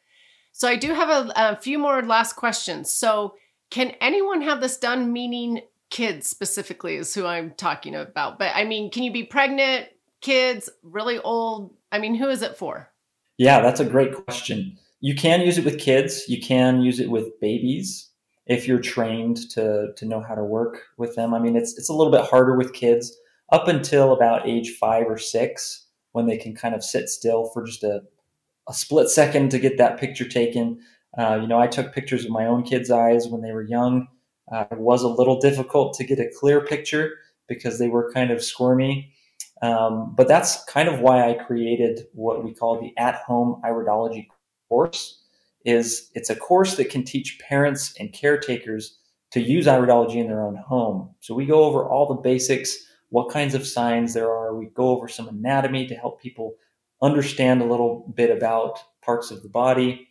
So 0.54 0.68
I 0.68 0.76
do 0.76 0.92
have 0.92 1.10
a, 1.10 1.32
a 1.36 1.56
few 1.56 1.78
more 1.78 2.02
last 2.02 2.34
questions. 2.34 2.92
So 2.92 3.36
can 3.70 3.92
anyone 4.02 4.42
have 4.42 4.60
this 4.60 4.78
done? 4.78 5.14
Meaning 5.14 5.62
kids 5.90 6.28
specifically 6.28 6.96
is 6.96 7.14
who 7.14 7.26
I'm 7.26 7.52
talking 7.52 7.96
about. 7.96 8.40
But 8.40 8.52
I 8.56 8.64
mean, 8.64 8.92
can 8.92 9.04
you 9.04 9.12
be 9.12 9.24
pregnant, 9.24 9.88
kids, 10.22 10.70
really 10.84 11.20
old? 11.20 11.74
I 11.92 12.00
mean, 12.00 12.16
who 12.16 12.28
is 12.30 12.42
it 12.42 12.58
for? 12.58 12.90
Yeah, 13.38 13.62
that's 13.62 13.80
a 13.80 13.86
great 13.86 14.14
question. 14.26 14.78
You 15.00 15.16
can 15.16 15.42
use 15.42 15.58
it 15.58 15.66
with 15.66 15.80
kids. 15.80 16.28
You 16.28 16.42
can 16.42 16.82
use 16.82 17.00
it 17.00 17.10
with 17.10 17.40
babies 17.40 18.10
if 18.48 18.68
you're 18.68 18.80
trained 18.80 19.50
to 19.52 19.94
to 19.96 20.06
know 20.06 20.22
how 20.22 20.36
to 20.36 20.44
work 20.44 20.82
with 20.98 21.16
them. 21.16 21.34
I 21.34 21.40
mean, 21.40 21.56
it's 21.56 21.78
it's 21.78 21.90
a 21.90 21.94
little 21.94 22.12
bit 22.12 22.26
harder 22.26 22.58
with 22.58 22.74
kids 22.74 23.16
up 23.52 23.68
until 23.68 24.12
about 24.12 24.48
age 24.48 24.72
five 24.72 25.06
or 25.08 25.18
six 25.18 25.86
when 26.12 26.26
they 26.26 26.38
can 26.38 26.56
kind 26.56 26.74
of 26.74 26.84
sit 26.84 27.10
still 27.10 27.46
for 27.54 27.64
just 27.64 27.84
a, 27.84 28.02
a 28.68 28.74
split 28.74 29.10
second 29.10 29.52
to 29.52 29.60
get 29.60 29.78
that 29.78 30.00
picture 30.00 30.28
taken. 30.28 30.80
Uh, 31.18 31.38
you 31.42 31.48
know, 31.48 31.60
I 31.60 31.68
took 31.68 31.94
pictures 31.94 32.26
of 32.26 32.32
my 32.32 32.46
own 32.46 32.64
kids' 32.64 32.92
eyes 32.92 33.28
when 33.28 33.42
they 33.42 33.52
were 33.52 33.64
young. 33.64 34.08
Uh, 34.52 34.66
it 34.72 34.78
was 34.78 35.04
a 35.04 35.08
little 35.08 35.40
difficult 35.40 35.94
to 35.96 36.04
get 36.04 36.20
a 36.20 36.32
clear 36.40 36.62
picture 36.62 37.16
because 37.48 37.80
they 37.80 37.88
were 37.88 38.12
kind 38.12 38.32
of 38.32 38.44
squirmy. 38.44 39.12
Um, 39.62 40.14
but 40.16 40.28
that's 40.28 40.64
kind 40.66 40.88
of 40.88 41.00
why 41.00 41.30
I 41.30 41.34
created 41.34 42.08
what 42.14 42.44
we 42.44 42.54
call 42.54 42.80
the 42.80 42.94
at-home 42.98 43.62
iridology 43.66 44.28
course 44.70 45.24
is 45.66 46.12
it's 46.14 46.30
a 46.30 46.36
course 46.36 46.76
that 46.76 46.90
can 46.90 47.04
teach 47.04 47.40
parents 47.40 47.94
and 48.00 48.14
caretakers 48.14 49.00
to 49.32 49.42
use 49.42 49.66
iridology 49.66 50.16
in 50.16 50.28
their 50.28 50.42
own 50.42 50.56
home. 50.56 51.14
So 51.20 51.34
we 51.34 51.46
go 51.46 51.64
over 51.64 51.84
all 51.84 52.08
the 52.08 52.22
basics, 52.22 52.78
what 53.10 53.32
kinds 53.32 53.56
of 53.56 53.68
signs 53.68 54.14
there 54.14 54.32
are. 54.32 54.56
We 54.56 54.68
go 54.68 54.90
over 54.90 55.08
some 55.08 55.28
anatomy 55.28 55.88
to 55.88 55.96
help 55.96 56.22
people 56.22 56.56
understand 57.02 57.62
a 57.62 57.66
little 57.66 58.12
bit 58.16 58.30
about 58.30 58.80
parts 59.04 59.32
of 59.32 59.44
the 59.44 59.50
body. 59.50 60.08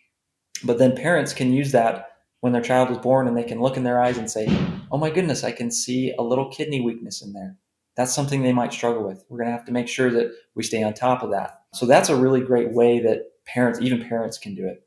But 0.65 0.79
then 0.79 0.95
parents 0.97 1.33
can 1.33 1.53
use 1.53 1.73
that 1.73 2.16
when 2.47 2.53
their 2.53 2.63
child 2.63 2.93
is 2.93 2.99
born 2.99 3.27
and 3.27 3.37
they 3.37 3.43
can 3.43 3.61
look 3.61 3.77
in 3.77 3.83
their 3.83 4.01
eyes 4.01 4.19
and 4.19 4.31
say, 4.31 4.47
Oh 4.93 4.99
my 4.99 5.11
goodness, 5.11 5.43
I 5.43 5.51
can 5.51 5.69
see 5.69 6.15
a 6.17 6.23
little 6.23 6.49
kidney 6.49 6.81
weakness 6.81 7.21
in 7.21 7.33
there. 7.33 7.57
That's 7.97 8.15
something 8.15 8.41
they 8.41 8.53
might 8.53 8.73
struggle 8.73 9.05
with. 9.05 9.25
We're 9.29 9.39
going 9.39 9.49
to 9.49 9.57
have 9.57 9.65
to 9.65 9.73
make 9.73 9.89
sure 9.89 10.13
that 10.13 10.31
we 10.55 10.63
stay 10.63 10.85
on 10.85 10.95
top 10.95 11.25
of 11.25 11.33
that. 11.33 11.63
So 11.75 11.87
that's 11.87 12.09
a 12.09 12.15
really 12.15 12.41
great 12.41 12.71
way 12.71 13.01
that 13.01 13.33
parents, 13.47 13.81
even 13.81 14.09
parents, 14.09 14.39
can 14.39 14.55
do 14.55 14.65
it. 14.65 14.87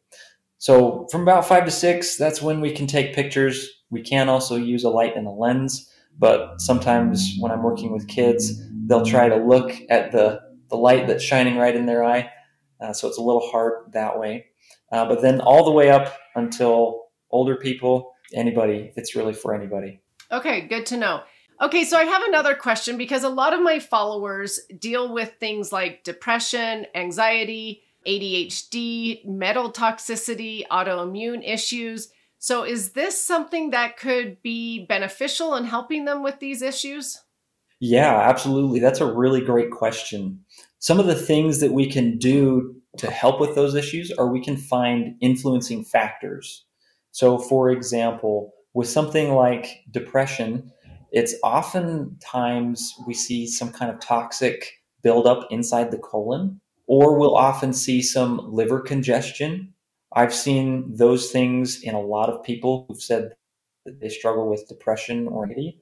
So 0.58 1.06
from 1.12 1.24
about 1.24 1.46
five 1.46 1.66
to 1.66 1.72
six, 1.72 2.16
that's 2.16 2.42
when 2.42 2.62
we 2.62 2.72
can 2.72 2.88
take 2.88 3.14
pictures. 3.14 3.70
We 3.90 4.04
can 4.04 4.30
also 4.30 4.56
use 4.56 4.86
a 4.86 4.90
light 4.90 5.18
and 5.18 5.28
a 5.28 5.32
lens, 5.32 5.94
but 6.18 6.62
sometimes 6.62 7.36
when 7.42 7.52
I'm 7.52 7.62
working 7.62 7.92
with 7.92 8.08
kids, 8.08 8.66
they'll 8.86 9.06
try 9.06 9.28
to 9.28 9.36
look 9.36 9.74
at 9.90 10.14
the, 10.14 10.40
the 10.70 10.78
light 10.78 11.08
that's 11.08 11.26
shining 11.26 11.58
right 11.58 11.76
in 11.76 11.88
their 11.88 12.06
eye. 12.06 12.30
Uh, 12.80 12.94
so 12.94 13.10
it's 13.10 13.18
a 13.18 13.22
little 13.22 13.50
hard 13.52 13.92
that 13.92 14.18
way. 14.18 14.46
Uh, 14.94 15.06
but 15.10 15.22
then 15.22 15.42
all 15.42 15.66
the 15.66 15.72
way 15.72 15.90
up 15.90 16.16
until 16.36 17.09
older 17.32 17.56
people, 17.56 18.14
anybody, 18.34 18.92
it's 18.96 19.16
really 19.16 19.34
for 19.34 19.54
anybody. 19.54 20.02
Okay, 20.32 20.62
good 20.68 20.86
to 20.88 20.98
know. 20.98 21.24
Okay, 21.62 21.84
so 21.84 21.98
I 21.98 22.06
have 22.06 22.24
another 22.24 22.56
question 22.56 22.98
because 22.98 23.24
a 23.24 23.30
lot 23.30 23.54
of 23.54 23.62
my 23.62 23.80
followers 23.80 24.60
deal 24.80 25.14
with 25.14 25.34
things 25.40 25.74
like 25.74 26.04
depression, 26.04 26.86
anxiety, 26.96 27.84
ADHD, 28.08 29.26
metal 29.26 29.72
toxicity, 29.72 30.66
autoimmune 30.72 31.42
issues. 31.46 32.10
So, 32.38 32.64
is 32.64 32.92
this 32.92 33.22
something 33.22 33.72
that 33.72 33.98
could 33.98 34.42
be 34.42 34.86
beneficial 34.86 35.56
in 35.56 35.66
helping 35.66 36.06
them 36.06 36.24
with 36.24 36.40
these 36.40 36.62
issues? 36.62 37.22
Yeah, 37.82 38.18
absolutely. 38.18 38.80
That's 38.80 39.02
a 39.02 39.14
really 39.14 39.42
great 39.42 39.72
question. 39.72 40.46
Some 40.80 41.00
of 41.00 41.08
the 41.08 41.16
things 41.16 41.60
that 41.60 41.74
we 41.74 41.90
can 41.90 42.18
do 42.18 42.76
to 42.98 43.12
help 43.12 43.40
with 43.42 43.56
those 43.56 43.76
issues 43.76 44.12
are 44.12 44.32
we 44.32 44.44
can 44.44 44.56
find 44.56 45.16
influencing 45.20 45.84
factors. 45.84 46.66
So, 47.12 47.38
for 47.38 47.70
example, 47.70 48.54
with 48.74 48.88
something 48.88 49.34
like 49.34 49.84
depression, 49.92 50.72
it's 51.12 51.36
oftentimes 51.44 52.94
we 53.08 53.14
see 53.14 53.48
some 53.48 53.72
kind 53.72 53.92
of 53.92 54.00
toxic 54.00 54.72
buildup 55.02 55.48
inside 55.50 55.92
the 55.92 55.98
colon, 55.98 56.62
or 56.88 57.18
we'll 57.18 57.36
often 57.36 57.74
see 57.74 58.02
some 58.02 58.42
liver 58.52 58.80
congestion. 58.80 59.74
I've 60.14 60.34
seen 60.34 60.96
those 60.96 61.32
things 61.32 61.82
in 61.82 61.96
a 61.96 62.02
lot 62.02 62.30
of 62.30 62.44
people 62.44 62.86
who've 62.88 63.02
said 63.02 63.32
that 63.86 64.00
they 64.00 64.10
struggle 64.10 64.50
with 64.50 64.68
depression 64.68 65.28
or 65.28 65.46
anxiety. 65.46 65.80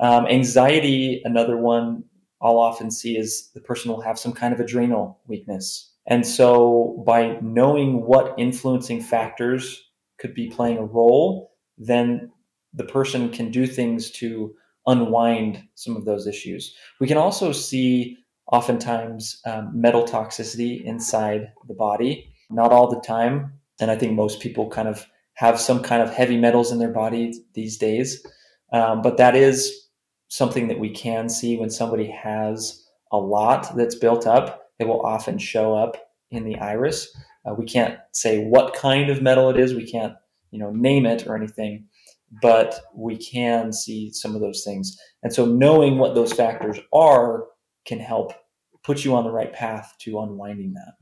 Um, 0.00 0.26
anxiety, 0.26 1.22
another 1.24 1.56
one 1.56 2.04
I'll 2.40 2.58
often 2.58 2.90
see 2.90 3.16
is 3.16 3.50
the 3.54 3.60
person 3.60 3.90
will 3.90 4.00
have 4.00 4.18
some 4.18 4.32
kind 4.32 4.52
of 4.52 4.60
adrenal 4.60 5.20
weakness. 5.26 5.92
And 6.06 6.26
so 6.26 7.02
by 7.06 7.38
knowing 7.40 8.04
what 8.04 8.34
influencing 8.36 9.00
factors 9.00 9.80
could 10.22 10.34
be 10.34 10.48
playing 10.48 10.78
a 10.78 10.84
role, 10.84 11.50
then 11.76 12.30
the 12.72 12.84
person 12.84 13.28
can 13.28 13.50
do 13.50 13.66
things 13.66 14.10
to 14.12 14.54
unwind 14.86 15.62
some 15.74 15.96
of 15.96 16.04
those 16.04 16.26
issues. 16.26 16.74
We 17.00 17.08
can 17.08 17.18
also 17.18 17.52
see 17.52 18.16
oftentimes 18.50 19.40
um, 19.44 19.70
metal 19.74 20.04
toxicity 20.04 20.84
inside 20.84 21.52
the 21.66 21.74
body, 21.74 22.32
not 22.50 22.72
all 22.72 22.88
the 22.88 23.00
time. 23.00 23.52
And 23.80 23.90
I 23.90 23.96
think 23.96 24.12
most 24.12 24.40
people 24.40 24.68
kind 24.70 24.88
of 24.88 25.06
have 25.34 25.60
some 25.60 25.82
kind 25.82 26.02
of 26.02 26.10
heavy 26.10 26.36
metals 26.36 26.70
in 26.70 26.78
their 26.78 26.92
body 26.92 27.32
these 27.54 27.76
days. 27.76 28.24
Um, 28.72 29.02
but 29.02 29.16
that 29.16 29.34
is 29.34 29.88
something 30.28 30.68
that 30.68 30.78
we 30.78 30.90
can 30.90 31.28
see 31.28 31.56
when 31.56 31.70
somebody 31.70 32.06
has 32.06 32.86
a 33.10 33.18
lot 33.18 33.76
that's 33.76 33.94
built 33.94 34.26
up. 34.26 34.70
It 34.78 34.86
will 34.86 35.02
often 35.02 35.38
show 35.38 35.74
up 35.74 35.96
in 36.30 36.44
the 36.44 36.58
iris. 36.58 37.14
Uh, 37.44 37.54
we 37.54 37.64
can't 37.64 37.98
say 38.12 38.44
what 38.44 38.74
kind 38.74 39.10
of 39.10 39.22
metal 39.22 39.50
it 39.50 39.58
is. 39.58 39.74
We 39.74 39.90
can't, 39.90 40.14
you 40.50 40.58
know, 40.58 40.70
name 40.70 41.06
it 41.06 41.26
or 41.26 41.36
anything 41.36 41.88
but 42.40 42.80
we 42.94 43.16
can 43.16 43.72
see 43.72 44.10
some 44.10 44.34
of 44.34 44.40
those 44.40 44.64
things. 44.64 44.98
And 45.22 45.32
so 45.32 45.44
knowing 45.44 45.98
what 45.98 46.14
those 46.14 46.32
factors 46.32 46.78
are 46.92 47.46
can 47.84 47.98
help 47.98 48.32
put 48.82 49.04
you 49.04 49.14
on 49.14 49.24
the 49.24 49.30
right 49.30 49.52
path 49.52 49.94
to 50.00 50.20
unwinding 50.20 50.74
that. 50.74 50.94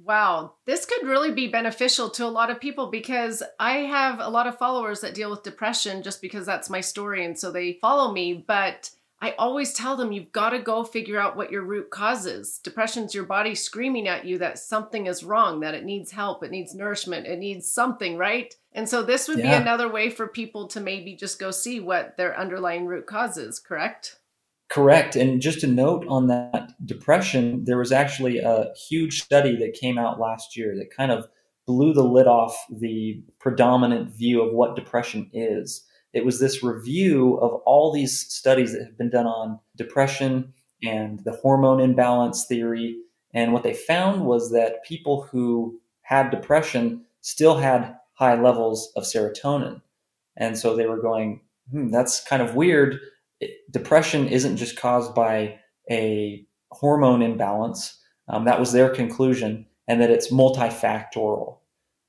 Wow, 0.00 0.54
this 0.64 0.86
could 0.86 1.06
really 1.06 1.32
be 1.32 1.48
beneficial 1.48 2.08
to 2.10 2.24
a 2.24 2.28
lot 2.28 2.50
of 2.50 2.60
people 2.60 2.86
because 2.90 3.42
I 3.58 3.78
have 3.78 4.20
a 4.20 4.28
lot 4.28 4.46
of 4.46 4.56
followers 4.56 5.00
that 5.00 5.14
deal 5.14 5.30
with 5.30 5.42
depression 5.42 6.02
just 6.02 6.22
because 6.22 6.46
that's 6.46 6.70
my 6.70 6.80
story. 6.80 7.24
And 7.24 7.36
so 7.36 7.50
they 7.50 7.78
follow 7.80 8.12
me. 8.12 8.44
But 8.46 8.90
I 9.20 9.34
always 9.36 9.72
tell 9.72 9.96
them 9.96 10.12
you've 10.12 10.30
got 10.30 10.50
to 10.50 10.60
go 10.60 10.84
figure 10.84 11.18
out 11.18 11.36
what 11.36 11.50
your 11.50 11.62
root 11.62 11.90
cause 11.90 12.24
is. 12.24 12.58
Depression's 12.58 13.14
your 13.14 13.24
body 13.24 13.54
screaming 13.54 14.06
at 14.06 14.24
you 14.24 14.38
that 14.38 14.58
something 14.58 15.06
is 15.06 15.24
wrong, 15.24 15.58
that 15.60 15.74
it 15.74 15.84
needs 15.84 16.12
help, 16.12 16.44
it 16.44 16.52
needs 16.52 16.74
nourishment, 16.74 17.26
it 17.26 17.38
needs 17.38 17.70
something, 17.70 18.16
right? 18.16 18.54
And 18.72 18.88
so 18.88 19.02
this 19.02 19.26
would 19.26 19.38
yeah. 19.40 19.56
be 19.58 19.62
another 19.62 19.90
way 19.90 20.08
for 20.08 20.28
people 20.28 20.68
to 20.68 20.80
maybe 20.80 21.16
just 21.16 21.40
go 21.40 21.50
see 21.50 21.80
what 21.80 22.16
their 22.16 22.38
underlying 22.38 22.86
root 22.86 23.06
cause 23.06 23.36
is, 23.36 23.58
correct? 23.58 24.20
Correct. 24.68 25.16
And 25.16 25.40
just 25.40 25.64
a 25.64 25.66
note 25.66 26.06
on 26.08 26.28
that 26.28 26.74
depression, 26.84 27.64
there 27.64 27.78
was 27.78 27.90
actually 27.90 28.38
a 28.38 28.72
huge 28.88 29.22
study 29.22 29.56
that 29.56 29.80
came 29.80 29.98
out 29.98 30.20
last 30.20 30.56
year 30.56 30.76
that 30.76 30.94
kind 30.94 31.10
of 31.10 31.26
blew 31.66 31.92
the 31.92 32.04
lid 32.04 32.26
off 32.26 32.56
the 32.70 33.22
predominant 33.40 34.10
view 34.10 34.42
of 34.42 34.54
what 34.54 34.76
depression 34.76 35.28
is 35.32 35.84
it 36.12 36.24
was 36.24 36.40
this 36.40 36.62
review 36.62 37.36
of 37.36 37.60
all 37.66 37.92
these 37.92 38.18
studies 38.18 38.72
that 38.72 38.84
have 38.84 38.98
been 38.98 39.10
done 39.10 39.26
on 39.26 39.60
depression 39.76 40.52
and 40.82 41.20
the 41.24 41.32
hormone 41.32 41.80
imbalance 41.80 42.46
theory. 42.46 42.96
And 43.34 43.52
what 43.52 43.62
they 43.62 43.74
found 43.74 44.24
was 44.24 44.52
that 44.52 44.84
people 44.84 45.22
who 45.22 45.80
had 46.02 46.30
depression 46.30 47.04
still 47.20 47.58
had 47.58 47.96
high 48.14 48.40
levels 48.40 48.90
of 48.96 49.04
serotonin. 49.04 49.82
And 50.36 50.56
so 50.56 50.74
they 50.74 50.86
were 50.86 51.00
going, 51.00 51.40
hmm, 51.70 51.90
that's 51.90 52.24
kind 52.24 52.42
of 52.42 52.54
weird. 52.54 52.98
Depression 53.70 54.28
isn't 54.28 54.56
just 54.56 54.76
caused 54.76 55.14
by 55.14 55.58
a 55.90 56.44
hormone 56.70 57.22
imbalance. 57.22 58.00
Um, 58.28 58.44
that 58.44 58.60
was 58.60 58.72
their 58.72 58.88
conclusion, 58.88 59.66
and 59.86 60.00
that 60.00 60.10
it's 60.10 60.32
multifactorial. 60.32 61.58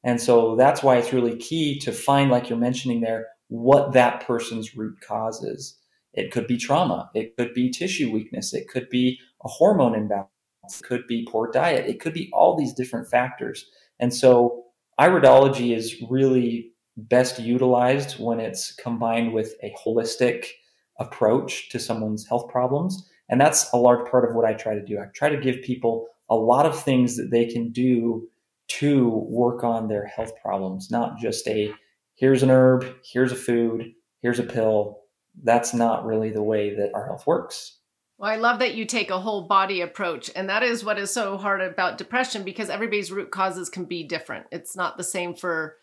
And 0.04 0.22
so 0.22 0.56
that's 0.56 0.82
why 0.84 0.98
it's 0.98 1.14
really 1.14 1.38
key 1.38 1.80
to 1.80 1.92
find, 1.92 2.30
like 2.30 2.50
you're 2.50 2.58
mentioning 2.58 3.02
there, 3.02 3.28
what 3.50 3.92
that 3.94 4.26
person's 4.26 4.76
root 4.76 5.00
cause 5.02 5.44
is. 5.44 5.78
It 6.14 6.32
could 6.32 6.48
be 6.48 6.58
trauma. 6.58 7.10
It 7.14 7.36
could 7.38 7.54
be 7.54 7.70
tissue 7.70 8.12
weakness. 8.12 8.54
It 8.54 8.68
could 8.68 8.90
be 8.90 9.20
a 9.44 9.48
hormone 9.48 9.96
imbalance. 9.96 10.30
It 10.66 10.84
could 10.84 11.06
be 11.08 11.28
poor 11.30 11.52
diet. 11.52 11.88
It 11.88 12.00
could 12.00 12.14
be 12.14 12.30
all 12.34 12.58
these 12.58 12.74
different 12.74 13.10
factors. 13.10 13.66
And 14.00 14.14
so 14.14 14.66
iridology 15.00 15.76
is 15.76 16.02
really 16.10 16.72
best 16.98 17.40
utilized 17.40 18.20
when 18.20 18.40
it's 18.40 18.74
combined 18.76 19.34
with 19.34 19.56
a 19.64 19.74
holistic 19.86 20.48
approach 21.00 21.70
to 21.70 21.80
someone's 21.80 22.28
health 22.28 22.50
problems. 22.50 23.10
And 23.30 23.40
that's 23.40 23.72
a 23.74 23.78
large 23.78 24.10
part 24.10 24.28
of 24.28 24.36
what 24.36 24.46
I 24.46 24.54
try 24.54 24.74
to 24.74 24.84
do. 24.84 25.00
I 25.00 25.06
try 25.14 25.30
to 25.30 25.38
give 25.38 25.62
people 25.62 26.08
a 26.30 26.36
lot 26.36 26.66
of 26.66 26.82
things 26.82 27.16
that 27.18 27.32
they 27.32 27.46
can 27.46 27.72
do 27.72 28.28
to 28.68 29.10
work 29.30 29.64
on 29.64 29.88
their 29.88 30.06
health 30.06 30.34
problems, 30.42 30.92
not 30.92 31.18
just 31.18 31.48
a 31.48 31.74
here's 32.20 32.44
an 32.44 32.52
herb, 32.52 32.86
here's 33.04 33.32
a 33.32 33.36
food, 33.36 33.94
here's 34.22 34.40
a 34.40 34.44
pill. 34.44 35.00
That's 35.44 35.74
not 35.74 36.06
really 36.06 36.32
the 36.32 36.44
way 36.44 36.76
that 36.76 36.92
our 36.94 37.06
health 37.06 37.26
works. 37.26 37.78
Well, 38.18 38.30
I 38.30 38.36
love 38.36 38.60
that 38.60 38.76
you 38.76 38.86
take 38.86 39.10
a 39.10 39.20
whole 39.20 39.48
body 39.48 39.80
approach. 39.80 40.30
And 40.36 40.50
that 40.50 40.62
is 40.62 40.84
what 40.84 41.00
is 41.00 41.10
so 41.10 41.38
hard 41.38 41.62
about 41.62 41.98
depression 41.98 42.44
because 42.44 42.70
everybody's 42.70 43.14
root 43.14 43.32
causes 43.32 43.70
can 43.70 43.86
be 43.86 44.04
different. 44.04 44.48
It's 44.52 44.76
not 44.76 44.98
the 44.98 45.04
same 45.04 45.34
for 45.34 45.78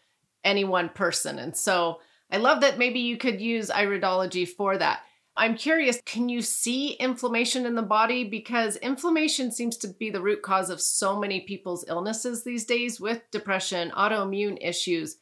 any 0.45 0.63
one 0.63 0.91
person. 0.91 1.39
And 1.39 1.57
so 1.57 2.01
I 2.31 2.37
love 2.37 2.61
that 2.61 2.79
maybe 2.79 3.01
you 3.01 3.17
could 3.17 3.41
use 3.41 3.71
iridology 3.71 4.47
for 4.47 4.77
that. 4.77 5.01
I'm 5.39 5.55
curious, 5.55 6.01
can 6.05 6.29
you 6.29 6.43
see 6.43 6.93
inflammation 6.93 7.65
in 7.65 7.75
the 7.75 7.83
body? 7.83 8.25
Because 8.25 8.77
inflammation 8.77 9.51
seems 9.51 9.77
to 9.79 9.89
be 9.89 10.11
the 10.11 10.21
root 10.21 10.43
cause 10.43 10.69
of 10.69 10.81
so 10.81 11.19
many 11.19 11.41
people's 11.41 11.85
illnesses 11.89 12.45
these 12.45 12.67
days 12.67 13.01
with 13.01 13.23
depression, 13.31 13.91
autoimmune 13.97 14.59
issues. 14.61 15.17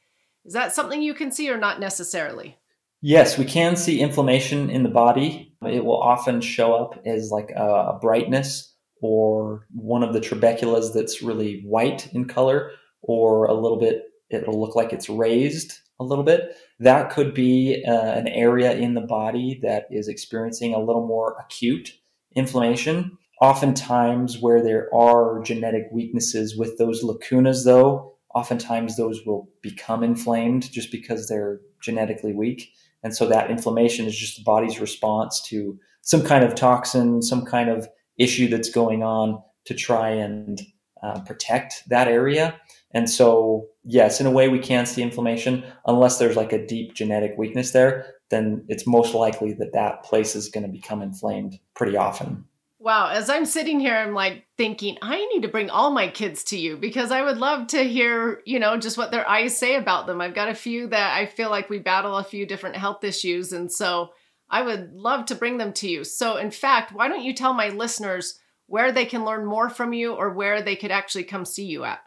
Is 0.45 0.53
that 0.53 0.74
something 0.74 1.01
you 1.01 1.14
can 1.14 1.30
see 1.30 1.51
or 1.51 1.57
not 1.57 1.80
necessarily? 1.80 2.59
Yes, 3.01 3.36
we 3.36 3.45
can 3.45 3.76
see 3.76 4.01
inflammation 4.01 4.70
in 4.70 4.82
the 4.82 4.88
body. 4.88 5.55
It 5.62 5.84
will 5.84 6.01
often 6.01 6.40
show 6.40 6.74
up 6.74 7.03
as 7.07 7.30
like 7.30 7.51
a, 7.51 7.99
brightness 8.01 8.74
or 9.03 9.66
one 9.74 10.03
of 10.03 10.14
the 10.14 10.20
trabeculas 10.20 10.95
that's 10.95 11.22
really 11.22 11.62
white 11.66 12.09
in 12.14 12.26
color 12.26 12.70
or 13.03 13.45
a 13.47 13.55
little 13.55 13.78
bit, 13.78 14.05
it'll 14.30 14.59
look 14.59 14.74
like 14.74 14.92
it's 14.92 15.11
raised 15.11 15.80
a 16.01 16.05
little 16.05 16.24
bit. 16.24 16.57
That 16.80 17.11
could 17.11 17.34
be 17.34 17.84
uh, 17.86 17.92
an 17.92 18.28
area 18.28 18.72
in 18.72 18.95
the 18.95 19.03
body 19.03 19.61
that 19.62 19.86
is 19.90 20.09
experiencing 20.09 20.74
a 20.74 20.82
little 20.82 21.07
more 21.07 21.36
acute 21.38 21.92
inflammation. 22.34 23.18
Oftentimes, 23.40 24.38
where 24.40 24.62
there 24.62 24.88
are 24.95 25.42
genetic 25.42 25.84
weaknesses 25.92 26.57
with 26.57 26.78
those 26.78 27.05
lacunas, 27.05 27.64
though, 27.64 28.13
oftentimes 28.35 28.97
those 28.97 29.20
will 29.24 29.49
become 29.62 30.03
inflamed 30.03 30.70
just 30.70 30.91
because 30.91 31.28
they're 31.28 31.61
genetically 31.80 32.32
weak. 32.32 32.72
And 33.03 33.14
so 33.14 33.28
that 33.28 33.51
inflammation 33.51 34.07
is 34.07 34.16
just 34.16 34.37
the 34.39 34.45
body's 34.45 34.80
response 34.80 35.41
to 35.49 35.78
some 36.03 36.22
kind 36.22 36.45
of 36.45 36.55
toxin, 36.55 37.22
some 37.22 37.45
kind 37.45 37.68
of 37.70 37.89
issue 38.18 38.49
that's 38.49 38.70
going 38.70 39.03
on 39.03 39.43
to 39.66 39.74
try 39.74 40.11
and 40.11 40.61
uh, 41.03 41.20
protect 41.20 41.82
that 41.89 42.09
area. 42.09 42.59
And 42.93 43.11
so, 43.11 43.66
yes, 43.85 44.20
in 44.20 44.26
a 44.26 44.30
way, 44.30 44.49
we 44.49 44.59
can 44.59 44.87
see 44.87 45.03
inflammation 45.03 45.64
unless 45.87 46.18
there's 46.18 46.37
like 46.37 46.53
a 46.53 46.66
deep 46.66 46.95
genetic 46.95 47.35
weakness 47.37 47.72
there. 47.72 48.07
Then 48.30 48.64
it's 48.68 48.87
most 48.87 49.14
likely 49.14 49.53
that 49.55 49.72
that 49.74 50.03
place 50.03 50.35
is 50.35 50.49
going 50.49 50.64
to 50.64 50.72
become 50.72 51.03
inflamed 51.03 51.59
pretty 51.74 51.97
often. 51.97 52.45
Wow, 52.85 53.09
as 53.09 53.30
I'm 53.30 53.47
sitting 53.47 53.80
here, 53.80 53.97
I'm 53.97 54.12
like 54.12 54.45
thinking, 54.59 54.99
I 55.01 55.24
need 55.32 55.41
to 55.41 55.49
bring 55.49 55.70
all 55.70 55.91
my 55.91 56.07
kids 56.07 56.45
to 56.45 56.59
you 56.59 56.76
because 56.76 57.11
I 57.11 57.22
would 57.22 57.39
love 57.39 57.68
to 57.68 57.82
hear, 57.82 58.43
you 58.45 58.59
know, 58.59 58.76
just 58.76 58.99
what 58.99 59.11
their 59.11 59.26
eyes 59.26 59.57
say 59.57 59.76
about 59.76 60.07
them. 60.07 60.20
I've 60.20 60.35
got 60.35 60.51
a 60.51 60.55
few 60.55 60.89
that 60.89 61.16
I 61.16 61.24
feel 61.24 61.49
like 61.49 61.70
we 61.70 61.78
battle 61.78 62.18
a 62.18 62.22
few 62.22 62.45
different 62.45 62.76
health 62.76 63.03
issues. 63.03 63.55
And 63.55 63.72
so 63.72 64.11
I 64.51 64.61
would 64.61 64.93
love 64.93 65.24
to 65.26 65.35
bring 65.35 65.57
them 65.57 65.72
to 65.72 65.89
you. 65.89 66.05
So, 66.05 66.37
in 66.37 66.51
fact, 66.51 66.93
why 66.93 67.09
don't 67.09 67.24
you 67.24 67.32
tell 67.32 67.55
my 67.55 67.70
listeners 67.70 68.39
where 68.66 68.93
they 68.93 69.07
can 69.07 69.24
learn 69.24 69.47
more 69.47 69.70
from 69.70 69.95
you 69.95 70.12
or 70.12 70.35
where 70.35 70.61
they 70.61 70.76
could 70.76 70.91
actually 70.91 71.24
come 71.24 71.47
see 71.47 71.64
you 71.64 71.85
at? 71.85 72.01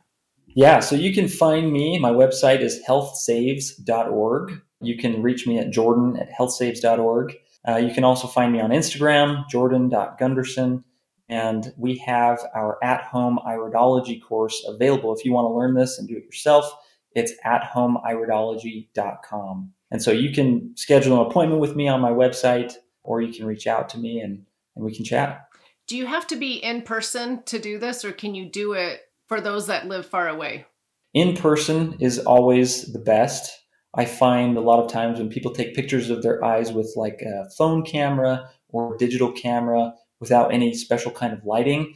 Yeah, 0.46 0.80
so 0.80 0.96
you 0.96 1.12
can 1.12 1.28
find 1.28 1.74
me. 1.74 1.98
My 1.98 2.12
website 2.12 2.62
is 2.62 2.84
healthsaves.org. 2.88 4.62
You 4.82 4.98
can 5.00 5.24
reach 5.24 5.48
me 5.48 5.58
at 5.58 5.72
jordan 5.72 6.18
at 6.18 6.30
healthsaves.org. 6.30 7.34
Uh, 7.68 7.78
you 7.78 7.92
can 7.94 8.04
also 8.04 8.28
find 8.28 8.52
me 8.54 8.60
on 8.60 8.72
Instagram, 8.72 9.48
jordan.gundersen. 9.50 10.84
And 11.30 11.74
we 11.78 11.98
have 11.98 12.40
our 12.56 12.78
at 12.82 13.02
home 13.02 13.38
iridology 13.46 14.22
course 14.22 14.66
available. 14.66 15.14
If 15.14 15.26
you 15.26 15.34
want 15.34 15.44
to 15.46 15.54
learn 15.54 15.76
this 15.76 16.00
and 16.00 16.08
do 16.08 16.16
it 16.16 16.24
yourself, 16.24 16.72
it's 17.14 17.34
at 17.44 17.64
homeiridology.com. 17.64 19.74
And 19.92 20.02
so 20.02 20.12
you 20.12 20.32
can 20.32 20.72
schedule 20.78 21.20
an 21.20 21.28
appointment 21.28 21.60
with 21.60 21.76
me 21.76 21.90
on 21.90 22.00
my 22.00 22.12
website, 22.12 22.76
or 23.04 23.22
you 23.22 23.34
can 23.34 23.46
reach 23.46 23.68
out 23.68 23.90
to 23.90 23.98
me 23.98 24.22
and 24.22 24.46
and 24.76 24.86
we 24.86 24.96
can 24.96 25.04
chat. 25.04 25.50
Do 25.88 25.98
you 25.98 26.06
have 26.06 26.28
to 26.28 26.36
be 26.36 26.54
in 26.54 26.84
person 26.84 27.42
to 27.46 27.58
do 27.60 27.80
this, 27.80 28.06
or 28.06 28.12
can 28.12 28.36
you 28.36 28.48
do 28.50 28.74
it 28.74 29.02
for 29.28 29.42
those 29.42 29.66
that 29.68 29.88
live 29.88 30.06
far 30.06 30.30
away? 30.30 30.66
In 31.14 31.36
person 31.36 31.98
is 32.00 32.20
always 32.20 32.94
the 32.94 33.00
best. 33.00 33.52
I 33.96 34.06
find 34.06 34.58
a 34.58 34.62
lot 34.62 34.84
of 34.84 34.92
times 34.92 35.20
when 35.20 35.30
people 35.30 35.52
take 35.52 35.76
pictures 35.76 36.10
of 36.10 36.22
their 36.22 36.44
eyes 36.44 36.72
with 36.72 36.94
like 36.96 37.22
a 37.22 37.50
phone 37.58 37.84
camera 37.84 38.50
or 38.70 38.98
digital 38.98 39.32
camera 39.32 39.94
without 40.20 40.54
any 40.54 40.74
special 40.74 41.12
kind 41.12 41.34
of 41.34 41.46
lighting, 41.46 41.96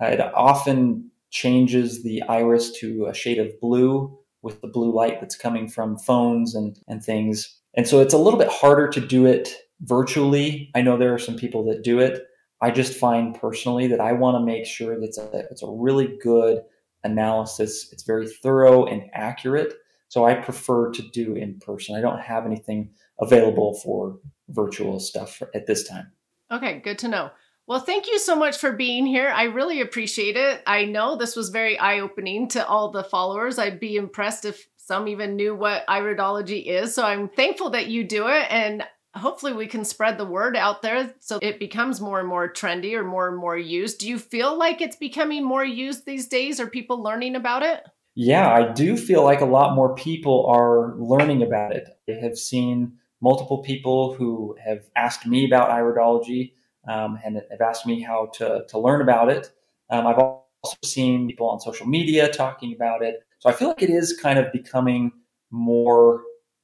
uh, 0.00 0.06
it 0.06 0.20
often 0.20 1.10
changes 1.30 2.02
the 2.02 2.22
iris 2.22 2.70
to 2.78 3.06
a 3.06 3.14
shade 3.14 3.38
of 3.38 3.58
blue 3.60 4.18
with 4.42 4.60
the 4.60 4.68
blue 4.68 4.92
light 4.92 5.20
that's 5.20 5.36
coming 5.36 5.68
from 5.68 5.98
phones 5.98 6.54
and, 6.54 6.78
and 6.88 7.02
things. 7.02 7.58
And 7.74 7.86
so 7.88 8.00
it's 8.00 8.14
a 8.14 8.18
little 8.18 8.38
bit 8.38 8.50
harder 8.50 8.88
to 8.88 9.00
do 9.00 9.26
it 9.26 9.54
virtually. 9.80 10.70
I 10.74 10.82
know 10.82 10.96
there 10.96 11.14
are 11.14 11.18
some 11.18 11.36
people 11.36 11.64
that 11.66 11.82
do 11.82 11.98
it. 11.98 12.22
I 12.60 12.70
just 12.70 12.94
find 12.94 13.34
personally 13.34 13.86
that 13.88 14.00
I 14.00 14.12
want 14.12 14.36
to 14.36 14.44
make 14.44 14.66
sure 14.66 14.98
that 14.98 15.04
it's 15.04 15.18
a, 15.18 15.44
it's 15.50 15.62
a 15.62 15.70
really 15.70 16.16
good 16.22 16.62
analysis. 17.02 17.88
It's 17.92 18.04
very 18.04 18.28
thorough 18.28 18.84
and 18.86 19.04
accurate. 19.14 19.74
So 20.12 20.26
I 20.26 20.34
prefer 20.34 20.90
to 20.90 21.00
do 21.00 21.36
in 21.36 21.58
person. 21.58 21.96
I 21.96 22.02
don't 22.02 22.20
have 22.20 22.44
anything 22.44 22.90
available 23.18 23.80
for 23.82 24.18
virtual 24.50 25.00
stuff 25.00 25.40
at 25.54 25.66
this 25.66 25.88
time. 25.88 26.12
Okay, 26.50 26.80
good 26.80 26.98
to 26.98 27.08
know. 27.08 27.30
Well, 27.66 27.80
thank 27.80 28.06
you 28.06 28.18
so 28.18 28.36
much 28.36 28.58
for 28.58 28.72
being 28.72 29.06
here. 29.06 29.30
I 29.34 29.44
really 29.44 29.80
appreciate 29.80 30.36
it. 30.36 30.62
I 30.66 30.84
know 30.84 31.16
this 31.16 31.34
was 31.34 31.48
very 31.48 31.78
eye 31.78 32.00
opening 32.00 32.46
to 32.48 32.66
all 32.66 32.90
the 32.90 33.02
followers. 33.02 33.58
I'd 33.58 33.80
be 33.80 33.96
impressed 33.96 34.44
if 34.44 34.68
some 34.76 35.08
even 35.08 35.34
knew 35.34 35.54
what 35.54 35.86
iridology 35.86 36.66
is. 36.66 36.94
So 36.94 37.06
I'm 37.06 37.30
thankful 37.30 37.70
that 37.70 37.86
you 37.86 38.04
do 38.04 38.28
it. 38.28 38.44
And 38.50 38.84
hopefully 39.14 39.54
we 39.54 39.66
can 39.66 39.82
spread 39.82 40.18
the 40.18 40.26
word 40.26 40.58
out 40.58 40.82
there 40.82 41.14
so 41.20 41.38
it 41.40 41.58
becomes 41.58 42.02
more 42.02 42.20
and 42.20 42.28
more 42.28 42.52
trendy 42.52 42.92
or 42.92 43.02
more 43.02 43.28
and 43.28 43.38
more 43.38 43.56
used. 43.56 44.00
Do 44.00 44.10
you 44.10 44.18
feel 44.18 44.58
like 44.58 44.82
it's 44.82 44.96
becoming 44.96 45.42
more 45.42 45.64
used 45.64 46.04
these 46.04 46.28
days? 46.28 46.60
Are 46.60 46.66
people 46.66 47.02
learning 47.02 47.34
about 47.34 47.62
it? 47.62 47.82
Yeah, 48.14 48.52
I 48.52 48.72
do 48.72 48.96
feel 48.96 49.24
like 49.24 49.40
a 49.40 49.46
lot 49.46 49.74
more 49.74 49.94
people 49.94 50.46
are 50.46 50.94
learning 50.98 51.42
about 51.42 51.74
it. 51.74 51.88
I 52.08 52.12
have 52.12 52.36
seen 52.36 52.98
multiple 53.22 53.62
people 53.62 54.14
who 54.14 54.56
have 54.62 54.84
asked 54.96 55.26
me 55.26 55.46
about 55.46 55.70
iridology 55.70 56.52
um, 56.86 57.18
and 57.24 57.40
have 57.50 57.60
asked 57.60 57.86
me 57.86 58.02
how 58.02 58.26
to, 58.34 58.64
to 58.68 58.78
learn 58.78 59.00
about 59.00 59.30
it. 59.30 59.50
Um, 59.88 60.06
I've 60.06 60.18
also 60.18 60.76
seen 60.84 61.28
people 61.28 61.48
on 61.48 61.60
social 61.60 61.86
media 61.86 62.30
talking 62.30 62.74
about 62.74 63.02
it. 63.02 63.24
So 63.38 63.48
I 63.48 63.52
feel 63.52 63.68
like 63.68 63.82
it 63.82 63.90
is 63.90 64.18
kind 64.20 64.38
of 64.38 64.52
becoming 64.52 65.12
more 65.50 66.22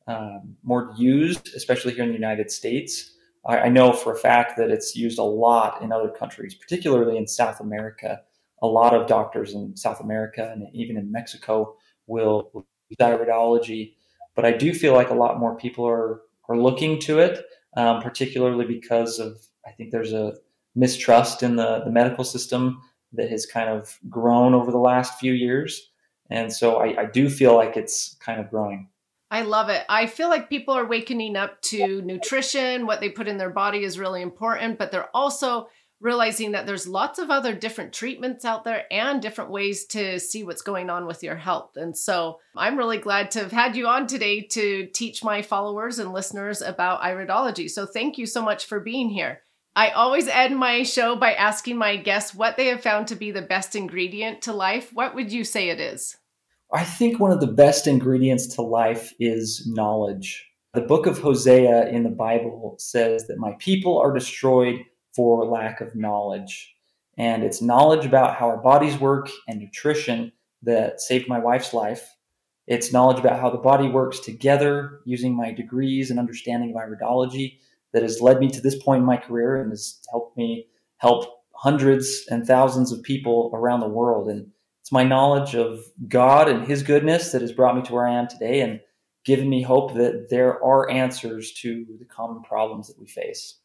um, 0.08 0.56
more 0.62 0.94
used, 0.96 1.54
especially 1.54 1.92
here 1.92 2.02
in 2.02 2.08
the 2.08 2.14
United 2.14 2.50
States. 2.50 3.12
I, 3.44 3.58
I, 3.58 3.68
know 3.68 3.92
for 3.92 4.12
a 4.12 4.16
fact 4.16 4.56
that 4.56 4.70
it's 4.70 4.96
used 4.96 5.18
a 5.18 5.22
lot 5.22 5.82
in 5.82 5.92
other 5.92 6.08
countries, 6.08 6.54
particularly 6.54 7.18
in 7.18 7.26
South 7.26 7.60
America. 7.60 8.22
A 8.62 8.66
lot 8.66 8.94
of 8.94 9.06
doctors 9.06 9.54
in 9.54 9.76
South 9.76 10.00
America 10.00 10.50
and 10.52 10.66
even 10.74 10.96
in 10.96 11.12
Mexico 11.12 11.76
will, 12.06 12.66
use 12.88 12.96
iridology. 13.00 13.94
But 14.34 14.44
I 14.44 14.52
do 14.52 14.72
feel 14.72 14.94
like 14.94 15.10
a 15.10 15.14
lot 15.14 15.38
more 15.38 15.56
people 15.56 15.86
are, 15.86 16.22
are 16.48 16.56
looking 16.56 16.98
to 17.00 17.18
it, 17.18 17.44
um, 17.76 18.00
particularly 18.00 18.64
because 18.64 19.18
of, 19.18 19.38
I 19.66 19.72
think 19.72 19.90
there's 19.90 20.12
a 20.12 20.34
mistrust 20.74 21.42
in 21.42 21.56
the, 21.56 21.82
the 21.84 21.90
medical 21.90 22.24
system 22.24 22.80
that 23.12 23.30
has 23.30 23.46
kind 23.46 23.68
of 23.68 23.98
grown 24.08 24.54
over 24.54 24.70
the 24.70 24.78
last 24.78 25.18
few 25.18 25.32
years. 25.32 25.90
And 26.30 26.52
so 26.52 26.76
I, 26.76 27.02
I 27.02 27.04
do 27.06 27.28
feel 27.28 27.54
like 27.54 27.76
it's 27.76 28.16
kind 28.20 28.40
of 28.40 28.50
growing. 28.50 28.88
I 29.30 29.42
love 29.42 29.68
it. 29.68 29.84
I 29.90 30.06
feel 30.06 30.30
like 30.30 30.48
people 30.48 30.74
are 30.74 30.86
wakening 30.86 31.36
up 31.36 31.60
to 31.62 32.00
nutrition, 32.00 32.86
what 32.86 33.00
they 33.00 33.10
put 33.10 33.28
in 33.28 33.36
their 33.36 33.50
body 33.50 33.84
is 33.84 33.98
really 33.98 34.22
important, 34.22 34.78
but 34.78 34.90
they're 34.90 35.14
also 35.14 35.68
realizing 36.00 36.52
that 36.52 36.66
there's 36.66 36.86
lots 36.86 37.18
of 37.18 37.30
other 37.30 37.54
different 37.54 37.92
treatments 37.92 38.44
out 38.44 38.64
there 38.64 38.84
and 38.90 39.20
different 39.20 39.50
ways 39.50 39.84
to 39.86 40.20
see 40.20 40.44
what's 40.44 40.62
going 40.62 40.90
on 40.90 41.06
with 41.06 41.22
your 41.22 41.36
health. 41.36 41.76
And 41.76 41.96
so 41.96 42.38
I'm 42.56 42.78
really 42.78 42.98
glad 42.98 43.30
to 43.32 43.40
have 43.40 43.52
had 43.52 43.74
you 43.74 43.86
on 43.88 44.06
today 44.06 44.42
to 44.42 44.86
teach 44.86 45.24
my 45.24 45.42
followers 45.42 45.98
and 45.98 46.12
listeners 46.12 46.62
about 46.62 47.00
iridology. 47.00 47.68
So 47.68 47.84
thank 47.84 48.16
you 48.16 48.26
so 48.26 48.42
much 48.42 48.66
for 48.66 48.78
being 48.78 49.10
here. 49.10 49.42
I 49.74 49.90
always 49.90 50.28
end 50.28 50.56
my 50.56 50.82
show 50.82 51.14
by 51.16 51.34
asking 51.34 51.76
my 51.76 51.96
guests 51.96 52.34
what 52.34 52.56
they 52.56 52.66
have 52.66 52.82
found 52.82 53.08
to 53.08 53.16
be 53.16 53.30
the 53.30 53.42
best 53.42 53.76
ingredient 53.76 54.42
to 54.42 54.52
life. 54.52 54.92
What 54.92 55.14
would 55.14 55.32
you 55.32 55.44
say 55.44 55.68
it 55.68 55.80
is? 55.80 56.16
I 56.72 56.84
think 56.84 57.18
one 57.18 57.32
of 57.32 57.40
the 57.40 57.46
best 57.46 57.86
ingredients 57.86 58.46
to 58.56 58.62
life 58.62 59.14
is 59.18 59.66
knowledge. 59.66 60.46
The 60.74 60.82
book 60.82 61.06
of 61.06 61.18
Hosea 61.18 61.88
in 61.88 62.02
the 62.02 62.10
Bible 62.10 62.76
says 62.78 63.26
that 63.26 63.38
my 63.38 63.54
people 63.58 63.98
are 63.98 64.12
destroyed 64.12 64.80
for 65.18 65.44
lack 65.44 65.80
of 65.80 65.96
knowledge. 65.96 66.72
And 67.16 67.42
it's 67.42 67.60
knowledge 67.60 68.06
about 68.06 68.36
how 68.36 68.46
our 68.46 68.62
bodies 68.62 68.96
work 69.00 69.28
and 69.48 69.58
nutrition 69.58 70.30
that 70.62 71.00
saved 71.00 71.28
my 71.28 71.40
wife's 71.40 71.74
life. 71.74 72.14
It's 72.68 72.92
knowledge 72.92 73.18
about 73.18 73.40
how 73.40 73.50
the 73.50 73.58
body 73.58 73.88
works 73.88 74.20
together 74.20 75.00
using 75.04 75.36
my 75.36 75.50
degrees 75.50 76.12
and 76.12 76.20
understanding 76.20 76.70
of 76.70 76.76
iridology 76.76 77.58
that 77.92 78.04
has 78.04 78.20
led 78.20 78.38
me 78.38 78.48
to 78.48 78.60
this 78.60 78.80
point 78.80 79.00
in 79.00 79.06
my 79.06 79.16
career 79.16 79.60
and 79.60 79.70
has 79.72 79.98
helped 80.08 80.36
me 80.36 80.68
help 80.98 81.24
hundreds 81.52 82.24
and 82.30 82.46
thousands 82.46 82.92
of 82.92 83.02
people 83.02 83.50
around 83.52 83.80
the 83.80 83.88
world. 83.88 84.28
And 84.28 84.52
it's 84.82 84.92
my 84.92 85.02
knowledge 85.02 85.56
of 85.56 85.80
God 86.06 86.48
and 86.48 86.64
His 86.64 86.84
goodness 86.84 87.32
that 87.32 87.42
has 87.42 87.50
brought 87.50 87.74
me 87.74 87.82
to 87.82 87.92
where 87.92 88.06
I 88.06 88.14
am 88.14 88.28
today 88.28 88.60
and 88.60 88.78
given 89.24 89.48
me 89.48 89.62
hope 89.62 89.94
that 89.94 90.28
there 90.30 90.62
are 90.62 90.88
answers 90.88 91.50
to 91.54 91.84
the 91.98 92.04
common 92.04 92.44
problems 92.44 92.86
that 92.86 93.00
we 93.00 93.08
face. 93.08 93.58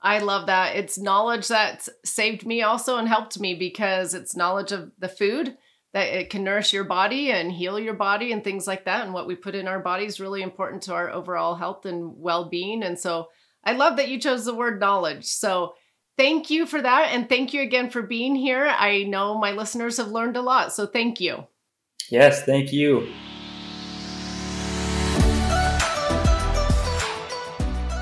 I 0.00 0.18
love 0.18 0.46
that. 0.46 0.76
It's 0.76 0.98
knowledge 0.98 1.48
that 1.48 1.88
saved 2.04 2.46
me 2.46 2.62
also 2.62 2.96
and 2.96 3.08
helped 3.08 3.40
me 3.40 3.54
because 3.54 4.14
it's 4.14 4.36
knowledge 4.36 4.72
of 4.72 4.92
the 4.98 5.08
food 5.08 5.56
that 5.92 6.06
it 6.08 6.30
can 6.30 6.44
nourish 6.44 6.72
your 6.72 6.84
body 6.84 7.32
and 7.32 7.50
heal 7.50 7.78
your 7.78 7.94
body 7.94 8.30
and 8.32 8.44
things 8.44 8.66
like 8.66 8.84
that. 8.84 9.04
And 9.04 9.14
what 9.14 9.26
we 9.26 9.34
put 9.34 9.54
in 9.54 9.66
our 9.66 9.80
body 9.80 10.04
is 10.04 10.20
really 10.20 10.42
important 10.42 10.82
to 10.82 10.94
our 10.94 11.10
overall 11.10 11.54
health 11.56 11.86
and 11.86 12.12
well 12.16 12.48
being. 12.48 12.82
And 12.82 12.98
so 12.98 13.28
I 13.64 13.72
love 13.72 13.96
that 13.96 14.08
you 14.08 14.20
chose 14.20 14.44
the 14.44 14.54
word 14.54 14.78
knowledge. 14.78 15.24
So 15.24 15.74
thank 16.16 16.50
you 16.50 16.66
for 16.66 16.80
that. 16.80 17.10
And 17.12 17.28
thank 17.28 17.52
you 17.52 17.62
again 17.62 17.90
for 17.90 18.02
being 18.02 18.36
here. 18.36 18.66
I 18.66 19.04
know 19.04 19.38
my 19.38 19.52
listeners 19.52 19.96
have 19.96 20.08
learned 20.08 20.36
a 20.36 20.42
lot. 20.42 20.72
So 20.72 20.86
thank 20.86 21.20
you. 21.20 21.46
Yes, 22.10 22.44
thank 22.44 22.72
you. 22.72 23.08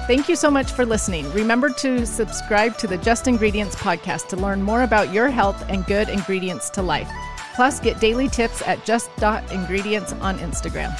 Thank 0.06 0.28
you 0.28 0.36
so 0.36 0.52
much 0.52 0.70
for 0.70 0.86
listening. 0.86 1.28
Remember 1.32 1.68
to 1.68 2.06
subscribe 2.06 2.78
to 2.78 2.86
the 2.86 2.96
Just 2.96 3.26
Ingredients 3.26 3.74
podcast 3.74 4.28
to 4.28 4.36
learn 4.36 4.62
more 4.62 4.82
about 4.82 5.12
your 5.12 5.28
health 5.28 5.68
and 5.68 5.84
good 5.84 6.08
ingredients 6.08 6.70
to 6.70 6.82
life. 6.82 7.10
Plus, 7.56 7.80
get 7.80 7.98
daily 7.98 8.28
tips 8.28 8.62
at 8.62 8.84
just.ingredients 8.84 10.12
on 10.12 10.38
Instagram. 10.38 10.96